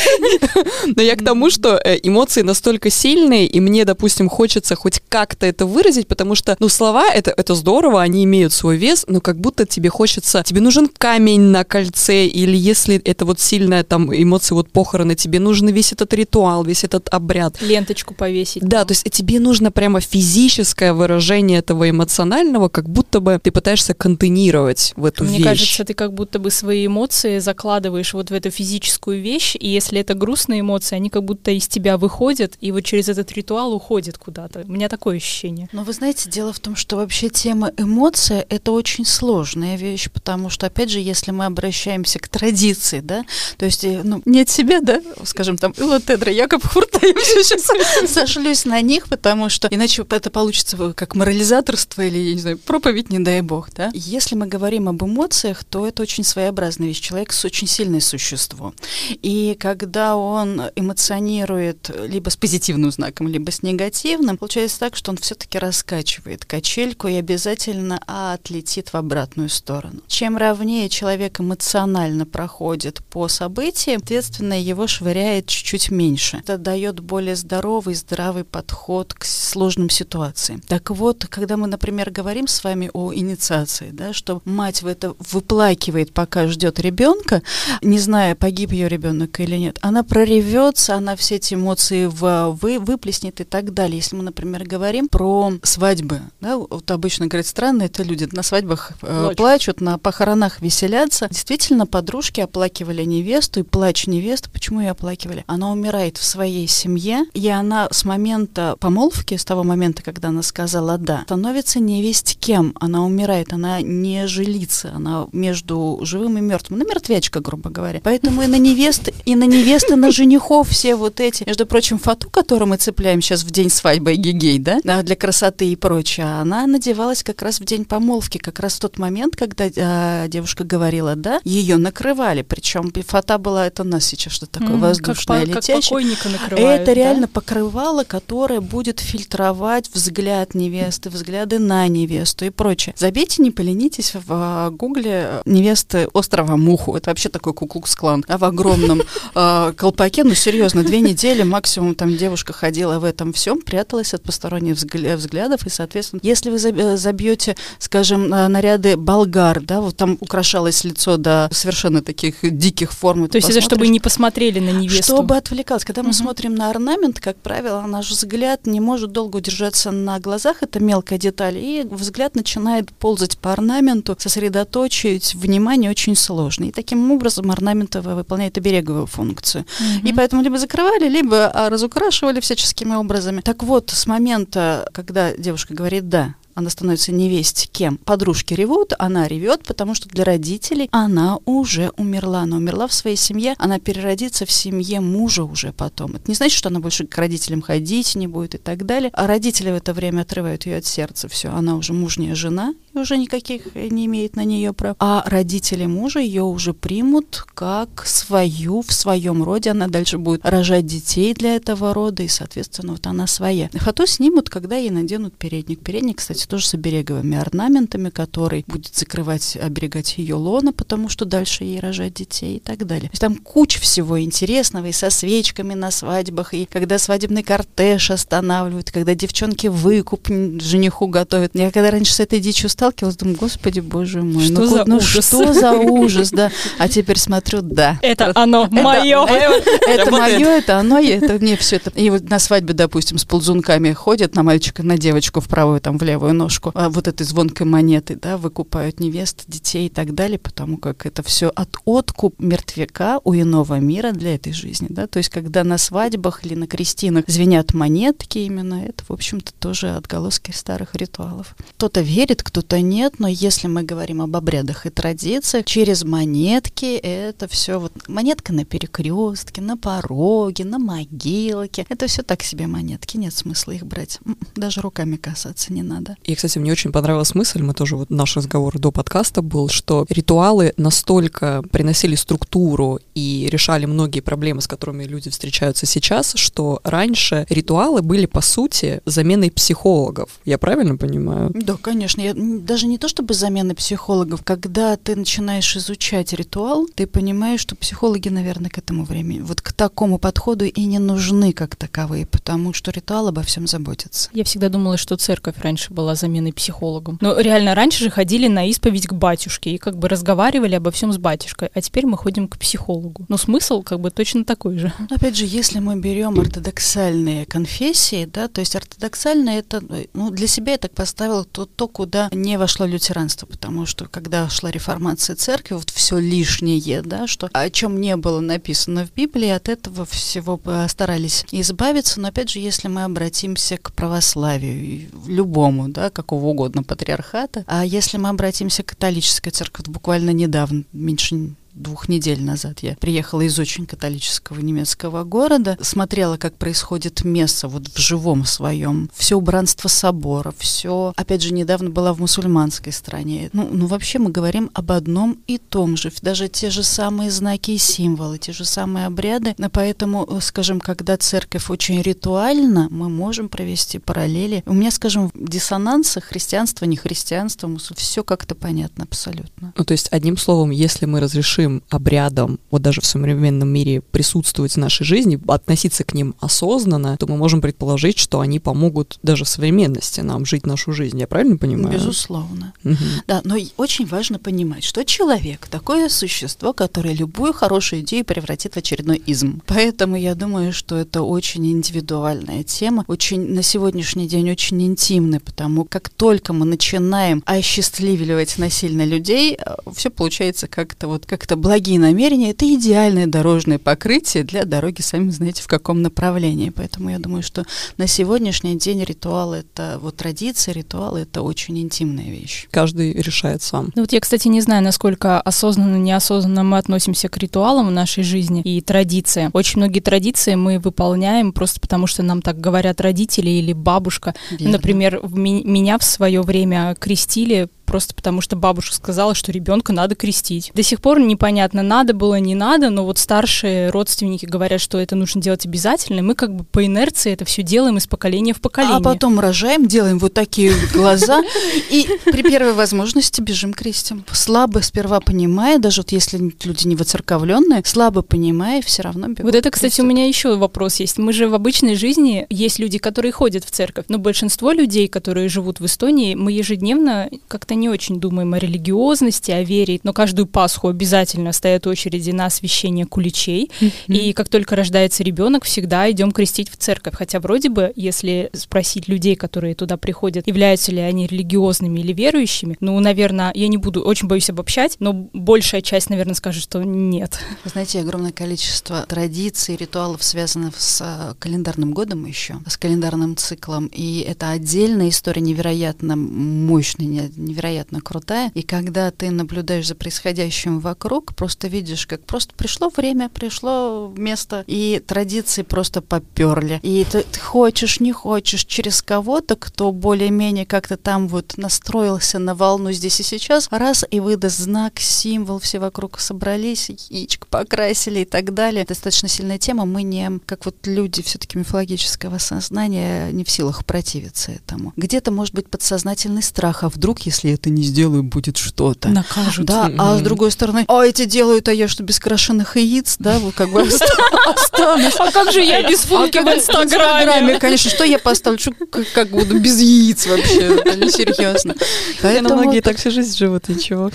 Но 0.87 1.03
я 1.03 1.17
к 1.17 1.25
тому, 1.25 1.51
что 1.51 1.81
э, 1.83 1.99
эмоции 2.03 2.43
настолько 2.43 2.91
сильные, 2.91 3.47
и 3.47 3.61
мне, 3.61 3.85
допустим, 3.85 4.29
хочется 4.29 4.75
хоть 4.75 5.01
как-то 5.09 5.47
это 5.47 5.67
выразить, 5.67 6.09
потому 6.09 6.35
что, 6.35 6.57
ну, 6.59 6.69
слова 6.69 7.07
это, 7.13 7.33
это 7.37 7.55
здорово, 7.55 8.03
они 8.03 8.25
имеют 8.25 8.53
свой 8.53 8.77
вес, 8.77 9.05
но 9.09 9.21
как 9.21 9.39
будто 9.39 9.67
тебе 9.67 9.89
хочется, 9.89 10.43
тебе 10.45 10.61
нужен 10.61 10.89
камень 10.89 11.41
на 11.41 11.58
кольце, 11.65 12.27
или 12.27 12.57
если 12.57 12.97
это 12.97 13.25
вот 13.25 13.41
сильная 13.41 13.85
там 13.85 14.15
эмоция, 14.15 14.57
вот 14.57 14.71
похороны, 14.71 15.15
тебе 15.15 15.41
нужен 15.41 15.69
весь 15.69 15.93
этот 15.93 16.13
ритуал, 16.15 16.65
весь 16.65 16.85
этот 16.85 17.09
обряд. 17.11 17.61
Ленточку 17.61 18.15
повесить. 18.15 18.63
Да, 18.63 18.85
то 18.85 18.93
есть 18.93 19.11
тебе 19.11 19.41
нужно 19.41 19.71
прямо 19.71 20.01
физическое 20.01 20.93
выражение 20.93 21.59
этого 21.59 21.89
эмоционального, 21.91 22.69
как 22.69 22.89
будто 22.89 23.21
бы 23.21 23.39
ты 23.43 23.51
пытаешься 23.51 23.95
контейнировать 23.95 24.93
в 24.97 25.05
эту 25.05 25.25
Мне 25.25 25.39
вещь. 25.39 25.47
кажется, 25.47 25.85
ты 25.85 25.95
как 25.95 26.13
будто 26.15 26.39
бы 26.39 26.51
свои 26.51 26.87
эмоции 26.87 27.39
закладываешь 27.39 28.15
вот 28.15 28.31
в 28.31 28.35
эту 28.35 28.51
физическую 28.51 29.21
вещь, 29.21 29.57
и 29.59 29.69
если 29.69 30.01
это 30.01 30.15
грустные 30.15 30.61
эмоции, 30.61 30.97
они 30.97 31.11
как 31.11 31.25
будто 31.25 31.51
из 31.51 31.69
тебя 31.69 31.97
выходят, 31.97 32.55
и 32.61 32.73
вот 32.73 32.83
через 32.83 33.09
этот 33.09 33.33
ритуал 33.33 33.73
уходят 33.73 34.19
куда-то. 34.19 34.65
У 34.67 34.73
меня 34.73 34.89
такое 34.89 35.17
ощущение. 35.17 35.69
Но 35.73 35.85
вы 35.85 35.93
знаете, 35.93 36.31
дело 36.31 36.53
в 36.53 36.61
том, 36.61 36.77
что 36.77 36.97
вообще 36.97 37.29
тема 37.29 37.71
эмоция— 37.77 38.45
это 38.49 38.73
очень 38.73 39.05
сложная 39.05 39.77
вещь, 39.77 40.09
потому 40.11 40.51
что, 40.51 40.67
опять 40.67 40.91
же, 40.91 41.01
если 41.01 41.31
мы 41.31 41.45
обращаемся 41.49 42.19
к 42.19 42.29
традиции, 42.29 43.01
да, 43.01 43.25
то 43.57 43.67
есть, 43.67 43.85
э, 43.85 44.03
ну, 44.05 44.23
не 44.25 44.43
от 44.43 44.49
себя, 44.49 44.81
да, 44.81 45.03
скажем, 45.25 45.59
там, 45.59 45.75
Илла 45.77 46.01
Тедра, 46.01 46.33
Якоб 46.33 46.65
Хурта, 46.67 47.01
я 47.03 47.13
сейчас 47.15 48.11
сошлюсь 48.13 48.65
на 48.65 48.81
них, 48.81 49.09
потому 49.09 49.49
что 49.49 49.69
иначе 49.71 50.07
это 50.09 50.31
получится 50.31 50.93
как 50.95 51.15
морализаторство 51.15 52.03
или, 52.03 52.19
я 52.19 52.35
не 52.35 52.41
знаю, 52.41 52.59
проповедь, 52.59 53.11
не 53.11 53.19
дай 53.19 53.41
бог, 53.41 53.71
да. 53.75 53.91
Если 53.95 54.35
мы 54.35 54.47
говорим 54.47 54.89
об 54.89 55.03
эмоциях, 55.03 55.65
то 55.65 55.87
это 55.87 56.03
очень 56.03 56.25
своеобразная 56.25 56.89
вещь. 56.89 57.01
Человек 57.01 57.33
с 57.33 57.45
очень 57.45 57.67
сильное 57.67 58.01
существо. 58.01 58.75
И 59.23 59.57
когда 59.59 60.17
он 60.17 60.63
эмоционирует 60.77 61.91
либо 62.07 62.31
с 62.31 62.37
позитивным 62.37 62.91
знаком, 62.91 63.29
либо 63.29 63.51
с 63.51 63.63
негативным, 63.63 64.37
получается 64.39 64.81
так, 64.81 64.97
что 64.97 65.11
он 65.11 65.17
все-таки 65.19 65.59
раскачивает 65.59 66.45
качельку 66.45 67.09
и 67.09 67.15
обязательно 67.15 68.01
отлетит 68.07 68.93
в 68.93 68.95
обратную 68.95 69.49
сторону. 69.49 70.01
Чем 70.07 70.37
ровнее 70.37 70.89
человек 70.89 71.28
эмоционально 71.41 72.27
проходит 72.27 73.03
по 73.11 73.29
событиям, 73.29 74.01
соответственно, 74.01 74.61
его 74.61 74.87
швыряет 74.87 75.47
чуть-чуть 75.47 75.91
меньше. 75.91 76.39
Это 76.39 76.57
дает 76.57 77.01
более 77.01 77.37
здоровый, 77.37 77.95
здравый 77.95 78.45
подход 78.45 79.13
к 79.13 79.25
сложным 79.25 79.91
ситуациям. 79.91 80.63
Так 80.67 80.91
вот, 80.91 81.27
когда 81.29 81.57
мы, 81.57 81.67
например, 81.67 82.11
говорим 82.11 82.47
с 82.47 82.65
вами 82.65 82.91
о 82.95 83.13
инициации, 83.13 83.91
да, 83.93 84.13
что 84.13 84.41
мать 84.45 84.83
в 84.83 84.87
это 84.87 85.15
выплакивает, 85.19 86.13
пока 86.13 86.47
ждет 86.47 86.81
ребенка, 86.81 87.43
не 87.83 87.99
зная, 87.99 88.35
погиб 88.35 88.73
ее 88.73 88.89
ребенок 88.89 89.41
или 89.41 89.57
нет, 89.57 89.79
она 89.83 90.03
проревется, 90.03 90.95
она 90.95 91.15
все 91.17 91.37
эти 91.37 91.55
эмоции 91.55 92.07
в, 92.07 92.57
вы, 92.63 92.79
выплеснет 92.79 93.41
и 93.41 93.45
так 93.45 93.75
далее. 93.75 93.99
Если 93.99 94.17
мы, 94.17 94.23
например, 94.23 94.65
говорим 94.65 95.09
про 95.09 95.53
свадьбы, 95.63 96.21
да, 96.41 96.57
вот 96.57 96.91
обычно 96.91 97.27
говорят, 97.27 97.47
странно, 97.47 97.83
это 97.83 98.03
люди 98.03 98.27
на 98.33 98.43
свадьбах 98.43 98.93
э, 99.03 99.33
плачут, 99.37 99.81
на 99.81 99.99
похоронах 99.99 100.61
веселятся. 100.63 101.18
Действительно, 101.29 101.87
подружки 101.87 102.41
оплакивали 102.41 103.03
невесту, 103.05 103.61
и 103.61 103.63
плач 103.63 104.07
невесты, 104.07 104.51
почему 104.51 104.81
ее 104.81 104.91
оплакивали? 104.91 105.45
Она 105.47 105.71
умирает 105.73 106.17
в 106.19 106.25
своей 106.25 106.69
семье, 106.69 107.25
и 107.35 107.49
она 107.49 107.89
с 107.91 108.05
момента 108.05 108.77
помолвки, 108.79 109.37
с 109.37 109.45
того 109.45 109.65
момента, 109.65 110.03
когда 110.03 110.29
она 110.29 110.43
сказала 110.43 110.99
«да», 110.99 111.23
становится 111.25 111.81
невесть 111.81 112.39
кем. 112.39 112.75
Она 112.81 113.05
умирает, 113.05 113.53
она 113.53 113.81
не 113.81 114.27
жилится, 114.27 114.93
она 114.95 115.27
между 115.33 115.99
живым 116.03 116.39
и 116.39 116.41
мертвым. 116.41 116.79
Ну, 116.79 116.87
мертвячка, 116.87 117.41
грубо 117.41 117.71
говоря. 117.71 118.01
Поэтому 118.05 118.43
и 118.43 118.47
на 118.47 118.59
невест, 118.59 119.09
и 119.25 119.35
на 119.35 119.45
невесты, 119.45 119.97
на 119.97 120.11
женихов 120.11 120.69
все 120.69 120.95
вот 120.95 121.21
эти. 121.21 121.45
Между 121.47 121.67
прочим, 121.67 121.99
фату, 121.99 122.29
которую 122.31 122.69
мы 122.69 122.77
цепляем 122.77 123.21
сейчас 123.21 123.43
в 123.43 123.51
день 123.51 123.71
свадьбы 123.71 124.15
гигей, 124.15 124.59
да, 124.59 125.03
для 125.03 125.17
красоты 125.17 125.71
и 125.71 125.77
прочее, 125.77 126.27
она 126.27 126.67
надевалась 126.67 127.23
как 127.23 127.43
раз 127.43 127.61
в 127.61 127.65
день 127.65 127.85
помолвки, 127.85 128.39
как 128.39 128.61
раз 128.61 128.75
в 128.75 128.81
тот 128.81 128.99
момент, 128.99 129.37
когда 129.37 129.67
э, 129.67 130.29
девушка 130.29 130.65
говорила 130.65 131.08
«да», 131.17 131.41
ее 131.45 131.77
накрывали. 131.77 132.43
Причем 132.43 132.93
фата 133.07 133.39
была, 133.39 133.67
это 133.67 133.83
у 133.83 133.87
нас 133.87 134.05
сейчас 134.05 134.33
что 134.33 134.47
такое, 134.47 134.77
mm, 134.77 134.81
воздушное, 134.81 135.47
как, 135.47 135.57
летящее. 135.57 135.77
Как 135.77 135.85
покойника 135.85 136.29
накрывают, 136.29 136.83
Это 136.83 136.87
да? 136.87 136.95
реально 136.95 137.29
покрывало, 137.29 138.05
которое 138.05 138.61
будет 138.61 139.01
фильтровать 139.01 139.91
взгляд 139.93 140.55
невесты, 140.55 141.11
взгляды 141.11 141.59
на 141.59 141.87
невесту 141.89 142.45
и 142.45 142.51
прочее. 142.51 142.95
Забейте, 142.97 143.43
не 143.43 143.51
поленитесь 143.51 144.15
в 144.15 144.25
а, 144.29 144.71
гугле 144.71 145.43
невесты 145.45 146.09
острова 146.13 146.57
Муху. 146.57 146.97
Это 146.97 147.11
вообще 147.11 147.29
такой 147.29 147.55
куклукс-клан. 147.55 148.25
А 148.29 148.39
в 148.39 148.45
огромном 148.45 149.03
э, 149.35 149.73
колпаке, 149.77 150.25
ну 150.25 150.35
серьезно, 150.35 150.83
две 150.83 151.01
недели 151.01 151.43
максимум 151.43 151.95
там 151.95 152.17
девушка 152.17 152.53
ходила 152.53 152.99
в 152.99 153.05
этом 153.05 153.33
всем, 153.33 153.61
пряталась 153.61 154.15
от 154.15 154.23
посторонних 154.23 154.77
взгля- 154.77 155.17
взглядов, 155.17 155.67
и, 155.67 155.71
соответственно, 155.71 156.21
если 156.23 156.51
вы 156.51 156.97
забьете, 156.97 157.57
скажем, 157.79 158.29
наряды 158.29 158.97
болгар, 158.97 159.61
да, 159.61 159.81
вот 159.81 159.97
там 159.97 160.17
украшалось 160.21 160.85
лицо 160.99 161.17
до 161.17 161.49
совершенно 161.53 162.03
таких 162.03 162.35
диких 162.43 162.93
форм. 162.93 163.29
То 163.29 163.37
есть 163.39 163.51
это 163.51 163.61
чтобы 163.61 163.89
не 163.89 164.01
посмотрели 164.01 164.59
на 164.59 164.71
невесту? 164.71 165.15
Чтобы 165.15 165.37
отвлекалось. 165.37 165.85
Когда 165.85 166.03
мы 166.03 166.11
uh-huh. 166.11 166.13
смотрим 166.13 166.55
на 166.55 166.71
орнамент, 166.71 167.21
как 167.21 167.37
правило, 167.37 167.83
наш 167.87 168.11
взгляд 168.11 168.67
не 168.67 168.81
может 168.81 169.13
долго 169.13 169.37
удержаться 169.37 169.91
на 169.91 170.19
глазах, 170.19 170.63
это 170.63 170.81
мелкая 170.81 171.19
деталь, 171.19 171.57
и 171.57 171.87
взгляд 171.89 172.35
начинает 172.35 172.91
ползать 172.93 173.39
по 173.39 173.53
орнаменту, 173.53 174.17
сосредоточить 174.19 175.35
внимание 175.35 175.91
очень 175.91 176.17
сложно. 176.17 176.65
И 176.65 176.73
таким 176.73 177.11
образом 177.13 177.51
орнамент 177.51 177.95
выполняет 177.95 178.59
обереговую 178.59 179.07
функцию. 179.07 179.65
Uh-huh. 179.65 180.09
И 180.09 180.13
поэтому 180.13 180.43
либо 180.43 180.59
закрывали, 180.59 181.09
либо 181.09 181.49
а, 181.49 181.71
разукрашивали 181.71 182.41
всяческими 182.41 182.95
образами. 182.95 183.41
Так 183.41 183.63
вот, 183.63 183.91
с 183.91 184.07
момента, 184.07 184.89
когда 184.93 185.33
девушка 185.37 185.75
говорит 185.75 186.09
«да», 186.09 186.35
она 186.59 186.71
становится 186.71 187.13
невесть 187.13 187.71
кем. 187.73 187.99
Подружки 187.99 188.53
ревут, 188.53 188.93
она 188.99 189.29
ревет, 189.29 189.63
потому 189.65 189.95
что 189.95 190.09
для 190.09 190.25
родителей 190.25 190.89
она 190.91 191.39
уже 191.45 191.93
умерла. 191.97 192.41
Она 192.41 192.57
умерла 192.57 192.89
в 192.89 192.93
своей 192.93 193.17
семье, 193.17 193.55
она 193.59 193.79
переродится 193.79 194.45
в 194.45 194.51
семье 194.51 194.99
мужа 194.99 195.45
уже 195.45 195.73
потом. 195.73 196.17
Это 196.17 196.25
не 196.27 196.35
значит, 196.35 196.59
что 196.59 196.69
она 196.69 196.81
больше 196.81 197.07
к 197.07 197.17
родителям 197.17 197.63
ходить 197.63 198.17
не 198.17 198.27
будет 198.27 198.57
и 198.57 198.59
так 198.59 198.85
далее. 198.87 199.11
А 199.13 199.29
родители 199.29 199.71
в 199.71 199.75
это 199.75 199.93
время 199.93 200.23
отрывают 200.23 200.67
ее 200.67 200.79
от 200.79 200.87
сердца. 200.87 201.29
Все, 201.29 201.51
она 201.51 201.77
уже 201.77 201.93
мужняя 201.93 202.35
жена, 202.35 202.75
и 202.93 202.99
уже 202.99 203.19
никаких 203.19 203.77
не 203.77 204.07
имеет 204.07 204.35
на 204.35 204.45
нее 204.45 204.73
прав. 204.73 204.97
А 204.99 205.23
родители 205.27 205.87
мужа 205.87 206.19
ее 206.19 206.43
уже 206.43 206.75
примут 206.75 207.45
как 207.55 208.05
свою 208.05 208.83
в 208.83 208.93
своем 208.93 209.45
роде. 209.45 209.71
Она 209.71 209.87
дальше 209.87 210.19
будет 210.19 210.45
рожать 210.45 210.87
детей 210.87 211.35
для 211.35 211.55
этого 211.55 211.95
рода, 211.95 212.25
и, 212.25 212.29
соответственно, 212.29 212.95
вот 212.95 213.07
она 213.07 213.29
своя. 213.29 213.71
Фото 213.75 214.09
снимут, 214.09 214.51
когда 214.51 214.75
ей 214.75 214.91
наденут 214.91 215.35
передник. 215.37 215.85
Передник, 215.85 216.19
кстати, 216.19 216.48
тоже 216.49 216.67
с 216.67 216.75
обереговыми 216.75 217.37
орнаментами, 217.37 218.11
который 218.11 218.65
будет 218.67 218.95
закрывать, 218.95 219.57
оберегать 219.57 220.19
ее 220.19 220.35
лона, 220.35 220.73
потому 220.73 221.09
что 221.09 221.25
дальше 221.25 221.65
ей 221.65 221.81
рожать 221.81 222.15
детей 222.15 222.57
и 222.57 222.61
так 222.61 222.87
далее. 222.87 223.09
То 223.09 223.13
есть 223.13 223.21
там 223.21 223.37
куча 223.37 223.81
всего 223.81 224.21
интересного, 224.21 224.87
и 224.87 224.93
со 224.93 225.11
свечками 225.11 225.75
на 225.75 225.91
свадьбах, 225.91 226.55
и 226.55 226.67
когда 226.67 226.99
свадебный 226.99 227.43
кортеж 227.43 228.11
останавливают, 228.11 228.91
когда 228.91 229.15
девчонки 229.15 229.67
выкуп 229.67 230.29
жениху 230.29 231.07
готовят. 231.07 231.53
Я 231.55 231.71
когда 231.71 231.91
раньше 231.91 232.13
с 232.13 232.21
этой 232.21 232.41
дичью 232.41 232.69
сталкивалась, 232.69 233.17
думаю, 233.17 233.37
господи, 233.37 233.81
боже 233.81 234.23
мой, 234.23 234.45
что 234.45 234.61
ну, 234.61 234.67
за 234.67 234.85
ну 234.87 234.97
ужас? 234.97 235.27
что 235.27 235.53
за 235.53 235.73
ужас, 235.73 236.31
да. 236.31 236.51
А 236.79 236.89
теперь 236.89 237.19
смотрю, 237.19 237.61
да. 237.63 237.99
Это 238.03 238.33
оно, 238.35 238.69
мое. 238.71 239.27
Это 239.27 240.11
мое, 240.11 240.49
это 240.59 240.79
оно, 240.79 240.99
это 240.99 241.35
мне 241.35 241.57
все 241.57 241.77
это. 241.77 241.91
И 241.91 242.11
вот 242.11 242.29
на 242.29 242.39
свадьбе, 242.39 242.75
допустим, 242.75 243.19
с 243.19 243.25
ползунками 243.25 243.93
ходят 243.93 244.35
на 244.35 244.43
мальчика, 244.43 244.83
на 244.83 244.99
девочку 244.99 245.41
в 245.41 245.49
правую, 245.49 245.81
там, 245.81 245.99
в 245.99 246.03
левую 246.03 246.35
понемножку 246.39 246.71
а, 246.75 246.89
вот 246.89 247.09
этой 247.09 247.25
звонкой 247.25 247.67
монеты, 247.67 248.17
да, 248.17 248.37
выкупают 248.37 249.01
невест, 249.01 249.45
детей 249.49 249.87
и 249.87 249.91
так 249.91 250.15
далее, 250.15 250.39
потому 250.39 250.77
как 250.77 251.07
это 251.07 251.23
все 251.23 251.49
от 251.49 251.77
откуп 251.85 252.39
мертвяка 252.39 253.21
у 253.25 253.35
иного 253.35 253.81
мира 253.81 254.13
для 254.13 254.35
этой 254.35 254.53
жизни, 254.53 254.87
да, 254.91 255.07
то 255.07 255.19
есть 255.19 255.31
когда 255.31 255.65
на 255.65 255.79
свадьбах 255.79 256.45
или 256.45 256.55
на 256.55 256.67
крестинах 256.67 257.25
звенят 257.27 257.75
монетки 257.75 258.39
именно, 258.39 258.85
это, 258.85 259.05
в 259.05 259.11
общем-то, 259.11 259.53
тоже 259.55 259.91
отголоски 259.91 260.53
старых 260.53 260.95
ритуалов. 260.95 261.57
Кто-то 261.77 262.01
верит, 262.01 262.43
кто-то 262.43 262.81
нет, 262.81 263.19
но 263.19 263.29
если 263.29 263.69
мы 263.69 263.83
говорим 263.83 264.23
об 264.23 264.37
обрядах 264.37 264.87
и 264.87 264.91
традициях, 264.91 265.65
через 265.65 266.05
монетки 266.05 266.97
это 266.97 267.49
все 267.49 267.79
вот 267.79 267.93
монетка 268.09 268.53
на 268.53 268.65
перекрестке, 268.65 269.61
на 269.61 269.77
пороге, 269.77 270.65
на 270.65 270.79
могилке, 270.79 271.87
это 271.89 272.07
все 272.07 272.23
так 272.23 272.43
себе 272.43 272.67
монетки, 272.67 273.17
нет 273.17 273.35
смысла 273.35 273.73
их 273.73 273.87
брать, 273.87 274.21
даже 274.55 274.81
руками 274.81 275.17
касаться 275.17 275.73
не 275.73 275.83
надо. 275.83 276.17
И, 276.25 276.35
кстати, 276.35 276.59
мне 276.59 276.73
очень 276.73 276.93
понравилась 276.93 277.35
мысль, 277.35 277.63
мы 277.63 277.75
тоже 277.75 277.97
вот 277.97 278.11
наш 278.11 278.37
разговор 278.37 278.79
до 278.79 278.91
подкаста 278.91 279.43
был, 279.43 279.69
что 279.69 280.07
ритуалы 280.11 280.75
настолько 280.77 281.63
приносили 281.71 282.15
структуру 282.15 283.01
и 283.15 283.49
решали 283.51 283.87
многие 283.87 284.21
проблемы, 284.21 284.61
с 284.61 284.67
которыми 284.67 285.05
люди 285.05 285.31
встречаются 285.31 285.87
сейчас, 285.87 286.35
что 286.35 286.81
раньше 286.85 287.47
ритуалы 287.49 288.03
были, 288.03 288.27
по 288.27 288.41
сути, 288.41 289.01
заменой 289.07 289.51
психологов. 289.51 290.39
Я 290.45 290.59
правильно 290.59 290.97
понимаю? 290.97 291.51
Да, 291.55 291.77
конечно. 291.81 292.21
Я, 292.21 292.35
даже 292.35 292.87
не 292.87 292.99
то 292.99 293.09
чтобы 293.09 293.35
заменой 293.35 293.75
психологов. 293.75 294.43
Когда 294.45 294.97
ты 294.97 295.17
начинаешь 295.17 295.77
изучать 295.77 296.33
ритуал, 296.33 296.87
ты 296.95 297.07
понимаешь, 297.07 297.61
что 297.61 297.75
психологи, 297.77 298.29
наверное, 298.29 298.71
к 298.71 298.79
этому 298.79 299.05
времени, 299.05 299.41
вот 299.41 299.61
к 299.61 299.73
такому 299.73 300.19
подходу 300.19 300.65
и 300.65 300.85
не 300.85 300.99
нужны 300.99 301.53
как 301.53 301.77
таковые, 301.77 302.27
потому 302.27 302.73
что 302.75 302.91
ритуал 302.91 303.29
обо 303.29 303.43
всем 303.43 303.67
заботится. 303.67 304.29
Я 304.33 304.45
всегда 304.45 304.69
думала, 304.69 304.97
что 304.97 305.17
церковь 305.17 305.57
раньше 305.59 305.93
была 305.93 306.08
заменой 306.15 306.53
психологом. 306.53 307.19
Но 307.21 307.39
реально 307.39 307.75
раньше 307.75 308.05
же 308.05 308.11
ходили 308.11 308.49
на 308.49 308.69
исповедь 308.69 309.07
к 309.07 309.13
батюшке 309.13 309.71
и 309.71 309.79
как 309.79 309.99
бы 309.99 310.09
разговаривали 310.09 310.75
обо 310.75 310.91
всем 310.91 311.13
с 311.13 311.19
батюшкой, 311.19 311.71
а 311.75 311.81
теперь 311.81 312.07
мы 312.07 312.17
ходим 312.17 312.49
к 312.49 312.59
психологу. 312.59 313.27
Но 313.29 313.37
смысл 313.37 313.83
как 313.83 314.01
бы 314.01 314.11
точно 314.11 314.45
такой 314.45 314.79
же. 314.79 314.93
Но 314.99 315.17
опять 315.17 315.37
же, 315.37 315.45
если 315.45 315.79
мы 315.79 315.99
берем 316.01 316.39
ортодоксальные 316.39 317.47
конфессии, 317.47 318.25
да, 318.25 318.49
то 318.49 318.61
есть 318.61 318.77
ортодоксальные 318.77 319.59
это, 319.59 319.83
ну, 320.15 320.31
для 320.31 320.47
себя 320.47 320.73
я 320.73 320.79
так 320.79 320.93
поставила 320.93 321.45
то, 321.45 321.67
то, 321.67 321.89
куда 321.89 322.29
не 322.33 322.59
вошло 322.59 322.87
лютеранство, 322.87 323.47
потому 323.47 323.87
что 323.87 324.07
когда 324.07 324.49
шла 324.49 324.71
реформация 324.71 325.37
церкви, 325.37 325.75
вот 325.75 325.91
все 325.91 326.19
лишнее, 326.19 327.03
да, 327.03 327.27
что 327.27 327.49
о 327.53 327.71
чем 327.71 328.01
не 328.01 328.17
было 328.17 328.41
написано 328.41 329.07
в 329.07 329.13
Библии, 329.13 329.49
от 329.49 329.69
этого 329.69 330.05
всего 330.05 330.61
старались 330.89 331.45
избавиться, 331.51 332.21
но 332.21 332.29
опять 332.29 332.51
же, 332.51 332.61
если 332.61 332.89
мы 332.89 333.05
обратимся 333.05 333.77
к 333.77 333.93
православию, 333.93 335.09
любому, 335.27 335.89
да, 335.89 335.98
какого 336.13 336.47
угодно 336.47 336.83
патриархата, 336.83 337.65
а 337.67 337.85
если 337.85 338.19
мы 338.19 338.29
обратимся 338.29 338.83
к 338.83 338.91
католической 338.91 339.51
церкви, 339.51 339.85
буквально 339.87 340.31
недавно, 340.31 340.85
меньше 340.93 341.55
двух 341.79 342.09
недель 342.09 342.43
назад 342.43 342.81
я 342.81 342.97
приехала 342.97 343.43
из 343.43 343.59
очень 343.59 343.87
католического 343.87 344.61
немецкого 344.61 345.25
города, 345.25 345.79
смотрела, 345.81 346.37
как 346.37 346.57
происходит 346.57 347.25
месса 347.25 347.69
вот 347.69 347.89
в 347.89 347.99
живом 347.99 348.45
своем, 348.45 349.11
все 349.15 349.37
убранство 349.37 349.89
собора, 349.89 350.53
все, 350.59 351.13
опять 351.17 351.43
же, 351.43 351.53
недавно 351.53 351.91
была 351.91 352.13
в 352.13 352.21
мусульманской 352.21 352.93
стране. 352.93 353.51
Ну, 353.53 353.69
ну, 353.71 353.87
вообще 353.87 354.19
мы 354.19 354.31
говорим 354.31 354.71
об 354.75 354.93
одном 354.93 355.39
и 355.47 355.59
том 355.59 355.97
же, 355.97 356.13
даже 356.23 356.49
те 356.49 356.71
же 356.71 356.83
самые 356.83 357.31
знаки 357.31 357.73
и 357.73 357.79
символы, 357.79 358.39
те 358.39 358.53
же 358.53 358.65
самые 358.65 359.07
обряды, 359.07 359.55
поэтому, 359.73 360.27
э, 360.29 360.41
скажем, 360.41 360.81
когда 360.81 361.17
церковь 361.17 361.71
очень 361.71 362.03
ритуальна, 362.03 362.89
мы 362.91 363.09
можем 363.09 363.49
провести 363.49 363.99
параллели. 363.99 364.63
У 364.67 364.75
меня, 364.75 364.91
скажем, 364.91 365.31
диссонансы 365.35 366.21
христианство, 366.21 366.85
не 366.85 366.97
христианство, 366.97 367.71
все 367.97 368.25
как-то 368.25 368.55
понятно 368.55 369.05
абсолютно. 369.05 369.73
Ну, 369.77 369.85
то 369.85 369.93
есть, 369.93 370.09
одним 370.11 370.37
словом, 370.37 370.71
если 370.71 371.07
мы 371.07 371.21
разрешим 371.21 371.68
любым 371.69 371.83
обрядам, 371.91 372.59
вот 372.71 372.83
даже 372.83 373.01
в 373.01 373.07
современном 373.07 373.69
мире 373.69 374.01
присутствовать 374.01 374.73
в 374.73 374.77
нашей 374.77 375.05
жизни, 375.05 375.39
относиться 375.47 376.05
к 376.05 376.15
ним 376.15 376.35
осознанно, 376.41 377.17
то 377.17 377.27
мы 377.27 377.37
можем 377.37 377.61
предположить, 377.61 378.19
что 378.19 378.41
они 378.41 378.59
помогут 378.59 379.19
даже 379.23 379.45
в 379.45 379.49
современности 379.49 380.21
нам 380.21 380.47
жить 380.47 380.67
нашу 380.67 380.93
жизнь. 380.93 381.19
Я 381.19 381.27
правильно 381.27 381.57
понимаю? 381.57 381.95
Безусловно. 381.95 382.73
Угу. 382.85 382.97
Да, 383.27 383.41
но 383.45 383.57
очень 383.77 384.07
важно 384.07 384.39
понимать, 384.39 384.85
что 384.85 385.05
человек 385.05 385.67
такое 385.71 386.09
существо, 386.09 386.73
которое 386.73 387.15
любую 387.15 387.53
хорошую 387.53 388.03
идею 388.03 388.25
превратит 388.25 388.75
в 388.75 388.77
очередной 388.77 389.23
изм. 389.27 389.61
Поэтому 389.67 390.17
я 390.17 390.35
думаю, 390.35 390.73
что 390.73 390.97
это 390.97 391.23
очень 391.23 391.67
индивидуальная 391.67 392.63
тема, 392.65 393.05
очень 393.09 393.55
на 393.55 393.63
сегодняшний 393.63 394.27
день 394.29 394.51
очень 394.51 394.83
интимная, 394.83 395.41
потому 395.41 395.85
как 395.85 396.09
только 396.09 396.53
мы 396.53 396.65
начинаем 396.65 397.43
осчастливливать 397.47 398.59
насильно 398.59 399.05
людей, 399.05 399.59
э, 399.59 399.75
все 399.95 400.11
получается 400.11 400.69
как-то 400.69 401.09
вот 401.09 401.27
как-то 401.27 401.58
благие 401.59 401.99
намерения— 401.99 402.51
это 402.53 402.73
идеальное 402.75 403.27
дорожное 403.27 403.79
покрытие 403.79 404.45
для 404.45 404.65
дороги, 404.65 405.01
сами 405.01 405.31
знаете, 405.31 405.63
в 405.63 405.67
каком 405.67 406.03
направлении. 406.03 406.71
Поэтому 406.71 407.11
я 407.11 407.19
думаю, 407.19 407.43
что 407.43 407.65
на 407.97 408.07
сегодняшний 408.07 408.77
день 408.77 409.05
ритуал— 409.05 409.53
это 409.55 409.99
вот 410.03 410.17
традиция, 410.17 410.75
ритуал— 410.75 411.17
это 411.17 411.43
очень 411.43 411.79
интимная 411.79 412.31
вещь. 412.31 412.67
Каждый 412.71 413.13
решает 413.13 413.63
сам. 413.63 413.91
Ну 413.95 414.03
вот 414.03 414.13
я, 414.13 414.21
кстати, 414.21 414.49
не 414.49 414.61
знаю, 414.61 414.83
насколько 414.83 415.41
осознанно, 415.41 415.97
неосознанно 415.97 416.65
мы 416.65 416.79
относимся 416.79 417.29
к 417.29 417.37
ритуалам 417.39 417.89
в 417.89 417.91
нашей 417.91 418.23
жизни 418.23 418.63
и 418.63 418.81
традициям. 418.81 419.51
Очень 419.55 419.81
многие 419.81 420.01
традиции 420.01 420.55
мы 420.55 420.79
выполняем 420.79 421.53
просто 421.53 421.81
потому, 421.81 422.07
что 422.07 422.23
нам 422.23 422.43
так 422.43 422.61
говорят 422.61 423.01
родители 423.01 423.51
или 423.51 423.73
бабушка. 423.73 424.35
Верно. 424.51 424.71
Например, 424.71 425.21
в 425.23 425.37
ми- 425.37 425.65
меня 425.65 425.99
в 425.99 426.05
свое 426.05 426.43
время 426.43 426.97
крестили 426.99 427.69
просто 427.89 428.15
потому 428.15 428.43
что 428.43 428.55
бабушка 428.55 428.95
сказала, 428.95 429.35
что 429.35 429.51
ребенка 429.51 429.93
надо 429.93 430.15
крестить. 430.15 430.71
До 430.75 430.83
сих 430.83 431.01
пор 431.01 431.19
непонятно, 431.19 431.83
надо 431.83 432.13
было, 432.13 432.39
не 432.39 432.55
надо, 432.55 432.91
но 432.91 433.05
вот 433.05 433.19
старшие 433.19 433.89
родственники 433.91 434.45
говорят, 434.45 434.81
что 434.81 434.99
это 434.99 435.17
нужно 435.17 435.41
делать 435.41 435.65
обязательно, 435.65 436.19
и 436.19 436.23
мы 436.23 436.35
как 436.35 436.55
бы 436.55 436.65
по 436.65 436.85
инерции 436.85 437.33
это 437.33 437.47
все 437.47 437.63
делаем 437.63 437.97
из 437.97 438.07
поколения 438.07 438.53
в 438.53 438.61
поколение. 438.61 438.99
А 438.99 439.01
потом 439.01 439.41
рожаем, 439.41 439.89
делаем 439.89 440.19
вот 440.19 440.35
такие 440.35 440.73
глаза, 440.93 441.43
и 441.91 442.07
при 442.27 442.43
первой 442.43 442.75
возможности 442.75 443.41
бежим 443.41 443.73
крестим. 443.73 444.25
Слабо 444.33 444.81
сперва 444.83 445.21
понимая, 445.21 445.79
даже 445.79 446.03
вот 446.03 446.13
если 446.13 446.39
люди 446.39 446.87
не 446.87 446.95
воцерковленные, 446.95 447.83
слабо 447.87 448.21
понимая, 448.21 448.83
все 448.83 449.03
равно 449.03 449.29
бегут. 449.29 449.45
Вот 449.45 449.55
это, 449.55 449.71
кстати, 449.71 450.03
у 450.03 450.05
меня 450.05 450.27
еще 450.27 450.57
вопрос 450.57 450.97
есть. 450.97 451.17
Мы 451.17 451.33
же 451.33 451.49
в 451.49 451.55
обычной 451.55 451.95
жизни 451.95 452.47
есть 452.51 452.79
люди, 452.79 452.99
которые 452.99 453.33
ходят 453.33 453.65
в 453.65 453.71
церковь, 453.71 454.07
но 454.09 454.19
большинство 454.19 454.73
людей, 454.73 455.09
которые 455.09 455.49
живут 455.49 455.81
в 455.81 455.87
Эстонии, 455.87 456.35
мы 456.35 456.53
ежедневно 456.53 457.31
как-то 457.49 457.78
не 457.79 457.89
очень 457.89 458.21
думаем 458.21 458.55
о 458.55 458.59
религиозности, 458.59 459.51
о 459.51 459.63
вере, 459.63 460.01
но 460.03 460.13
каждую 460.13 460.47
Пасху 460.47 460.89
обязательно 460.89 461.53
стоят 461.53 461.87
очереди 461.87 462.31
на 462.31 462.47
освящение 462.47 463.07
куличей. 463.07 463.71
Mm-hmm. 463.81 464.15
И 464.15 464.33
как 464.33 464.49
только 464.49 464.77
рождается 464.77 465.23
ребенок, 465.23 465.65
всегда 465.65 466.11
идем 466.11 466.33
крестить 466.33 466.71
в 466.71 466.77
церковь. 466.77 467.15
Хотя 467.15 467.41
вроде 467.41 467.69
бы, 467.69 467.93
если 467.97 468.51
спросить 468.53 469.09
людей, 469.09 469.37
которые 469.37 469.75
туда 469.75 469.97
приходят, 469.97 470.47
являются 470.47 470.93
ли 470.93 471.01
они 471.01 471.27
религиозными 471.27 472.01
или 472.01 472.13
верующими, 472.13 472.77
ну, 472.81 472.99
наверное, 473.01 473.53
я 473.55 473.69
не 473.69 473.77
буду, 473.77 474.03
очень 474.03 474.29
боюсь 474.29 474.51
обобщать, 474.51 474.97
но 474.99 475.13
большая 475.33 475.81
часть, 475.81 476.11
наверное, 476.11 476.35
скажет, 476.35 476.63
что 476.63 476.83
нет. 476.83 477.39
Вы 477.65 477.71
знаете, 477.71 478.01
огромное 478.01 478.33
количество 478.33 479.03
традиций, 479.09 479.77
ритуалов 479.77 480.23
связанных 480.23 480.81
с 480.81 481.01
э, 481.01 481.35
календарным 481.39 481.93
годом 481.93 482.27
еще, 482.27 482.57
с 482.67 482.77
календарным 482.77 483.37
циклом, 483.37 483.87
и 483.87 484.21
это 484.21 484.51
отдельная 484.51 485.09
история, 485.09 485.43
невероятно 485.43 486.17
мощная, 486.17 487.31
невероятно 487.37 487.68
невероятно 487.69 488.01
крутая. 488.01 488.51
И 488.55 488.63
когда 488.63 489.11
ты 489.11 489.31
наблюдаешь 489.31 489.87
за 489.87 489.95
происходящим 489.95 490.81
вокруг, 490.81 491.35
просто 491.35 491.69
видишь, 491.69 492.07
как 492.07 492.25
просто 492.25 492.55
пришло 492.55 492.91
время, 492.95 493.29
пришло 493.29 494.13
место, 494.17 494.65
и 494.67 495.03
традиции 495.07 495.63
просто 495.63 496.01
поперли. 496.03 496.81
И 496.83 497.07
ты, 497.11 497.23
ты 497.23 497.41
хочешь, 497.41 498.01
не 498.01 498.13
хочешь, 498.13 498.65
через 498.65 499.03
кого-то, 499.03 499.57
кто 499.57 499.93
более-менее 499.93 500.67
как-то 500.67 500.97
там 500.97 501.29
вот 501.29 501.57
настроился 501.57 502.39
на 502.39 502.55
волну 502.55 502.93
здесь 502.93 503.21
и 503.21 503.23
сейчас, 503.23 503.69
раз 503.71 504.05
и 504.11 504.21
выдаст 504.21 504.59
знак, 504.59 504.99
символ, 504.99 505.59
все 505.59 505.79
вокруг 505.79 506.19
собрались, 506.19 506.91
яичко 507.11 507.47
покрасили 507.47 508.21
и 508.21 508.25
так 508.25 508.55
далее. 508.55 508.85
Достаточно 508.85 509.29
сильная 509.29 509.59
тема. 509.59 509.85
Мы 509.85 510.03
не, 510.03 510.41
как 510.47 510.65
вот 510.65 510.87
люди 510.87 511.23
все-таки 511.23 511.59
мифологического 511.59 512.39
сознания, 512.39 513.31
не 513.33 513.45
в 513.45 513.51
силах 513.51 513.85
противиться 513.85 514.53
этому. 514.53 514.93
Где-то 514.97 515.31
может 515.31 515.55
быть 515.55 515.69
подсознательный 515.69 516.43
страх, 516.43 516.85
а 516.85 516.89
вдруг, 516.89 517.21
если 517.21 517.58
это 517.59 517.71
не 517.71 517.83
сделаю, 517.83 518.23
будет 518.23 518.57
что-то. 518.57 519.09
Накажут. 519.09 519.67
Да, 519.67 519.91
а 519.99 520.17
с 520.17 520.23
другой 520.23 520.51
стороны, 520.51 520.85
а 520.89 521.05
эти 521.05 521.25
делают, 521.25 521.69
а 521.69 521.73
я 521.73 521.89
что, 521.89 522.03
без 522.03 522.19
крашеных 522.21 522.77
яиц, 522.77 523.17
да, 523.19 523.39
вот 523.39 523.55
как 523.55 523.71
бы 523.71 523.81
останусь. 524.47 525.15
А 525.19 525.31
как 525.33 525.53
же 525.53 525.61
я 525.61 525.89
без 525.89 526.01
фотки 526.01 526.39
А 526.39 526.43
в 526.43 526.47
Инстаграме? 526.47 527.59
конечно, 527.59 527.91
что 527.91 528.05
я 528.05 528.19
поставлю, 528.19 528.59
что, 528.59 528.73
как, 529.15 529.31
буду 529.31 529.59
без 529.59 529.81
яиц 529.81 530.27
вообще, 530.27 530.79
это 530.79 530.97
несерьезно. 530.97 531.75
Я 532.23 532.43
на 532.43 532.49
Поэтому, 532.49 532.63
многие 532.63 532.81
так 532.81 532.97
всю 532.97 533.11
жизнь 533.11 533.37
живут, 533.37 533.69
ничего. 533.69 534.11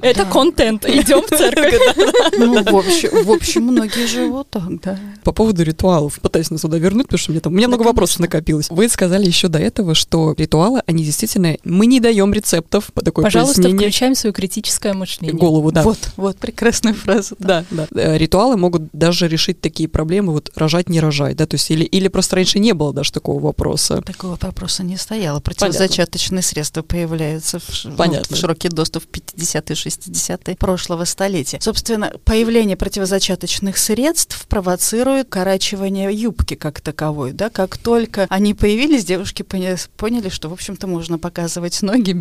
Это 0.00 0.24
контент. 0.24 0.86
Идем 0.86 1.22
в 1.22 1.28
церковь. 1.28 1.96
ну, 2.38 2.62
в 2.62 2.76
общем, 2.76 3.24
в 3.24 3.30
общем, 3.30 3.62
многие 3.64 4.06
живут 4.06 4.50
так, 4.50 4.80
да. 4.80 4.98
По 5.22 5.32
поводу 5.32 5.62
ритуалов, 5.62 6.18
пытаюсь 6.20 6.50
нас 6.50 6.60
сюда 6.62 6.78
вернуть, 6.78 7.06
потому 7.06 7.18
что 7.18 7.32
мне 7.32 7.40
там, 7.40 7.52
у 7.52 7.56
меня 7.56 7.68
много 7.68 7.82
вопросов 7.82 8.20
накопилось. 8.20 8.68
Вы 8.70 8.88
сказали 8.88 9.26
еще 9.26 9.48
до 9.48 9.58
этого, 9.58 9.94
что 9.94 10.34
ритуалы, 10.36 10.82
они 10.86 11.04
действительно, 11.04 11.56
мы 11.64 11.86
не 11.86 12.00
даем 12.00 12.32
рецептов, 12.32 12.85
по 12.92 13.02
такое 13.02 13.24
Пожалуйста, 13.24 13.56
пояснение. 13.62 13.88
включаем 13.88 14.14
свое 14.14 14.32
критическое 14.32 14.92
мышление. 14.92 15.36
голову, 15.36 15.72
да. 15.72 15.82
Вот, 15.82 15.98
вот, 16.16 16.38
прекрасная 16.38 16.94
фраза. 16.94 17.34
Да, 17.38 17.64
да. 17.70 17.86
Э, 17.94 18.16
Ритуалы 18.18 18.56
могут 18.56 18.82
даже 18.92 19.28
решить 19.28 19.60
такие 19.60 19.88
проблемы, 19.88 20.32
вот 20.32 20.50
рожать, 20.56 20.88
не 20.88 21.00
рожать, 21.00 21.36
да, 21.36 21.46
то 21.46 21.54
есть 21.54 21.70
или, 21.70 21.84
или 21.84 22.08
просто 22.08 22.36
раньше 22.36 22.58
не 22.58 22.72
было 22.72 22.92
даже 22.92 23.12
такого 23.12 23.40
вопроса. 23.40 24.02
Такого 24.02 24.38
вопроса 24.40 24.82
не 24.82 24.96
стояло. 24.96 25.40
Противозачаточные 25.40 26.42
средства 26.42 26.82
появляются 26.82 27.58
в, 27.58 27.64
ш- 27.72 27.88
ну, 27.88 27.96
Понятно. 27.96 28.36
в 28.36 28.38
широкий 28.38 28.68
доступ 28.68 29.04
в 29.04 29.08
50-е, 29.10 29.74
60-е 29.74 30.56
прошлого 30.56 31.04
столетия. 31.04 31.58
Собственно, 31.60 32.12
появление 32.24 32.76
противозачаточных 32.76 33.78
средств 33.78 34.46
провоцирует 34.48 35.28
корачивание 35.28 36.12
юбки 36.12 36.54
как 36.54 36.80
таковой. 36.80 37.32
Да? 37.32 37.50
Как 37.50 37.76
только 37.78 38.26
они 38.30 38.54
появились, 38.54 39.04
девушки 39.04 39.42
поня- 39.42 39.76
поняли, 39.96 40.28
что, 40.28 40.48
в 40.48 40.52
общем-то, 40.52 40.86
можно 40.86 41.18
показывать 41.18 41.80
ноги 41.82 42.12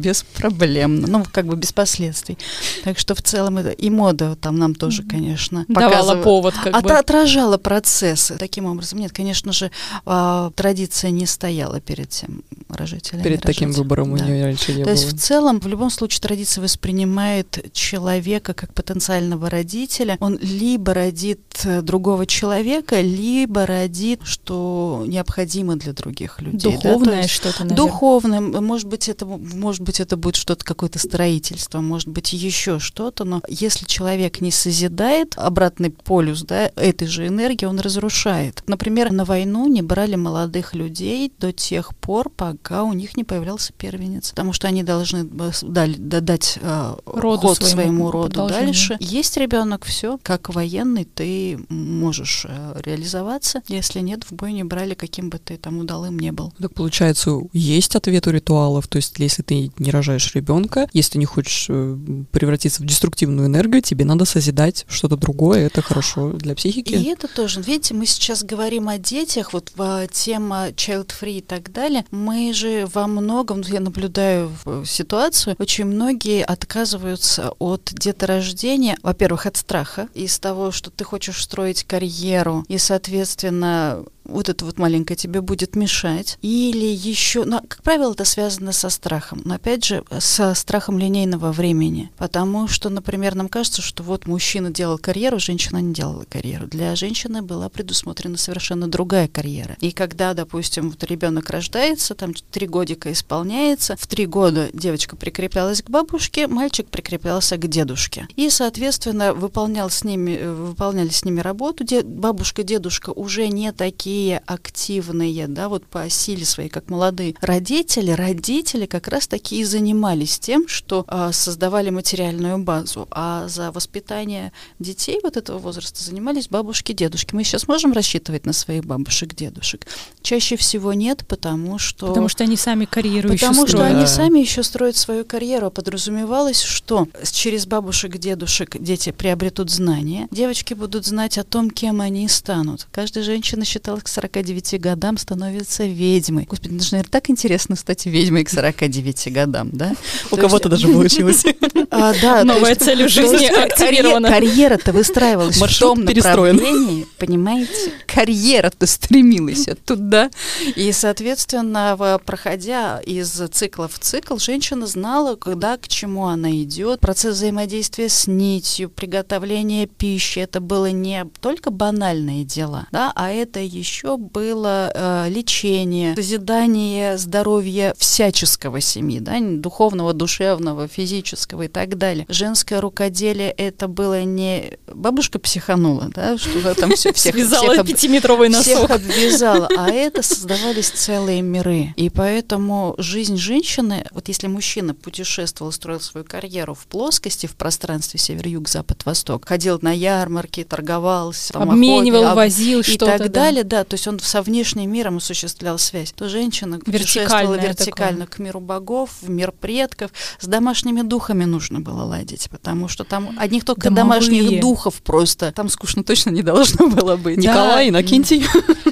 беспроблемно, 0.56 1.08
ну, 1.08 1.24
как 1.32 1.46
бы 1.46 1.56
без 1.56 1.72
последствий. 1.72 2.38
Так 2.84 2.98
что 3.00 3.16
в 3.16 3.22
целом 3.22 3.58
это 3.58 3.70
и 3.70 3.90
мода 3.90 4.36
там 4.36 4.58
нам 4.58 4.76
тоже, 4.76 5.04
конечно, 5.04 5.66
Давала 5.68 6.16
повод 6.22 6.54
как 6.64 6.76
От- 6.76 6.84
бы. 6.84 6.92
отражала 6.94 7.58
процессы. 7.58 8.36
Таким 8.38 8.66
образом, 8.66 9.00
нет, 9.00 9.12
конечно 9.12 9.52
же, 9.52 9.72
а, 10.06 10.52
традиция 10.56 11.12
не 11.12 11.26
стояла 11.26 11.80
перед 11.82 12.10
тем, 12.10 12.44
рожать 12.70 13.12
или 13.14 13.22
Перед 13.22 13.42
таким 13.42 13.68
рожать. 13.70 13.80
выбором 13.80 14.14
у 14.14 14.18
Да. 14.18 14.26
нее 14.26 14.46
раньше 14.46 14.72
не 14.74 14.84
То 14.84 14.90
было. 14.90 14.92
есть 14.92 15.14
в 15.14 15.18
целом, 15.20 15.60
в 15.60 15.68
любом 15.68 15.90
случае, 15.90 16.22
традиция 16.22 16.62
воспринимает 16.64 17.72
человека 17.74 18.54
как 18.54 18.74
потенциального 18.74 19.50
родителя. 19.50 20.18
Он 20.20 20.38
либо 20.42 20.94
родит 20.94 21.40
э, 21.64 21.82
другого 21.82 22.26
человека, 22.26 23.02
либо 23.02 23.66
родит, 23.66 24.22
что 24.24 25.04
необходимо 25.08 25.76
для 25.76 25.94
других 25.94 26.42
людей. 26.42 26.72
да, 26.74 26.78
то 26.82 26.88
Духовное 26.94 27.22
есть 27.24 27.30
что-то, 27.34 27.64
наверное. 27.64 27.76
Духовное, 27.78 28.40
может 28.42 28.88
быть, 28.88 29.10
это, 29.10 29.26
может 29.26 29.82
быть, 29.82 30.00
это 30.00 30.18
будет 30.18 30.35
что-то, 30.36 30.66
какое-то 30.66 31.00
строительство, 31.00 31.82
может 31.82 32.08
быть, 32.08 32.34
еще 32.34 32.80
что-то, 32.80 33.24
но 33.24 33.42
если 33.48 33.86
человек 33.86 34.42
не 34.42 34.52
созидает 34.52 35.34
обратный 35.38 35.90
полюс 35.90 36.44
да, 36.44 36.72
этой 36.76 37.08
же 37.08 37.28
энергии, 37.28 37.66
он 37.66 37.80
разрушает. 37.80 38.64
Например, 38.68 39.12
на 39.12 39.26
войну 39.26 39.68
не 39.68 39.82
брали 39.82 40.16
молодых 40.16 40.74
людей 40.74 41.32
до 41.40 41.52
тех 41.52 41.96
пор, 41.96 42.30
пока 42.30 42.84
у 42.84 42.94
них 42.94 43.18
не 43.18 43.24
появлялся 43.24 43.74
первенец, 43.74 44.30
потому 44.30 44.54
что 44.54 44.68
они 44.68 44.84
должны 44.84 45.28
э, 45.40 45.88
дать 45.98 46.60
э, 46.62 46.96
Роду 47.06 47.48
ход 47.48 47.58
своему, 47.58 47.76
своему 47.76 48.12
роду 48.12 48.48
дальше. 48.48 48.98
Есть 49.00 49.38
ребенок, 49.38 49.86
все, 49.86 50.20
как 50.22 50.54
военный, 50.54 51.06
ты 51.06 51.60
можешь 51.70 52.46
э, 52.48 52.82
реализоваться. 52.84 53.62
Если 53.68 54.00
нет, 54.00 54.24
в 54.24 54.34
бой 54.34 54.54
не 54.54 54.64
брали, 54.64 54.94
каким 54.94 55.30
бы 55.30 55.38
ты 55.38 55.58
там 55.58 55.80
удалым 55.80 56.20
не 56.20 56.32
был. 56.32 56.54
Так 56.60 56.74
получается, 56.74 57.32
есть 57.54 57.96
ответ 57.96 58.28
у 58.28 58.32
ритуалов. 58.32 58.88
То 58.88 58.98
есть, 58.98 59.18
если 59.20 59.42
ты 59.42 59.72
не 59.78 59.92
рожаешь 59.92 60.25
ребенка, 60.34 60.88
если 60.94 61.14
ты 61.14 61.18
не 61.20 61.26
хочешь 61.26 61.68
э, 61.70 61.98
превратиться 62.32 62.82
в 62.82 62.86
деструктивную 62.86 63.48
энергию, 63.48 63.82
тебе 63.82 64.06
надо 64.06 64.26
созидать 64.26 64.86
что-то 64.88 65.18
другое. 65.18 65.66
Это 65.68 65.82
хорошо 65.82 66.32
для 66.32 66.56
психики. 66.56 66.94
И 66.94 67.04
это 67.06 67.28
тоже, 67.28 67.62
видите, 67.62 67.94
мы 67.94 68.06
сейчас 68.06 68.44
говорим 68.44 68.90
о 68.90 68.98
детях, 68.98 69.54
вот 69.54 69.72
э, 69.78 70.08
тема 70.12 70.70
child-free 70.70 71.38
и 71.38 71.42
так 71.42 71.72
далее. 71.72 72.06
Мы 72.12 72.54
же 72.54 72.88
во 72.94 73.08
многом, 73.08 73.62
я 73.62 73.80
наблюдаю 73.80 74.52
э, 74.66 74.84
ситуацию, 74.86 75.56
очень 75.60 75.86
многие 75.86 76.44
отказываются 76.44 77.52
от 77.60 77.92
деторождения, 77.94 78.98
во-первых, 79.02 79.46
от 79.46 79.58
страха, 79.58 80.08
из 80.14 80.40
того, 80.40 80.72
что 80.72 80.90
ты 80.90 81.04
хочешь 81.04 81.42
строить 81.44 81.84
карьеру, 81.84 82.66
и, 82.68 82.78
соответственно, 82.78 84.04
вот 84.26 84.50
это 84.50 84.66
вот 84.66 84.78
маленькое 84.78 85.16
тебе 85.16 85.42
будет 85.42 85.76
мешать. 85.76 86.38
Или 86.42 86.86
еще, 86.86 87.46
ну, 87.46 87.62
как 87.68 87.84
правило, 87.84 88.12
это 88.12 88.26
связано 88.26 88.72
со 88.72 88.90
страхом. 88.90 89.42
Но 89.46 89.56
опять 89.56 89.86
же, 89.86 90.04
со 90.20 90.54
страхом 90.54 91.00
линейного 91.00 91.52
времени. 91.52 92.12
Потому 92.18 92.68
что, 92.68 92.90
например, 92.90 93.36
нам 93.36 93.48
кажется, 93.48 93.82
что 93.82 94.04
вот 94.04 94.28
мужчина 94.28 94.72
делал 94.72 94.98
карьеру, 94.98 95.40
женщина 95.40 95.78
не 95.78 95.94
делала 95.94 96.26
карьеру. 96.28 96.68
Для 96.68 96.96
женщины 96.96 97.42
была 97.42 97.70
предусмотрена 97.70 98.38
совершенно 98.38 98.88
другая 98.88 99.28
карьера. 99.28 99.78
И 99.80 99.92
когда, 99.92 100.34
допустим, 100.34 100.90
вот 100.90 101.04
ребенок 101.04 101.50
рождается, 101.50 102.16
там 102.16 102.34
три 102.34 102.68
годика 102.68 103.12
исполняется, 103.12 103.96
в 103.98 104.08
три 104.08 104.26
года 104.26 104.70
девочка 104.74 105.16
прикреплялась 105.16 105.82
к 105.82 105.90
бабушке, 105.90 106.48
мальчик 106.48 106.88
прикреплялся 106.88 107.58
к 107.58 107.68
дедушке. 107.68 108.28
И, 108.36 108.50
соответственно, 108.50 109.34
выполнял 109.34 109.90
с 109.90 110.04
ними, 110.04 110.32
э, 110.32 110.52
выполняли 110.52 111.10
с 111.10 111.24
ними 111.24 111.42
работу. 111.42 111.84
Де- 111.84 112.04
бабушка, 112.04 112.64
дедушка 112.64 113.12
уже 113.12 113.48
не 113.48 113.72
такие 113.72 114.15
активные, 114.46 115.48
да, 115.48 115.70
вот 115.70 115.86
по 115.86 116.10
силе 116.10 116.46
своей, 116.46 116.70
как 116.70 116.90
молодые 116.90 117.36
родители. 117.42 118.12
Родители 118.12 118.86
как 118.86 119.08
раз 119.08 119.28
таки 119.28 119.60
и 119.60 119.64
занимались 119.64 120.40
тем, 120.40 120.68
что 120.68 121.04
а, 121.08 121.32
создавали 121.32 121.90
материальную 121.90 122.58
базу, 122.60 123.08
а 123.12 123.48
за 123.48 123.72
воспитание 123.72 124.52
детей 124.80 125.20
вот 125.24 125.38
этого 125.38 125.58
возраста 125.58 126.04
занимались 126.04 126.48
бабушки, 126.48 126.94
дедушки. 126.94 127.36
Мы 127.36 127.44
сейчас 127.44 127.68
можем 127.68 127.94
рассчитывать 127.94 128.46
на 128.46 128.54
своих 128.54 128.86
бабушек, 128.86 129.36
дедушек? 129.36 129.86
Чаще 130.22 130.56
всего 130.58 130.94
нет, 130.94 131.26
потому 131.28 131.78
что... 131.78 132.08
Потому 132.08 132.30
что 132.30 132.44
они 132.44 132.58
сами 132.58 132.86
карьеру 132.86 133.30
еще 133.32 133.46
Потому 133.46 133.68
что 133.68 133.78
строят. 133.78 133.96
они 133.96 134.08
сами 134.08 134.40
еще 134.40 134.64
строят 134.64 134.96
свою 134.96 135.26
карьеру. 135.26 135.68
А 135.68 135.70
подразумевалось, 135.70 136.62
что 136.62 137.08
через 137.32 137.66
бабушек, 137.66 138.18
дедушек 138.18 138.78
дети 138.80 139.12
приобретут 139.12 139.70
знания. 139.70 140.28
Девочки 140.32 140.74
будут 140.74 141.06
знать 141.06 141.38
о 141.38 141.44
том, 141.44 141.70
кем 141.70 142.02
они 142.02 142.28
станут. 142.28 142.88
Каждая 142.92 143.24
женщина 143.24 143.66
считала, 143.66 144.00
к 144.06 144.08
49 144.08 144.80
годам 144.80 145.18
становится 145.18 145.84
ведьмой. 145.86 146.46
Господи, 146.46 146.76
это 146.76 146.84
же, 146.84 146.92
наверное, 146.92 147.12
так 147.12 147.30
интересно 147.32 147.76
стать 147.76 148.06
ведьмой 148.06 148.44
к 148.44 148.50
49 148.50 149.34
годам, 149.34 149.70
да? 149.74 149.96
У 150.30 150.36
То 150.36 150.44
кого-то 150.44 150.70
даже 150.70 150.88
получилось. 150.88 151.44
А, 151.92 152.44
Новая 152.44 152.76
цель 152.76 153.06
в 153.06 153.10
жизни 153.10 153.46
активирована. 153.46 154.30
Карьера-то 154.30 154.92
выстраивалась 154.92 155.58
в 155.58 155.80
том 155.80 156.04
направлении, 156.04 157.06
понимаете? 157.18 157.92
Карьера-то 158.06 158.86
стремилась 158.86 159.68
туда. 159.86 160.30
И, 160.76 160.92
соответственно, 160.92 162.20
проходя 162.26 163.00
из 163.00 163.30
цикла 163.52 163.88
в 163.88 163.98
цикл, 164.00 164.38
женщина 164.38 164.88
знала, 164.88 165.36
когда 165.36 165.78
к 165.78 165.88
чему 165.88 166.28
она 166.28 166.52
идет. 166.52 167.00
Процесс 167.00 167.36
взаимодействия 167.36 168.10
с 168.10 168.28
нитью, 168.28 168.90
приготовление 168.90 169.88
пищи, 169.88 170.40
это 170.40 170.60
было 170.60 170.92
не 170.92 171.26
только 171.40 171.72
банальные 171.72 172.44
дела, 172.44 172.88
да, 172.92 173.12
а 173.16 173.32
это 173.32 173.60
еще 173.60 173.95
было 174.04 174.92
э, 174.94 175.30
лечение, 175.30 176.16
созидание 176.16 177.18
здоровья 177.18 177.94
всяческого 177.98 178.82
семьи, 178.82 179.20
да, 179.20 179.38
духовного, 179.40 180.14
душевного, 180.14 180.88
физического 180.88 181.64
и 181.64 181.68
так 181.68 181.98
далее. 181.98 182.26
Женское 182.30 182.82
рукоделие 182.82 183.52
это 183.52 183.88
было 183.88 184.24
не 184.24 184.74
бабушка 184.88 185.40
психанула, 185.40 186.10
да, 186.14 186.38
что 186.38 186.74
там 186.76 186.92
все 186.96 187.14
всех 187.14 187.34
Связала 187.36 187.74
всех 187.74 187.88
пятиметровый 187.88 188.50
всех 188.50 188.82
носок. 188.82 188.92
обвязала, 188.92 189.70
а 189.78 189.90
это 189.90 190.22
создавались 190.22 190.90
целые 190.90 191.42
миры. 191.42 191.94
И 191.96 192.10
поэтому 192.10 192.96
жизнь 192.98 193.38
женщины, 193.38 194.06
вот 194.12 194.28
если 194.28 194.48
мужчина 194.48 194.94
путешествовал, 194.94 195.72
строил 195.72 196.00
свою 196.02 196.26
карьеру 196.26 196.74
в 196.74 196.86
плоскости, 196.88 197.48
в 197.48 197.56
пространстве 197.56 198.20
север, 198.20 198.48
юг, 198.48 198.68
запад, 198.68 199.06
восток, 199.06 199.48
ходил 199.48 199.80
на 199.82 199.92
ярмарки, 199.92 200.64
торговался, 200.64 201.54
там, 201.54 201.70
Обменивал, 201.72 202.20
охотил, 202.24 202.30
об- 202.32 202.36
возил 202.36 202.80
и 202.80 202.84
что-то. 202.84 203.06
так 203.06 203.20
да. 203.22 203.28
далее, 203.30 203.64
да, 203.64 203.84
то 203.86 203.94
есть 203.96 204.08
он 204.08 204.20
со 204.20 204.42
внешним 204.42 204.92
миром 204.92 205.18
осуществлял 205.18 205.78
связь. 205.78 206.12
То 206.12 206.28
женщина 206.30 206.80
путешествовала 206.80 207.56
вертикально 207.56 208.28
к 208.28 208.40
миру 208.40 208.60
богов, 208.60 209.10
в 209.22 209.30
мир 209.30 209.52
предков. 209.52 210.12
С 210.40 210.48
домашними 210.48 211.02
духами 211.02 211.46
нужно 211.46 211.80
было 211.80 212.04
ладить, 212.04 212.50
потому 212.50 212.88
что 212.88 213.04
там 213.04 213.36
одних 213.38 213.64
только 213.66 213.90
Домовые. 213.90 214.04
домашних 214.30 214.60
духов 214.62 214.96
просто. 215.02 215.52
Там 215.52 215.70
скучно 215.70 216.04
точно 216.04 216.32
не 216.32 216.42
должно 216.42 216.88
было 216.90 217.16
быть. 217.16 217.38
Николай, 217.38 217.90
Иннокентий. 217.90 218.46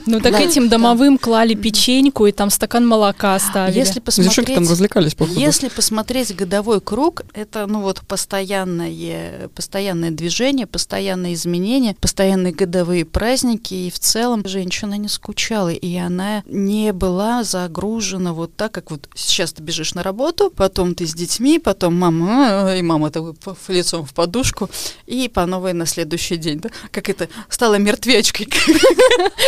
Ну 0.06 0.20
так 0.20 0.34
Да, 0.34 0.40
этим 0.40 0.64
да. 0.70 0.78
домовым 0.78 1.18
клали 1.18 1.54
печеньку 1.56 2.26
и 2.26 2.32
там 2.32 2.50
стакан 2.50 2.86
молока 2.88 3.38
ставили. 3.40 3.78
Если 3.78 4.00
Девчонки 4.00 4.24
там 4.54 4.64
посмотреть, 4.64 4.70
развлекались, 4.70 5.16
походу. 5.16 5.40
если 5.40 5.70
посмотреть 5.70 6.36
годовой 6.36 6.82
круг, 6.82 7.24
это 7.34 7.66
ну 7.68 7.82
вот 7.82 8.02
постоянное, 8.08 9.48
постоянное 9.50 10.12
движение, 10.12 10.68
постоянные 10.68 11.34
изменения, 11.34 11.96
постоянные 12.00 12.54
годовые 12.54 13.06
праздники, 13.06 13.74
и 13.74 13.90
в 13.92 14.00
целом 14.00 14.44
женщина 14.84 14.94
женщина 14.94 14.98
не 14.98 15.08
скучала, 15.08 15.70
и 15.70 15.98
она 15.98 16.44
не 16.46 16.94
была 16.94 17.44
загружена 17.44 18.34
вот 18.34 18.56
так, 18.56 18.72
как 18.72 18.92
вот 18.92 19.08
сейчас 19.16 19.54
ты 19.54 19.64
бежишь 19.64 19.94
на 19.96 20.04
работу, 20.04 20.52
потом 20.56 20.96
ты 20.96 21.06
с 21.06 21.14
детьми, 21.14 21.60
потом 21.60 21.96
мама, 21.96 22.76
и 22.76 22.82
мама 22.82 23.10
то 23.10 23.36
лицом 23.68 24.06
в 24.06 24.14
подушку, 24.14 24.70
и 25.08 25.30
по 25.30 25.46
новой 25.46 25.74
на 25.74 25.86
следующий 25.86 26.38
день, 26.38 26.60
да? 26.60 26.70
Как 26.92 27.10
это, 27.10 27.28
стала 27.50 27.76
мертвечкой. 27.76 28.48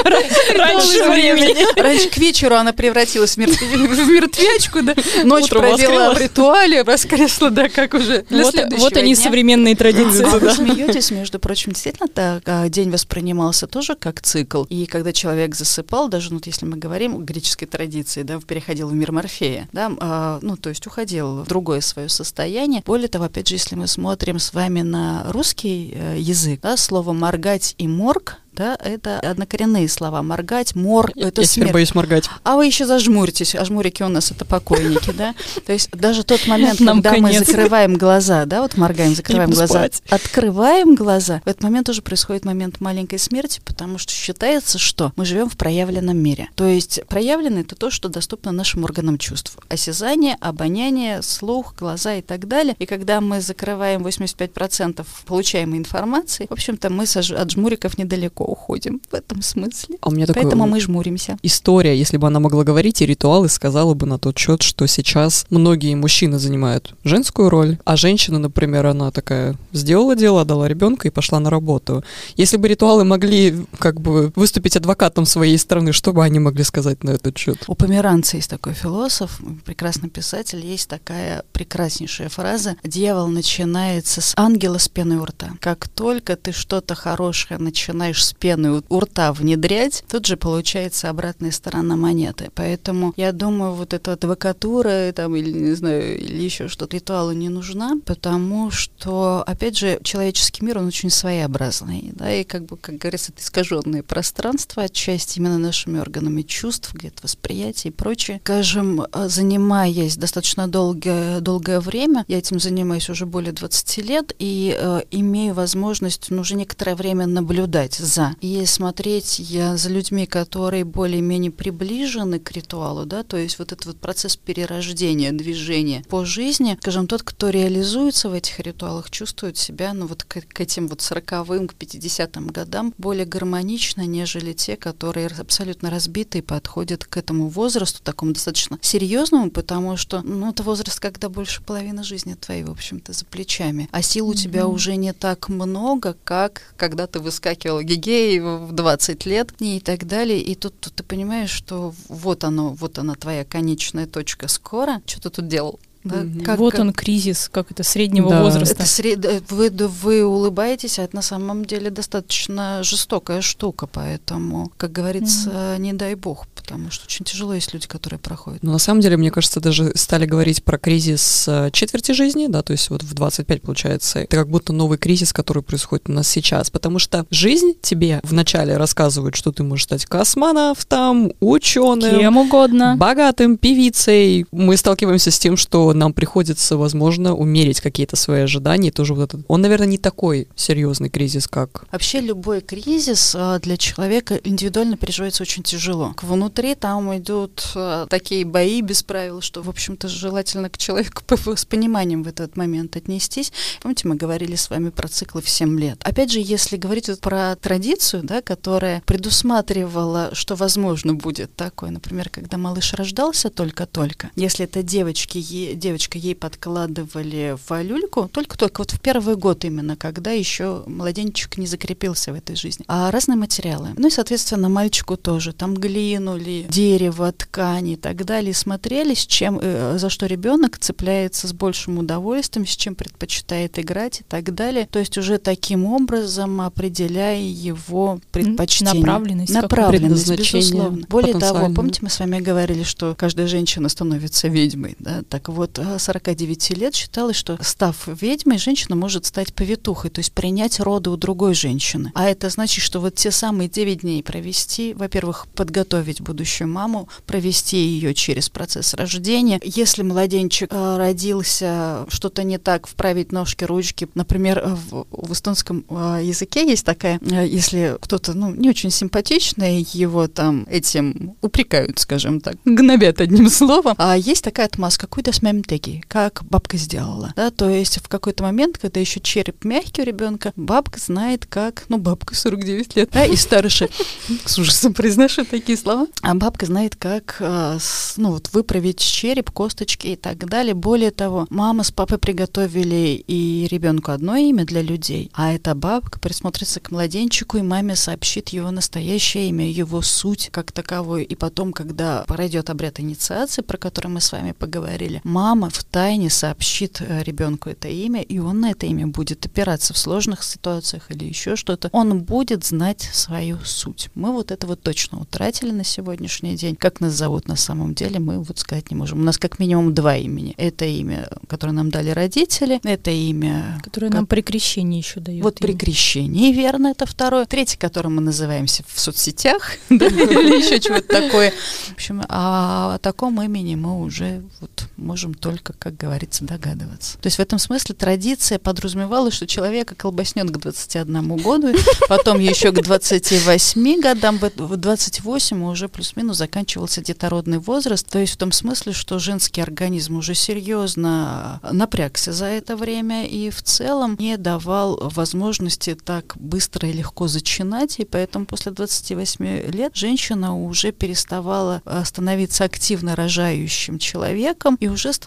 Раньше 0.03 1.09
времени. 1.09 1.79
Раньше 1.79 2.09
к 2.09 2.17
вечеру 2.17 2.55
она 2.55 2.71
превратилась 2.71 3.35
в 3.35 3.39
мертвячку, 3.39 4.81
да? 4.81 4.95
Ночь 5.23 5.49
провела 5.49 6.13
в 6.13 6.17
ритуале, 6.19 6.83
воскресла, 6.83 7.49
да, 7.49 7.69
как 7.69 7.93
уже 7.93 8.25
Вот 8.29 8.97
они 8.97 9.15
современные 9.15 9.75
традиции. 9.75 10.23
Вы 10.23 10.51
смеетесь, 10.51 11.11
между 11.11 11.39
прочим, 11.39 11.71
действительно, 11.71 12.07
так 12.07 12.43
а, 12.45 12.69
день 12.69 12.89
воспринимался 12.91 13.67
тоже 13.67 13.95
как 13.95 14.21
цикл. 14.21 14.63
И 14.69 14.85
когда 14.85 15.11
человек 15.11 15.24
засыпал, 15.55 16.09
даже 16.09 16.33
ну, 16.33 16.39
если 16.43 16.65
мы 16.65 16.77
говорим 16.77 17.15
о 17.15 17.19
греческой 17.19 17.67
традиции, 17.67 18.23
да, 18.23 18.39
переходил 18.39 18.89
в 18.89 18.93
мир 18.93 19.11
Морфея, 19.11 19.67
да, 19.71 19.91
а, 19.99 20.39
ну, 20.41 20.57
то 20.57 20.69
есть 20.69 20.85
уходил 20.87 21.43
в 21.43 21.47
другое 21.47 21.81
свое 21.81 22.09
состояние. 22.09 22.83
Более 22.85 23.07
того, 23.07 23.25
опять 23.25 23.47
же, 23.47 23.55
если 23.55 23.75
мы 23.75 23.87
смотрим 23.87 24.39
с 24.39 24.53
вами 24.53 24.81
на 24.81 25.25
русский 25.31 25.93
э, 25.93 26.17
язык, 26.19 26.61
да, 26.61 26.77
слово 26.77 27.13
«моргать» 27.13 27.75
и 27.77 27.87
«морг» 27.87 28.39
да, 28.55 28.77
это 28.83 29.19
однокоренные 29.19 29.87
слова. 29.89 30.23
Моргать, 30.23 30.75
мор, 30.75 31.11
я, 31.15 31.27
это 31.27 31.41
я 31.41 31.47
смерть. 31.47 31.73
боюсь 31.73 31.93
моргать. 31.93 32.29
А 32.43 32.55
вы 32.55 32.65
еще 32.65 32.85
зажмуритесь, 32.85 33.55
а 33.55 33.65
жмурики 33.65 34.03
у 34.03 34.07
нас 34.07 34.31
это 34.31 34.45
покойники, 34.45 35.11
да? 35.11 35.35
То 35.65 35.73
есть 35.73 35.89
даже 35.91 36.23
тот 36.23 36.47
момент, 36.47 36.79
когда 36.79 37.13
мы 37.17 37.33
закрываем 37.33 37.95
глаза, 37.95 38.45
да, 38.45 38.61
вот 38.61 38.77
моргаем, 38.77 39.15
закрываем 39.15 39.51
глаза, 39.51 39.89
открываем 40.09 40.95
глаза, 40.95 41.41
в 41.45 41.49
этот 41.49 41.63
момент 41.63 41.89
уже 41.89 42.01
происходит 42.01 42.45
момент 42.45 42.79
маленькой 42.79 43.19
смерти, 43.19 43.61
потому 43.65 43.97
что 43.97 44.13
считается, 44.13 44.77
что 44.77 45.11
мы 45.15 45.25
живем 45.25 45.49
в 45.49 45.57
проявленном 45.57 46.17
мире. 46.17 46.49
То 46.55 46.65
есть 46.65 47.01
проявленный 47.07 47.61
это 47.61 47.75
то, 47.75 47.89
что 47.89 48.09
доступно 48.09 48.51
нашим 48.51 48.83
органам 48.83 49.17
чувств. 49.17 49.57
Осязание, 49.69 50.37
обоняние, 50.39 51.21
слух, 51.21 51.75
глаза 51.75 52.15
и 52.15 52.21
так 52.21 52.47
далее. 52.47 52.75
И 52.79 52.85
когда 52.85 53.21
мы 53.21 53.41
закрываем 53.41 54.05
85% 54.05 55.05
получаемой 55.25 55.79
информации, 55.79 56.47
в 56.49 56.53
общем-то, 56.53 56.89
мы 56.89 57.05
от 57.05 57.51
жмуриков 57.51 57.97
недалеко 57.97 58.44
уходим 58.45 59.01
в 59.09 59.13
этом 59.13 59.41
смысле. 59.41 59.97
А 60.01 60.09
у 60.09 60.11
меня 60.11 60.25
Поэтому 60.27 60.51
такой 60.51 60.67
мы 60.69 60.79
жмуримся. 60.79 61.37
История, 61.43 61.97
если 61.97 62.17
бы 62.17 62.27
она 62.27 62.39
могла 62.39 62.63
говорить, 62.63 63.01
и 63.01 63.05
ритуалы 63.05 63.49
сказала 63.49 63.93
бы 63.93 64.05
на 64.05 64.17
тот 64.17 64.37
счет, 64.37 64.61
что 64.61 64.87
сейчас 64.87 65.45
многие 65.49 65.95
мужчины 65.95 66.39
занимают 66.39 66.95
женскую 67.03 67.49
роль, 67.49 67.77
а 67.85 67.95
женщина, 67.95 68.39
например, 68.39 68.85
она 68.85 69.11
такая 69.11 69.55
сделала 69.71 70.15
дело, 70.15 70.45
дала 70.45 70.67
ребенка 70.67 71.07
и 71.07 71.11
пошла 71.11 71.39
на 71.39 71.49
работу. 71.49 72.03
Если 72.35 72.57
бы 72.57 72.67
ритуалы 72.67 73.03
могли 73.03 73.65
как 73.79 73.99
бы 74.01 74.31
выступить 74.35 74.75
адвокатом 74.75 75.25
своей 75.25 75.57
страны, 75.57 75.91
что 75.91 76.13
бы 76.13 76.23
они 76.23 76.39
могли 76.39 76.63
сказать 76.63 77.03
на 77.03 77.11
этот 77.11 77.37
счет? 77.37 77.63
У 77.67 77.75
Померанца 77.75 78.37
есть 78.37 78.49
такой 78.49 78.73
философ, 78.73 79.39
прекрасный 79.65 80.09
писатель, 80.09 80.65
есть 80.65 80.89
такая 80.89 81.43
прекраснейшая 81.53 82.29
фраза 82.29 82.75
«Дьявол 82.83 83.27
начинается 83.27 84.21
с 84.21 84.33
ангела 84.35 84.77
с 84.77 84.87
пеной 84.87 85.17
у 85.17 85.25
рта». 85.25 85.51
Как 85.59 85.87
только 85.87 86.35
ты 86.35 86.51
что-то 86.51 86.95
хорошее 86.95 87.59
начинаешь 87.59 88.23
с 88.23 88.33
пены 88.35 88.81
у 88.87 88.99
рта 88.99 89.33
внедрять, 89.33 90.03
тут 90.09 90.25
же 90.25 90.37
получается 90.37 91.09
обратная 91.09 91.51
сторона 91.51 91.95
монеты. 91.95 92.49
Поэтому 92.53 93.13
я 93.17 93.31
думаю, 93.31 93.73
вот 93.73 93.93
эта 93.93 94.13
адвокатура 94.13 95.11
там, 95.13 95.35
или, 95.35 95.51
не 95.51 95.75
знаю, 95.75 96.17
или 96.17 96.41
еще 96.41 96.67
что-то, 96.67 96.95
ритуалы 96.95 97.35
не 97.35 97.49
нужна, 97.49 97.93
потому 98.05 98.71
что, 98.71 99.43
опять 99.45 99.77
же, 99.77 99.99
человеческий 100.03 100.63
мир, 100.65 100.77
он 100.77 100.87
очень 100.87 101.09
своеобразный, 101.09 102.11
да, 102.13 102.33
и 102.33 102.43
как 102.43 102.65
бы, 102.65 102.77
как 102.77 102.97
говорится, 102.97 103.31
это 103.31 103.41
искаженное 103.41 104.03
пространство, 104.03 104.83
отчасти 104.83 105.39
именно 105.39 105.57
нашими 105.57 105.99
органами 105.99 106.41
чувств, 106.41 106.93
где-то 106.93 107.23
восприятия 107.23 107.89
и 107.89 107.91
прочее. 107.91 108.39
Скажем, 108.43 109.05
занимаясь 109.13 110.17
достаточно 110.17 110.67
долгое, 110.67 111.39
долгое 111.39 111.79
время, 111.79 112.25
я 112.27 112.37
этим 112.37 112.59
занимаюсь 112.59 113.09
уже 113.09 113.25
более 113.25 113.51
20 113.51 113.97
лет, 113.97 114.33
и 114.39 114.75
э, 114.77 115.01
имею 115.11 115.53
возможность 115.53 116.27
ну, 116.29 116.41
уже 116.41 116.55
некоторое 116.55 116.95
время 116.95 117.27
наблюдать 117.27 117.95
за 117.95 118.24
и 118.41 118.65
смотреть 118.65 119.39
я 119.39 119.77
за 119.77 119.89
людьми, 119.89 120.25
которые 120.25 120.83
более-менее 120.83 121.51
приближены 121.51 122.39
к 122.39 122.51
ритуалу, 122.51 123.05
да, 123.05 123.23
то 123.23 123.37
есть 123.37 123.59
вот 123.59 123.71
этот 123.71 123.85
вот 123.85 123.97
процесс 123.97 124.37
перерождения, 124.37 125.31
движения 125.31 126.03
по 126.09 126.25
жизни, 126.25 126.77
скажем, 126.81 127.07
тот, 127.07 127.23
кто 127.23 127.49
реализуется 127.49 128.29
в 128.29 128.33
этих 128.33 128.59
ритуалах, 128.59 129.09
чувствует 129.09 129.57
себя, 129.57 129.93
ну 129.93 130.07
вот 130.07 130.23
к, 130.23 130.41
к 130.41 130.61
этим 130.61 130.87
вот 130.87 131.01
сороковым, 131.01 131.67
к 131.67 131.73
50-м 131.73 132.47
годам 132.47 132.93
более 132.97 133.25
гармонично, 133.25 134.05
нежели 134.05 134.53
те, 134.53 134.75
которые 134.75 135.27
абсолютно 135.27 135.89
разбиты 135.89 136.39
и 136.39 136.41
подходят 136.41 137.05
к 137.05 137.17
этому 137.17 137.49
возрасту, 137.49 138.01
такому 138.03 138.33
достаточно 138.33 138.77
серьезному, 138.81 139.51
потому 139.51 139.97
что, 139.97 140.21
ну, 140.21 140.49
это 140.49 140.63
возраст, 140.63 140.99
когда 140.99 141.29
больше 141.29 141.61
половины 141.61 142.03
жизни 142.03 142.33
твоей, 142.33 142.63
в 142.63 142.71
общем-то, 142.71 143.13
за 143.13 143.25
плечами, 143.25 143.89
а 143.91 144.01
сил 144.01 144.27
у 144.27 144.33
mm-hmm. 144.33 144.37
тебя 144.37 144.67
уже 144.67 144.95
не 144.95 145.13
так 145.13 145.49
много, 145.49 146.15
как 146.23 146.73
когда 146.77 147.07
ты 147.07 147.19
выскакивал 147.19 147.81
гигей 148.15 148.39
в 148.39 148.71
20 148.71 149.25
лет 149.25 149.53
и 149.59 149.79
так 149.79 150.05
далее. 150.05 150.39
И 150.41 150.55
тут, 150.55 150.79
тут 150.79 150.95
ты 150.95 151.03
понимаешь, 151.03 151.49
что 151.49 151.93
вот 152.09 152.43
оно, 152.43 152.69
вот 152.69 152.97
она 152.97 153.15
твоя 153.15 153.43
конечная 153.43 154.07
точка 154.07 154.47
скоро. 154.47 155.01
Что 155.05 155.21
ты 155.21 155.29
тут 155.29 155.47
делал? 155.47 155.79
Да, 156.05 156.17
mm-hmm. 156.17 156.43
как, 156.43 156.59
вот 156.59 156.79
он 156.79 156.93
кризис, 156.93 157.49
как 157.51 157.71
это 157.71 157.81
среднего 157.83 158.29
да. 158.29 158.43
возраста. 158.43 158.75
Это 158.75 158.85
сред... 158.85 159.49
вы, 159.49 159.69
вы 159.69 160.23
улыбаетесь, 160.23 160.99
а 160.99 161.03
это 161.03 161.15
на 161.15 161.23
самом 161.23 161.65
деле 161.65 161.89
достаточно 161.89 162.83
жестокая 162.83 163.41
штука, 163.41 163.87
поэтому, 163.87 164.71
как 164.77 164.91
говорится, 164.91 165.49
mm-hmm. 165.49 165.79
не 165.79 165.93
дай 165.93 166.13
бог, 166.13 166.47
потому 166.55 166.91
что 166.91 167.05
очень 167.05 167.25
тяжело 167.25 167.55
есть 167.55 167.73
люди, 167.73 167.87
которые 167.87 168.19
проходят. 168.19 168.61
Ну, 168.61 168.71
на 168.71 168.77
самом 168.77 169.01
деле, 169.01 169.17
мне 169.17 169.31
кажется, 169.31 169.59
даже 169.59 169.91
стали 169.95 170.27
говорить 170.27 170.63
про 170.63 170.77
кризис 170.77 171.45
э, 171.47 171.71
четверти 171.71 172.11
жизни, 172.11 172.45
да, 172.47 172.61
то 172.61 172.71
есть 172.71 172.91
вот 172.91 173.01
в 173.01 173.13
25 173.13 173.61
получается, 173.63 174.19
это 174.19 174.37
как 174.37 174.47
будто 174.47 174.73
новый 174.73 174.99
кризис, 174.99 175.33
который 175.33 175.63
происходит 175.63 176.07
у 176.07 176.11
нас 176.11 176.27
сейчас, 176.27 176.69
потому 176.69 176.99
что 176.99 177.25
жизнь 177.31 177.73
тебе 177.81 178.19
вначале 178.23 178.77
рассказывает, 178.77 179.35
что 179.35 179.51
ты 179.51 179.63
можешь 179.63 179.85
стать 179.85 180.05
космонавтом, 180.05 181.33
ученым, 181.39 182.19
кем 182.19 182.37
угодно, 182.37 182.95
богатым, 182.97 183.57
певицей. 183.57 184.45
Мы 184.51 184.77
сталкиваемся 184.77 185.31
с 185.31 185.39
тем, 185.39 185.57
что 185.57 185.93
нам 185.95 186.13
приходится, 186.13 186.77
возможно, 186.77 187.35
умерить 187.35 187.81
какие-то 187.81 188.15
свои 188.15 188.41
ожидания. 188.41 188.91
Тоже 188.91 189.13
вот 189.13 189.23
этот. 189.33 189.45
Он, 189.47 189.61
наверное, 189.61 189.87
не 189.87 189.97
такой 189.97 190.47
серьезный 190.55 191.09
кризис, 191.09 191.47
как. 191.47 191.85
Вообще 191.91 192.19
любой 192.19 192.61
кризис 192.61 193.33
а, 193.35 193.59
для 193.59 193.77
человека 193.77 194.39
индивидуально 194.43 194.97
переживается 194.97 195.43
очень 195.43 195.63
тяжело. 195.63 196.13
Внутри 196.21 196.75
там 196.75 197.15
идут 197.17 197.71
а, 197.75 198.07
такие 198.07 198.45
бои 198.45 198.81
без 198.81 199.03
правил, 199.03 199.41
что, 199.41 199.61
в 199.61 199.69
общем-то, 199.69 200.07
желательно 200.07 200.69
к 200.69 200.77
человеку 200.77 201.23
с 201.55 201.65
пониманием 201.65 202.23
в 202.23 202.27
этот 202.27 202.57
момент 202.57 202.95
отнестись. 202.95 203.51
Помните, 203.81 204.07
мы 204.07 204.15
говорили 204.15 204.55
с 204.55 204.69
вами 204.69 204.89
про 204.89 205.07
циклы 205.07 205.41
в 205.41 205.49
7 205.49 205.79
лет. 205.79 205.99
Опять 206.03 206.31
же, 206.31 206.39
если 206.39 206.77
говорить 206.77 207.09
вот 207.09 207.19
про 207.19 207.55
традицию, 207.55 208.23
да, 208.23 208.41
которая 208.41 209.01
предусматривала, 209.05 210.29
что 210.33 210.55
возможно 210.55 211.13
будет 211.13 211.55
такое, 211.55 211.91
например, 211.91 212.29
когда 212.29 212.57
малыш 212.57 212.93
рождался 212.93 213.49
только-только, 213.49 214.31
если 214.35 214.65
это 214.65 214.83
девочки, 214.83 215.37
девочка, 215.85 216.17
ей 216.17 216.33
подкладывали 216.33 217.55
в 217.67 217.81
люльку 217.83 218.27
только-только 218.31 218.79
вот 218.79 218.91
в 218.91 218.99
первый 218.99 219.35
год 219.35 219.65
именно, 219.65 219.95
когда 219.95 220.31
еще 220.31 220.83
младенчик 220.87 221.59
не 221.59 221.67
закрепился 221.67 222.33
в 222.33 222.35
этой 222.35 222.55
жизни. 222.55 222.85
А 222.87 223.11
разные 223.11 223.35
материалы. 223.35 223.89
Ну 223.95 224.07
и, 224.07 224.09
соответственно, 224.09 224.67
мальчику 224.67 225.15
тоже. 225.15 225.53
Там 225.53 225.75
глину 225.75 226.37
ли, 226.37 226.65
дерево, 226.69 227.31
ткани 227.31 227.93
и 227.93 227.95
так 227.97 228.25
далее. 228.25 228.55
Смотрели, 228.55 229.13
с 229.13 229.27
чем, 229.27 229.59
э, 229.61 229.97
за 229.99 230.09
что 230.09 230.25
ребенок 230.25 230.79
цепляется 230.79 231.47
с 231.47 231.53
большим 231.53 231.99
удовольствием, 231.99 232.65
с 232.65 232.75
чем 232.75 232.95
предпочитает 232.95 233.77
играть 233.77 234.21
и 234.21 234.23
так 234.23 234.55
далее. 234.55 234.87
То 234.89 234.97
есть 234.97 235.15
уже 235.19 235.37
таким 235.37 235.85
образом 235.85 236.61
определяя 236.61 237.39
его 237.41 238.19
предпочтение. 238.31 239.03
Направленность. 239.03 239.53
Направленность, 239.53 240.31
безусловно. 240.31 241.05
Более 241.07 241.37
того, 241.37 241.71
помните, 241.75 241.99
мы 242.01 242.09
с 242.09 242.19
вами 242.19 242.39
говорили, 242.39 242.81
что 242.81 243.13
каждая 243.15 243.45
женщина 243.45 243.87
становится 243.87 244.47
ведьмой. 244.47 244.95
Да? 244.97 245.21
Так 245.29 245.49
вот, 245.49 245.74
49 245.97 246.77
лет 246.77 246.95
считалось, 246.95 247.35
что 247.35 247.57
став 247.61 248.07
ведьмой, 248.07 248.57
женщина 248.57 248.95
может 248.95 249.25
стать 249.25 249.53
повитухой, 249.53 250.09
то 250.09 250.19
есть 250.19 250.31
принять 250.31 250.79
роды 250.79 251.09
у 251.09 251.17
другой 251.17 251.53
женщины. 251.53 252.11
А 252.15 252.29
это 252.29 252.49
значит, 252.49 252.83
что 252.83 252.99
вот 252.99 253.15
те 253.15 253.31
самые 253.31 253.69
9 253.69 254.01
дней 254.01 254.23
провести, 254.23 254.93
во-первых, 254.93 255.47
подготовить 255.55 256.21
будущую 256.21 256.67
маму, 256.67 257.09
провести 257.25 257.77
ее 257.77 258.13
через 258.13 258.49
процесс 258.49 258.93
рождения. 258.93 259.59
Если 259.63 260.03
младенчик 260.03 260.69
э, 260.71 260.97
родился, 260.97 262.05
что-то 262.09 262.43
не 262.43 262.57
так, 262.57 262.87
вправить 262.87 263.31
ножки, 263.31 263.63
ручки. 263.63 264.07
Например, 264.15 264.63
в, 264.89 265.05
в 265.11 265.33
эстонском 265.33 265.85
э, 265.89 266.21
языке 266.23 266.67
есть 266.67 266.85
такая, 266.85 267.19
э, 267.21 267.47
если 267.47 267.97
кто-то 268.01 268.33
ну, 268.33 268.53
не 268.53 268.69
очень 268.69 268.91
симпатичный, 268.91 269.87
его 269.93 270.27
там 270.27 270.65
этим 270.69 271.35
упрекают, 271.41 271.99
скажем 271.99 272.41
так, 272.41 272.55
гнобят 272.65 273.21
одним 273.21 273.49
словом. 273.49 273.95
А 273.97 274.17
есть 274.17 274.43
такая 274.43 274.67
отмазка, 274.67 275.07
какой-то 275.07 275.31
смемтеги, 275.55 276.03
как 276.07 276.43
бабка 276.43 276.77
сделала. 276.77 277.33
Да, 277.35 277.51
то 277.51 277.69
есть 277.69 277.97
в 277.97 278.07
какой-то 278.07 278.43
момент, 278.43 278.77
когда 278.77 278.99
еще 278.99 279.19
череп 279.19 279.63
мягкий 279.63 280.01
у 280.01 280.05
ребенка, 280.05 280.53
бабка 280.55 280.99
знает, 280.99 281.45
как, 281.45 281.85
ну, 281.89 281.97
бабка 281.97 282.35
49 282.35 282.95
лет, 282.95 283.09
да, 283.11 283.25
и 283.25 283.35
старше, 283.35 283.89
с 284.45 284.57
ужасом 284.57 284.93
произношу 284.93 285.45
такие 285.45 285.77
слова, 285.77 286.07
а 286.21 286.35
бабка 286.35 286.65
знает, 286.65 286.95
как, 286.95 287.37
э, 287.39 287.77
ну, 288.17 288.31
вот 288.31 288.49
выправить 288.53 288.99
череп, 288.99 289.51
косточки 289.51 290.07
и 290.07 290.15
так 290.15 290.37
далее. 290.47 290.73
Более 290.73 291.11
того, 291.11 291.47
мама 291.49 291.83
с 291.83 291.91
папой 291.91 292.17
приготовили 292.17 293.23
и 293.27 293.67
ребенку 293.69 294.11
одно 294.11 294.35
имя 294.35 294.65
для 294.65 294.81
людей, 294.81 295.31
а 295.33 295.53
эта 295.53 295.73
бабка 295.75 296.19
присмотрится 296.19 296.79
к 296.79 296.91
младенчику, 296.91 297.57
и 297.57 297.61
маме 297.61 297.95
сообщит 297.95 298.49
его 298.49 298.71
настоящее 298.71 299.49
имя, 299.49 299.69
его 299.69 300.01
суть 300.01 300.49
как 300.51 300.71
таковой. 300.71 301.23
И 301.23 301.35
потом, 301.35 301.71
когда 301.71 302.23
пройдет 302.27 302.69
обряд 302.69 302.99
инициации, 302.99 303.61
про 303.61 303.77
который 303.77 304.07
мы 304.07 304.21
с 304.21 304.31
вами 304.31 304.51
поговорили, 304.51 305.21
мама 305.23 305.44
в 305.53 305.83
тайне 305.83 306.29
сообщит 306.29 307.01
э, 307.01 307.21
ребенку 307.23 307.69
это 307.69 307.87
имя, 307.87 308.21
и 308.21 308.39
он 308.39 308.61
на 308.61 308.71
это 308.71 308.87
имя 308.87 309.05
будет 309.05 309.45
опираться 309.45 309.93
в 309.93 309.97
сложных 309.97 310.43
ситуациях 310.43 311.11
или 311.11 311.25
еще 311.25 311.55
что-то. 311.55 311.89
Он 311.91 312.21
будет 312.21 312.65
знать 312.65 313.01
свою 313.13 313.59
суть. 313.63 314.09
Мы 314.15 314.31
вот 314.31 314.51
это 314.51 314.65
вот 314.65 314.81
точно 314.81 315.19
утратили 315.19 315.71
на 315.71 315.83
сегодняшний 315.83 316.55
день. 316.55 316.75
Как 316.75 316.99
нас 316.99 317.13
зовут 317.13 317.47
на 317.47 317.55
самом 317.55 317.93
деле, 317.93 318.19
мы 318.19 318.39
вот 318.39 318.57
сказать 318.57 318.89
не 318.89 318.97
можем. 318.97 319.19
У 319.19 319.23
нас 319.23 319.37
как 319.37 319.59
минимум 319.59 319.93
два 319.93 320.17
имени. 320.17 320.55
Это 320.57 320.85
имя, 320.85 321.29
которое 321.47 321.73
нам 321.73 321.91
дали 321.91 322.09
родители, 322.09 322.79
это 322.83 323.11
имя... 323.11 323.79
Которое 323.83 324.07
как... 324.07 324.15
нам 324.15 324.25
при 324.25 324.41
крещении 324.41 324.97
еще 324.97 325.19
дают. 325.19 325.43
Вот 325.43 325.59
при 325.59 325.73
крещении, 325.73 326.53
верно, 326.53 326.87
это 326.87 327.05
второе. 327.05 327.45
Третье, 327.45 327.77
которым 327.77 328.15
мы 328.15 328.21
называемся 328.21 328.83
в 328.87 328.99
соцсетях, 328.99 329.73
или 329.89 330.57
еще 330.57 330.79
чего-то 330.79 331.07
такое. 331.07 331.51
В 331.51 331.93
общем, 331.93 332.23
а 332.27 332.95
о 332.95 332.97
таком 332.97 333.41
имени 333.41 333.75
мы 333.75 334.01
уже 334.01 334.43
вот 334.59 334.87
можем 334.97 335.34
только, 335.35 335.73
как 335.73 335.97
говорится, 335.97 336.43
догадываться. 336.45 337.17
То 337.19 337.27
есть 337.27 337.37
в 337.37 337.41
этом 337.41 337.59
смысле 337.59 337.95
традиция 337.95 338.59
подразумевала, 338.59 339.31
что 339.31 339.47
человека 339.47 339.95
колбаснет 339.95 340.49
к 340.49 340.57
21 340.57 341.37
году, 341.37 341.73
потом 342.09 342.39
еще 342.39 342.71
к 342.71 342.81
28 342.81 344.01
годам, 344.01 344.39
в 344.39 344.77
28 344.77 345.63
уже 345.63 345.89
плюс-минус 345.89 346.37
заканчивался 346.37 347.01
детородный 347.01 347.59
возраст, 347.59 348.07
то 348.09 348.19
есть 348.19 348.33
в 348.33 348.37
том 348.37 348.51
смысле, 348.51 348.93
что 348.93 349.19
женский 349.19 349.61
организм 349.61 350.17
уже 350.17 350.35
серьезно 350.35 351.59
напрягся 351.71 352.31
за 352.31 352.45
это 352.45 352.75
время 352.75 353.27
и 353.27 353.49
в 353.49 353.61
целом 353.61 354.15
не 354.19 354.37
давал 354.37 355.09
возможности 355.09 355.95
так 355.95 356.35
быстро 356.37 356.87
и 356.89 356.93
легко 356.93 357.27
зачинать, 357.27 357.99
и 357.99 358.05
поэтому 358.05 358.45
после 358.45 358.71
28 358.71 359.71
лет 359.71 359.95
женщина 359.95 360.57
уже 360.57 360.91
переставала 360.91 361.81
становиться 362.03 362.63
активно 362.63 363.15
рожающим 363.15 363.99
человеком 363.99 364.77
и 364.79 364.87
уже 364.87 365.11
становилась 365.11 365.24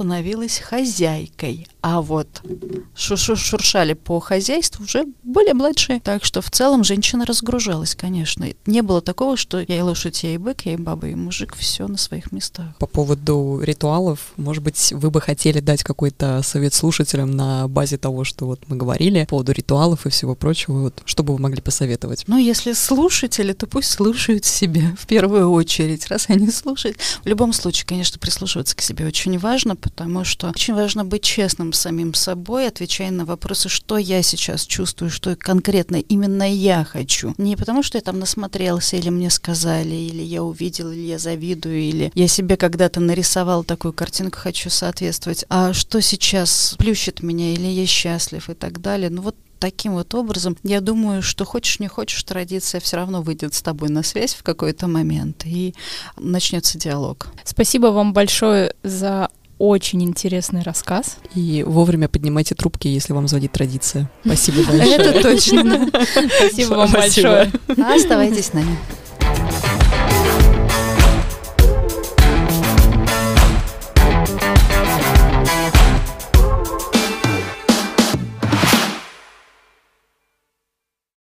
хозяйкой. 0.59 1.67
А 1.81 2.01
вот 2.01 2.29
шуршали 2.95 3.95
по 3.95 4.21
хозяйству 4.21 4.85
уже 4.85 5.05
более 5.23 5.55
младшие. 5.55 6.01
Так 6.01 6.25
что 6.25 6.41
в 6.41 6.51
целом 6.51 6.85
женщина 6.85 7.25
разгружалась, 7.25 7.95
конечно. 7.95 8.47
Не 8.67 8.83
было 8.83 9.01
такого, 9.01 9.37
что 9.37 9.61
я 9.61 9.79
и 9.79 9.81
лошадь, 9.81 10.23
я 10.23 10.35
и 10.35 10.39
бык, 10.39 10.63
я 10.63 10.75
и 10.75 10.77
баба, 10.77 11.09
и 11.09 11.15
мужик, 11.15 11.55
все 11.57 11.87
на 11.87 11.97
своих 11.97 12.33
местах. 12.33 12.77
По 12.79 12.87
поводу 12.87 13.61
ритуалов, 13.63 14.33
может 14.37 14.63
быть, 14.63 14.93
вы 14.93 15.11
бы 15.11 15.21
хотели 15.21 15.61
дать 15.61 15.83
какой-то 15.83 16.43
совет 16.43 16.75
слушателям 16.75 17.31
на 17.31 17.69
базе 17.69 17.99
того, 17.99 18.25
что 18.25 18.47
вот 18.47 18.61
мы 18.69 18.77
говорили, 18.77 19.23
по 19.25 19.31
поводу 19.31 19.53
ритуалов 19.53 20.07
и 20.07 20.11
всего 20.11 20.35
прочего, 20.35 20.81
вот, 20.81 21.03
что 21.05 21.23
бы 21.23 21.35
вы 21.35 21.41
могли 21.41 21.61
посоветовать? 21.61 22.25
Ну, 22.27 22.37
если 22.37 22.73
слушатели, 22.73 23.53
то 23.53 23.67
пусть 23.67 23.91
слушают 23.91 24.45
себя 24.45 24.97
в 24.99 25.07
первую 25.07 25.51
очередь, 25.51 26.07
раз 26.09 26.27
они 26.29 26.51
слушают. 26.51 26.99
В 27.25 27.27
любом 27.27 27.53
случае, 27.53 27.87
конечно, 27.87 28.19
прислушиваться 28.19 28.77
к 28.77 28.81
себе 28.81 29.07
очень 29.07 29.39
важно, 29.39 29.77
потому 29.91 30.25
что 30.25 30.51
очень 30.51 30.75
важно 30.75 31.05
быть 31.05 31.23
честным 31.23 31.73
с 31.73 31.81
самим 31.81 32.15
собой, 32.15 32.69
отвечая 32.69 33.11
на 33.11 33.25
вопросы, 33.25 33.69
что 33.69 33.97
я 33.97 34.23
сейчас 34.23 34.67
чувствую, 34.67 35.11
что 35.11 35.35
конкретно 35.35 35.97
именно 35.97 36.51
я 36.51 36.85
хочу. 36.85 37.35
Не 37.39 37.57
потому, 37.57 37.83
что 37.83 37.99
я 37.99 38.03
там 38.03 38.19
насмотрелся, 38.19 38.97
или 38.97 39.09
мне 39.09 39.31
сказали, 39.31 39.95
или 39.95 40.23
я 40.23 40.43
увидел, 40.43 40.91
или 40.91 41.01
я 41.01 41.19
завидую, 41.19 41.81
или 41.81 42.13
я 42.15 42.29
себе 42.29 42.57
когда-то 42.57 43.01
нарисовал 43.01 43.65
такую 43.65 43.93
картинку, 43.93 44.39
хочу 44.39 44.71
соответствовать, 44.71 45.45
а 45.49 45.73
что 45.73 46.01
сейчас 46.01 46.75
плющит 46.79 47.23
меня, 47.23 47.53
или 47.53 47.67
я 47.67 47.87
счастлив 47.87 48.49
и 48.51 48.55
так 48.55 48.81
далее. 48.81 49.11
Ну 49.11 49.23
вот 49.23 49.37
таким 49.59 49.95
вот 49.95 50.15
образом, 50.15 50.57
я 50.63 50.81
думаю, 50.81 51.23
что 51.23 51.45
хочешь 51.45 51.81
не 51.81 51.89
хочешь, 51.89 52.23
традиция 52.23 52.81
все 52.81 52.97
равно 52.97 53.23
выйдет 53.23 53.55
с 53.55 53.63
тобой 53.63 53.89
на 53.89 54.03
связь 54.03 54.35
в 54.35 54.43
какой-то 54.43 54.87
момент, 54.87 55.43
и 55.45 55.75
начнется 56.17 56.79
диалог. 56.79 57.29
Спасибо 57.45 57.89
вам 57.89 58.13
большое 58.13 58.75
за 58.83 59.29
очень 59.59 60.03
интересный 60.03 60.63
рассказ. 60.63 61.19
И 61.35 61.65
вовремя 61.67 62.09
поднимайте 62.09 62.55
трубки, 62.55 62.89
если 62.89 63.13
вам 63.13 63.29
звонит 63.29 63.53
традиция. 63.53 64.11
Спасибо 64.25 64.63
большое. 64.69 64.95
Это 64.95 65.23
точно. 65.23 65.89
Спасибо 66.37 66.75
вам 66.75 66.93
большое. 66.93 67.53
Ну, 67.77 67.95
оставайтесь 67.95 68.47
с 68.47 68.53
нами. 68.53 68.79